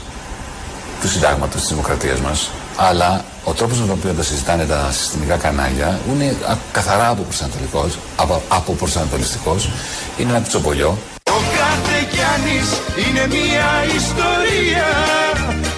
του 1.00 1.08
συντάγματος 1.08 1.60
της 1.60 1.70
δημοκρατίας 1.70 2.18
μας, 2.20 2.50
αλλά 2.76 3.24
ο 3.44 3.52
τρόπος 3.52 3.78
με 3.80 3.86
τον 3.86 3.96
οποίο 3.98 4.12
τα 4.12 4.22
συζητάνε 4.22 4.64
τα 4.64 4.90
συστημικά 4.92 5.36
κανάλια 5.36 6.00
είναι 6.08 6.24
α, 6.24 6.56
καθαρά 6.72 7.08
αποπροσανατολικός, 7.08 7.98
απο, 8.16 8.42
αποπροσανατολιστικός, 8.48 9.70
είναι 10.18 10.30
ένα 10.30 10.38
κουτσομπολιό. 10.40 10.98
Ο 11.30 11.38
κάθε 11.56 12.08
Γιάννης 12.12 12.68
είναι 12.96 13.26
μια 13.26 13.94
ιστορία 13.96 14.86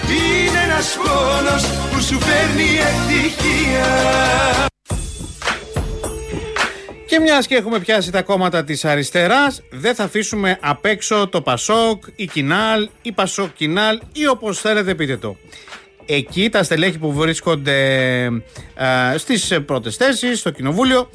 Είναι 0.09 0.59
ένας 0.63 0.97
πόνος 1.03 1.63
που 1.91 2.01
σου 2.01 2.19
φέρνει 2.19 2.69
ευτυχία 2.79 3.85
Και 7.07 7.19
μιας 7.19 7.47
και 7.47 7.55
έχουμε 7.55 7.79
πιάσει 7.79 8.11
τα 8.11 8.21
κόμματα 8.21 8.63
της 8.63 8.85
αριστεράς, 8.85 9.61
δεν 9.71 9.95
θα 9.95 10.03
αφήσουμε 10.03 10.57
απ' 10.61 10.85
έξω 10.85 11.27
το 11.27 11.41
Πασόκ, 11.41 12.03
η 12.15 12.25
Κινάλ, 12.25 12.89
η 13.01 13.11
Πασόκ 13.11 13.53
Κινάλ 13.53 13.99
ή 14.13 14.27
όπως 14.27 14.59
θέλετε 14.59 14.95
πείτε 14.95 15.17
το. 15.17 15.35
Εκεί 16.09 16.49
τα 16.49 16.63
στελέχη 16.63 16.97
που 16.97 17.13
βρίσκονται 17.13 17.75
ε, 18.75 19.17
στις 19.17 19.59
πρώτες 19.65 19.95
θέσεις, 19.95 20.39
στο 20.39 20.49
κοινοβούλιο, 20.49 21.09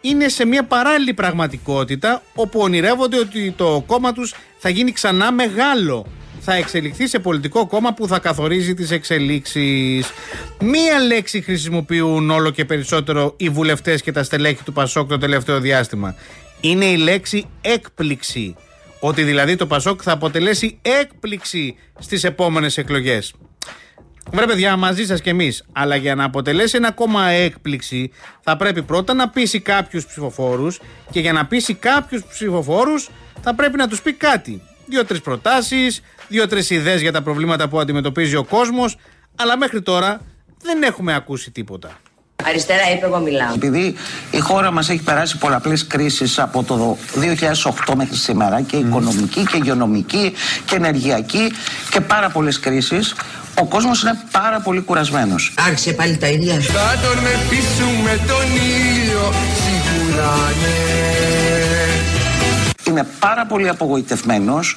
είναι 0.00 0.28
σε 0.28 0.46
μια 0.46 0.64
παράλληλη 0.64 1.14
πραγματικότητα 1.14 2.22
όπου 2.34 2.60
ονειρεύονται 2.60 3.18
ότι 3.18 3.50
το 3.56 3.84
κόμμα 3.86 4.12
τους 4.12 4.34
θα 4.58 4.68
γίνει 4.68 4.92
ξανά 4.92 5.32
μεγάλο. 5.32 6.06
Θα 6.40 6.54
εξελιχθεί 6.54 7.08
σε 7.08 7.18
πολιτικό 7.18 7.66
κόμμα 7.66 7.94
που 7.94 8.06
θα 8.06 8.18
καθορίζει 8.18 8.74
τις 8.74 8.90
εξελίξεις. 8.90 10.06
Μία 10.60 10.98
λέξη 10.98 11.40
χρησιμοποιούν 11.40 12.30
όλο 12.30 12.50
και 12.50 12.64
περισσότερο 12.64 13.34
οι 13.36 13.48
βουλευτές 13.48 14.02
και 14.02 14.12
τα 14.12 14.22
στελέχη 14.22 14.62
του 14.62 14.72
Πασόκ 14.72 15.08
το 15.08 15.18
τελευταίο 15.18 15.60
διάστημα. 15.60 16.14
Είναι 16.60 16.84
η 16.84 16.96
λέξη 16.96 17.46
έκπληξη. 17.60 18.56
Ότι 19.00 19.22
δηλαδή 19.22 19.56
το 19.56 19.66
Πασόκ 19.66 20.00
θα 20.04 20.12
αποτελέσει 20.12 20.78
έκπληξη 20.82 21.76
στις 21.98 22.24
επόμενες 22.24 22.78
εκλογές. 22.78 23.34
Βρε 24.32 24.46
παιδιά, 24.46 24.76
μαζί 24.76 25.04
σας 25.06 25.20
και 25.20 25.30
εμείς. 25.30 25.64
Αλλά 25.72 25.96
για 25.96 26.14
να 26.14 26.24
αποτελέσει 26.24 26.76
ένα 26.76 26.92
κόμμα 26.92 27.26
έκπληξη, 27.26 28.10
θα 28.40 28.56
πρέπει 28.56 28.82
πρώτα 28.82 29.14
να 29.14 29.28
πείσει 29.28 29.60
κάποιους 29.60 30.06
ψηφοφόρους 30.06 30.80
και 31.10 31.20
για 31.20 31.32
να 31.32 31.46
πείσει 31.46 31.74
κάποιους 31.74 32.24
ψηφοφόρους, 32.24 33.10
θα 33.42 33.54
πρέπει 33.54 33.76
να 33.76 33.88
τους 33.88 34.02
πει 34.02 34.12
κάτι. 34.12 34.62
Δύο-τρεις 34.86 35.20
προτάσεις, 35.20 36.02
δύο-τρεις 36.28 36.70
ιδέες 36.70 37.00
για 37.00 37.12
τα 37.12 37.22
προβλήματα 37.22 37.68
που 37.68 37.80
αντιμετωπίζει 37.80 38.36
ο 38.36 38.44
κόσμος, 38.44 38.98
αλλά 39.36 39.58
μέχρι 39.58 39.82
τώρα 39.82 40.20
δεν 40.62 40.82
έχουμε 40.82 41.14
ακούσει 41.14 41.50
τίποτα. 41.50 41.98
Αριστερά 42.48 42.90
είπε, 42.94 43.06
εγώ 43.06 43.18
μιλάω. 43.18 43.54
Επειδή 43.54 43.94
η 44.30 44.38
χώρα 44.38 44.70
μας 44.70 44.88
έχει 44.88 45.02
περάσει 45.02 45.38
πολλαπλές 45.38 45.86
κρίσεις 45.86 46.38
από 46.38 46.62
το 46.62 46.96
2008 47.88 47.94
μέχρι 47.96 48.16
σήμερα 48.16 48.60
και 48.60 48.76
οικονομική 48.76 49.44
και 49.44 49.56
υγειονομική 49.56 50.32
και 50.64 50.74
ενεργειακή 50.74 51.52
και 51.90 52.00
πάρα 52.00 52.28
πολλές 52.28 52.60
κρίσεις, 52.60 53.14
ο 53.60 53.64
κόσμος 53.64 54.02
είναι 54.02 54.18
πάρα 54.30 54.60
πολύ 54.60 54.80
κουρασμένος. 54.80 55.54
Άρχισε 55.66 55.92
πάλι 55.92 56.16
τα 56.16 56.26
ίδια. 56.28 56.54
Θα 56.54 56.98
τον 57.02 57.22
με 57.22 57.40
πείσουμε 57.48 58.20
τον 58.26 58.46
ήλιο 58.54 59.32
Σίγουρα 59.62 60.06
μιλάνε 60.16 61.05
Είμαι 62.88 63.06
πάρα 63.18 63.46
πολύ 63.46 63.68
απογοητευμένος. 63.68 64.76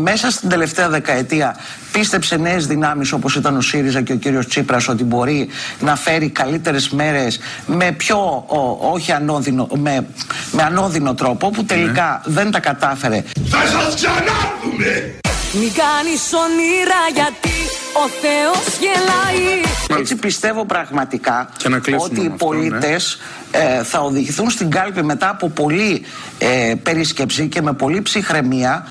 Μέσα 0.00 0.30
στην 0.30 0.48
τελευταία 0.48 0.88
δεκαετία 0.88 1.56
πίστεψε 1.92 2.36
νέες 2.36 2.66
δυνάμεις 2.66 3.12
όπως 3.12 3.36
ήταν 3.36 3.56
ο 3.56 3.60
ΣΥΡΙΖΑ 3.60 4.00
και 4.02 4.12
ο 4.12 4.16
κύριος 4.16 4.46
Τσίπρας 4.46 4.88
ότι 4.88 5.04
μπορεί 5.04 5.48
να 5.80 5.96
φέρει 5.96 6.28
καλύτερες 6.30 6.88
μέρες 6.90 7.38
με 7.66 7.92
πιο 7.92 8.16
ο- 8.46 8.90
όχι 8.92 9.12
ανώδυνο, 9.12 9.68
με, 9.76 10.06
με 10.52 10.62
ανώδυνο 10.62 11.14
τρόπο 11.14 11.50
που 11.50 11.64
τελικά 11.64 12.20
δεν 12.24 12.50
τα 12.50 12.60
κατάφερε. 12.60 13.22
Θα 13.48 13.58
σας 13.66 13.94
ξανάρθουμε 13.94 15.14
Μην 15.60 15.72
κάνεις 15.72 16.32
όνειρα 16.32 17.02
γιατί 17.14 17.58
ο 18.04 18.08
Θεός 18.08 18.78
γελάει. 18.80 19.60
Έτσι 20.00 20.16
πιστεύω 20.16 20.64
πραγματικά 20.64 21.48
Και 21.56 21.68
να 21.68 21.78
κλείσουμε 21.78 22.04
ότι 22.04 22.20
οι 22.20 22.28
με 22.28 22.32
αυτό, 22.32 22.46
πολίτες 22.46 23.18
ε, 23.50 23.82
θα 23.82 24.00
οδηγηθούν 24.00 24.50
στην 24.50 24.70
κάλπη 24.70 25.02
μετά 25.02 25.28
από 25.28 25.48
πολλή 25.48 26.02
ε, 26.38 26.74
περίσκεψη 26.82 27.48
και 27.48 27.62
με 27.62 27.72
πολλή 27.72 28.02
ψυχραιμία 28.02 28.86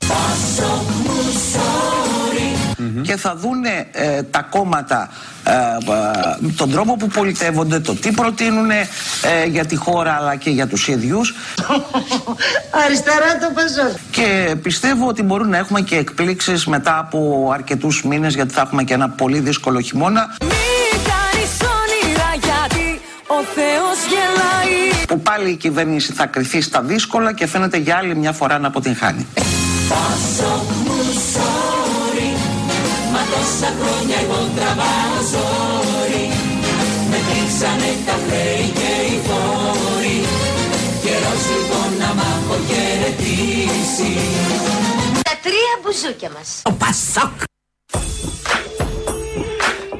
και 3.03 3.17
θα 3.17 3.35
δούνε 3.35 3.87
ε, 3.91 4.23
τα 4.23 4.41
κόμματα 4.41 5.09
ε, 5.43 5.51
ε, 5.51 6.51
τον 6.55 6.71
τρόπο 6.71 6.95
που 6.95 7.07
πολιτεύονται, 7.07 7.79
το 7.79 7.95
τι 7.95 8.11
προτείνουν 8.11 8.69
για 9.47 9.65
τη 9.65 9.75
χώρα 9.75 10.13
αλλά 10.13 10.35
και 10.35 10.49
για 10.49 10.67
τους 10.67 10.87
ίδιους 10.87 11.33
Αριστερά 12.85 13.37
το 13.41 13.51
πεζό. 13.53 13.95
και 14.11 14.55
πιστεύω 14.61 15.07
ότι 15.07 15.23
μπορούν 15.23 15.49
να 15.49 15.57
έχουμε 15.57 15.81
και 15.81 15.95
εκπλήξεις 15.95 16.65
μετά 16.65 16.97
από 16.97 17.49
αρκετούς 17.53 18.03
μήνες 18.03 18.35
γιατί 18.35 18.53
θα 18.53 18.61
έχουμε 18.61 18.83
και 18.83 18.93
ένα 18.93 19.09
πολύ 19.09 19.39
δύσκολο 19.39 19.79
χειμώνα 19.79 20.37
Μην 20.41 21.01
κάνεις 21.11 21.51
όνειρα 21.61 22.29
γιατί 22.43 23.01
ο 23.27 23.43
Θεός 23.55 23.97
γελάει 24.09 25.05
που 25.07 25.21
πάλι 25.21 25.49
η 25.49 25.55
κυβέρνηση 25.55 26.13
θα 26.13 26.25
κρυθεί 26.25 26.61
στα 26.61 26.81
δύσκολα 26.81 27.33
και 27.33 27.47
φαίνεται 27.47 27.77
για 27.77 27.95
άλλη 27.95 28.15
μια 28.15 28.31
φορά 28.31 28.59
να 28.59 28.67
αποτυγχάνει. 28.67 29.27
Πόσο 29.89 30.63
μου 30.85 30.93
sorry 30.93 31.02
Μα 31.02 31.02
τόσα 33.33 33.69
χρόνια 33.79 34.17
εγώ 34.23 34.39
τραβάω 34.55 35.17
ζόρι 35.31 36.25
Με 37.09 37.17
κλείξανε 37.27 37.91
τα 38.07 38.15
χρέη 38.25 38.65
και 38.79 38.91
οι 39.09 39.17
φόροι 39.27 40.17
Καιρός 41.03 41.43
λοιπόν 41.53 41.89
να 42.01 42.09
μ' 42.17 42.23
αποχαιρετήσει 42.33 44.11
Τα 45.29 45.35
τρία 45.45 45.73
μπουζούκια 45.81 46.29
μας. 46.35 46.61
Ο 46.63 46.71
Πασόκ. 46.71 47.35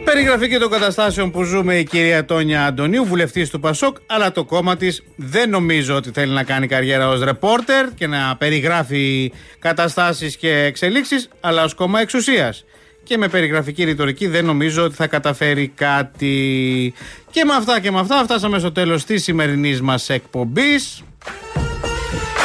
Περιγραφή 0.03 0.49
και 0.49 0.57
των 0.57 0.69
καταστάσεων 0.69 1.31
που 1.31 1.43
ζούμε 1.43 1.75
η 1.75 1.83
κυρία 1.83 2.25
Τόνια 2.25 2.65
Αντωνίου, 2.65 3.05
βουλευτής 3.05 3.49
του 3.49 3.59
Πασόκ, 3.59 3.97
αλλά 4.07 4.31
το 4.31 4.43
κόμμα 4.43 4.77
της 4.77 5.03
δεν 5.15 5.49
νομίζω 5.49 5.95
ότι 5.95 6.11
θέλει 6.13 6.33
να 6.33 6.43
κάνει 6.43 6.67
καριέρα 6.67 7.07
ως 7.09 7.23
ρεπόρτερ 7.23 7.93
και 7.93 8.07
να 8.07 8.35
περιγράφει 8.37 9.31
καταστάσεις 9.59 10.37
και 10.37 10.63
εξελίξεις, 10.63 11.29
αλλά 11.39 11.63
ως 11.63 11.73
κόμμα 11.73 12.01
εξουσίας. 12.01 12.65
Και 13.03 13.17
με 13.17 13.27
περιγραφική 13.27 13.83
ρητορική 13.83 14.27
δεν 14.27 14.45
νομίζω 14.45 14.83
ότι 14.83 14.95
θα 14.95 15.07
καταφέρει 15.07 15.67
κάτι. 15.67 16.93
Και 17.31 17.45
με 17.45 17.53
αυτά 17.53 17.79
και 17.79 17.91
με 17.91 17.99
αυτά 17.99 18.23
φτάσαμε 18.23 18.59
στο 18.59 18.71
τέλος 18.71 19.05
της 19.05 19.23
σημερινής 19.23 19.81
μας 19.81 20.09
εκπομπής. 20.09 21.03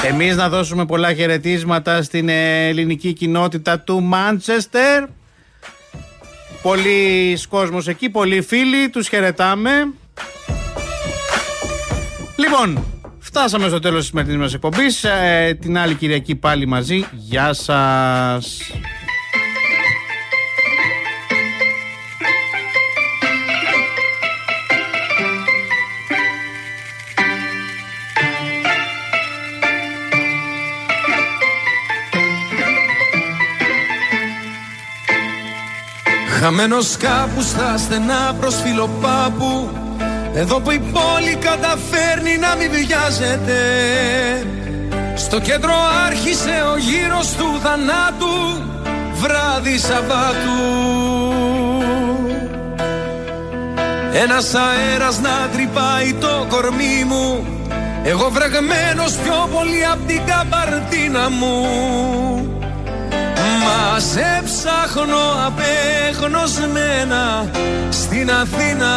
Εμείς 0.07 0.37
να 0.37 0.49
δώσουμε 0.49 0.87
πολλά 0.87 1.15
χαιρετίσματα 1.15 2.03
στην 2.03 2.29
ελληνική 2.29 3.13
κοινότητα 3.13 3.81
του 3.81 4.03
Μάντσεστερ. 4.03 5.05
Πολλοί 6.63 7.39
κόσμος 7.49 7.89
εκεί, 7.89 8.11
πολλοί 8.11 8.43
φίλοι, 8.43 8.89
τους 8.89 9.09
χαιρετάμε. 9.09 9.71
Λοιπόν, 12.37 12.85
φτάσαμε 13.19 13.69
στο 13.69 13.79
τέλος 13.79 13.99
της 13.99 14.09
σημερινής 14.09 14.37
μας 14.37 14.55
εκπομπής. 14.55 15.05
Ε, 15.05 15.59
την 15.61 15.79
άλλη 15.79 15.95
Κυριακή 15.95 16.35
πάλι 16.35 16.67
μαζί. 16.67 17.05
Γεια 17.13 17.53
σας. 17.53 18.59
Χαμένος 36.41 36.97
κάπους 36.97 37.49
στα 37.49 37.79
στενά 37.79 38.35
προς 38.41 38.55
φιλοπάπου. 38.55 39.69
Εδώ 40.35 40.61
που 40.61 40.71
η 40.71 40.79
πόλη 40.79 41.35
καταφέρνει 41.37 42.39
να 42.39 42.55
μην 42.57 42.71
βιάζεται. 42.71 43.61
Στο 45.17 45.41
κέντρο 45.41 45.73
άρχισε 46.07 46.63
ο 46.73 46.77
γύρος 46.77 47.33
του 47.33 47.61
θανάτου 47.63 48.63
Βράδυ 49.15 49.79
Σαββάτου. 49.79 50.61
Ένας 54.13 54.55
αέρας 54.55 55.21
να 55.21 55.49
τρυπάει 55.53 56.15
το 56.15 56.47
κορμί 56.49 57.05
μου. 57.07 57.47
Εγώ 58.05 58.31
βρεγμένος 58.31 59.13
πιο 59.13 59.49
πολύ 59.55 59.85
απ' 59.93 60.07
την 60.07 60.21
καμπαρτίνα 60.27 61.31
μου 61.31 62.58
Μας 63.69 64.03
σε 64.03 64.43
ψάχνω 64.45 65.25
απεγνωσμένα 65.47 67.47
στην 67.91 68.31
Αθήνα 68.31 68.95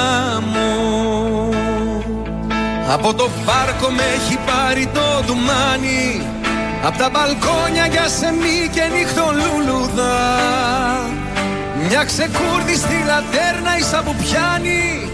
μου. 0.51 1.49
Από 2.93 3.13
το 3.13 3.29
πάρκο 3.45 3.89
με 3.89 4.03
έχει 4.03 4.37
πάρει 4.45 4.89
το 4.93 5.23
ντουμάνι 5.25 6.25
Απ' 6.83 6.97
τα 6.97 7.09
μπαλκόνια 7.09 7.85
για 7.85 8.07
σεμί 8.07 8.69
και 8.73 8.83
νύχτο 8.93 9.33
λουλουδά. 9.39 10.19
Μια 11.87 12.03
ξεκούρδη 12.03 12.75
στη 12.75 13.03
λατέρνα 13.05 13.77
ίσα 13.77 14.01
που 14.05 14.15
πιάνει 14.15 15.09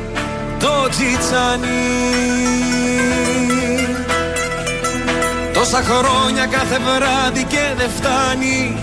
το 0.60 0.90
τζιτσάνι. 0.90 1.84
Τόσα 5.54 5.84
χρόνια 5.84 6.46
κάθε 6.46 6.80
βράδυ 6.86 7.44
και 7.44 7.64
δεν 7.78 7.90
φτάνει 7.98 8.78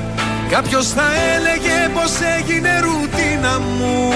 Κάποιος 0.55 0.89
θα 0.89 1.07
έλεγε 1.35 1.89
πως 1.95 2.13
έγινε 2.39 2.81
ρουτίνα 2.81 3.59
μου. 3.59 4.13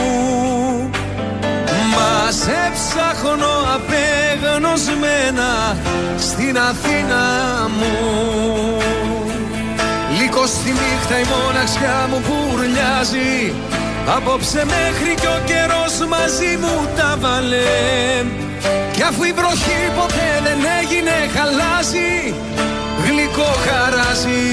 Μας 1.95 2.35
σε 2.35 2.61
ψάχνω 2.75 3.55
απεγνωσμένα 3.75 5.51
στην 6.19 6.59
Αθήνα 6.59 7.25
μου. 7.79 7.97
Λίγο 10.19 10.47
στη 10.47 10.71
νύχτα 10.71 11.19
η 11.19 11.25
μοναξιά 11.33 12.09
μου 12.11 12.23
πουρλιάζει 12.27 13.55
Απόψε 14.17 14.65
μέχρι 14.65 15.15
κι 15.21 15.27
ο 15.27 15.41
καιρός 15.45 16.09
μαζί 16.09 16.57
μου 16.61 16.89
τα 16.97 17.17
βάλε. 17.21 17.59
Κι 18.93 19.03
αφού 19.03 19.23
η 19.25 19.33
βροχή 19.33 19.81
ποτέ 19.97 20.31
δεν 20.45 20.59
έγινε 20.81 21.17
χαλάζει 21.35 22.35
Γλυκό 23.39 23.55
χαράζει 23.67 24.47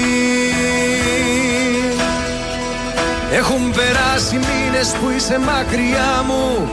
έχουν 3.32 3.72
περάσει 3.72 4.34
μήνες 4.34 4.94
που 5.00 5.10
είσαι 5.16 5.38
μακριά 5.38 6.24
μου 6.26 6.68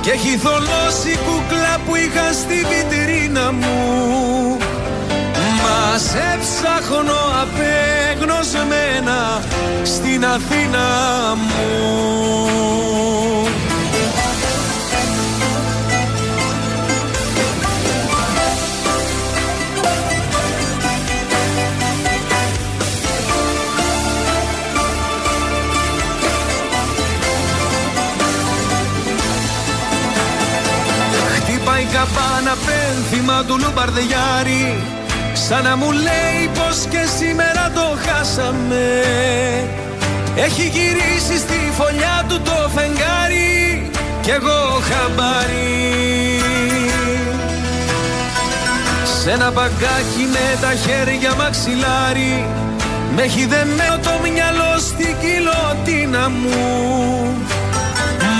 Και 0.00 0.10
έχει 0.10 0.36
θολώσει 0.36 1.10
η 1.10 1.16
κούκλα 1.16 1.78
που 1.86 1.96
είχα 1.96 2.32
στη 2.32 2.66
βιτρίνα 2.70 3.52
μου. 3.52 4.56
Μας 5.62 6.02
σε 6.02 6.38
ψάχνω 6.40 7.20
απεγνωσμένα 7.42 9.42
στην 9.82 10.24
Αθήνα 10.24 10.86
μου 11.36 12.14
πένθυμα 33.74 33.84
του 33.84 33.92
Λουμπαρδιάρη 33.92 34.82
Σαν 35.48 35.62
να 35.64 35.76
μου 35.76 35.90
λέει 35.90 36.50
πως 36.54 36.86
και 36.90 37.02
σήμερα 37.18 37.70
το 37.74 37.98
χάσαμε. 38.06 39.02
Έχει 40.36 40.62
γυρίσει 40.62 41.38
στη 41.38 41.72
φωλιά 41.76 42.24
του 42.28 42.40
το 42.40 42.70
φεγγάρι 42.74 43.90
Κι 44.20 44.30
εγώ 44.30 44.80
χαμπάρι. 44.88 46.40
Σ' 49.04 49.26
ένα 49.26 49.50
μπαγκάκι 49.50 50.24
με 50.32 50.58
τα 50.60 50.72
χέρια 50.74 51.34
μαξιλάρι 51.34 52.46
Με 53.14 53.22
έχει 53.22 53.46
δεμένο 53.46 53.98
το 54.02 54.10
μυαλό 54.22 54.78
στην 54.78 55.14
κοιλωτίνα 55.20 56.28
μου. 56.28 56.62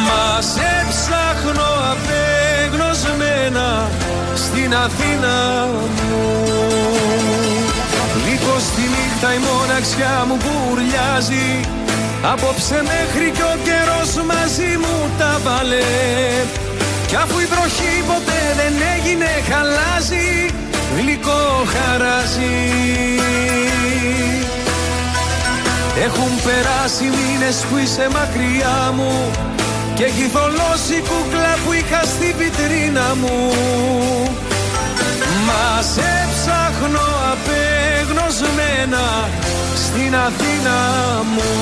Μα 0.07 0.41
σε 0.41 0.87
ψάχνω 0.89 1.69
απεγνωσμένα 1.93 3.89
στην 4.35 4.75
Αθήνα 5.05 5.67
μου 5.67 5.89
Λίγο 8.27 8.59
στη 8.59 8.81
νύχτα 8.81 9.35
η 9.35 9.39
μοναξιά 9.39 10.25
μου 10.29 10.37
μπουρλιάζει. 10.43 11.61
Απόψε 12.33 12.83
μέχρι 12.91 13.31
κι 13.31 13.45
ο 13.53 13.55
καιρός 13.67 14.27
μαζί 14.27 14.71
μου 14.83 14.97
τα 15.19 15.41
βάλε. 15.45 15.87
Κι 17.07 17.17
αφού 17.17 17.39
η 17.39 17.47
βροχή 17.53 17.95
ποτέ 18.07 18.41
δεν 18.61 18.75
έγινε 18.95 19.31
χαλάζει. 19.49 20.29
Γλυκό 20.97 21.43
χαράζει. 21.75 22.57
Έχουν 26.07 26.33
περάσει 26.45 27.05
μήνες 27.19 27.57
που 27.69 27.77
είσαι 27.77 28.09
μακριά 28.17 28.93
μου. 28.97 29.31
Και 29.95 30.05
έχει 30.05 30.27
θολώσει 30.35 30.97
κούκλα 31.09 31.55
που 31.65 31.73
είχα 31.73 32.03
στη 32.05 32.35
βιτρίνα 32.39 33.07
μου 33.21 33.37
Μας 35.47 35.87
σε 35.87 36.29
ψάχνω 36.31 37.07
απεγνωσμένα 37.33 39.29
στην 39.75 40.17
Αθήνα 40.17 40.79
μου. 41.35 41.53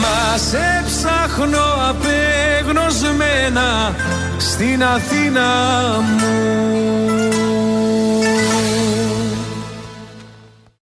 Μας 0.00 0.40
σε 0.40 0.82
ψάχνω 0.86 1.66
απεγνωσμένα 1.88 3.94
στην 4.38 4.84
Αθήνα 4.84 5.50
μου 6.00 7.31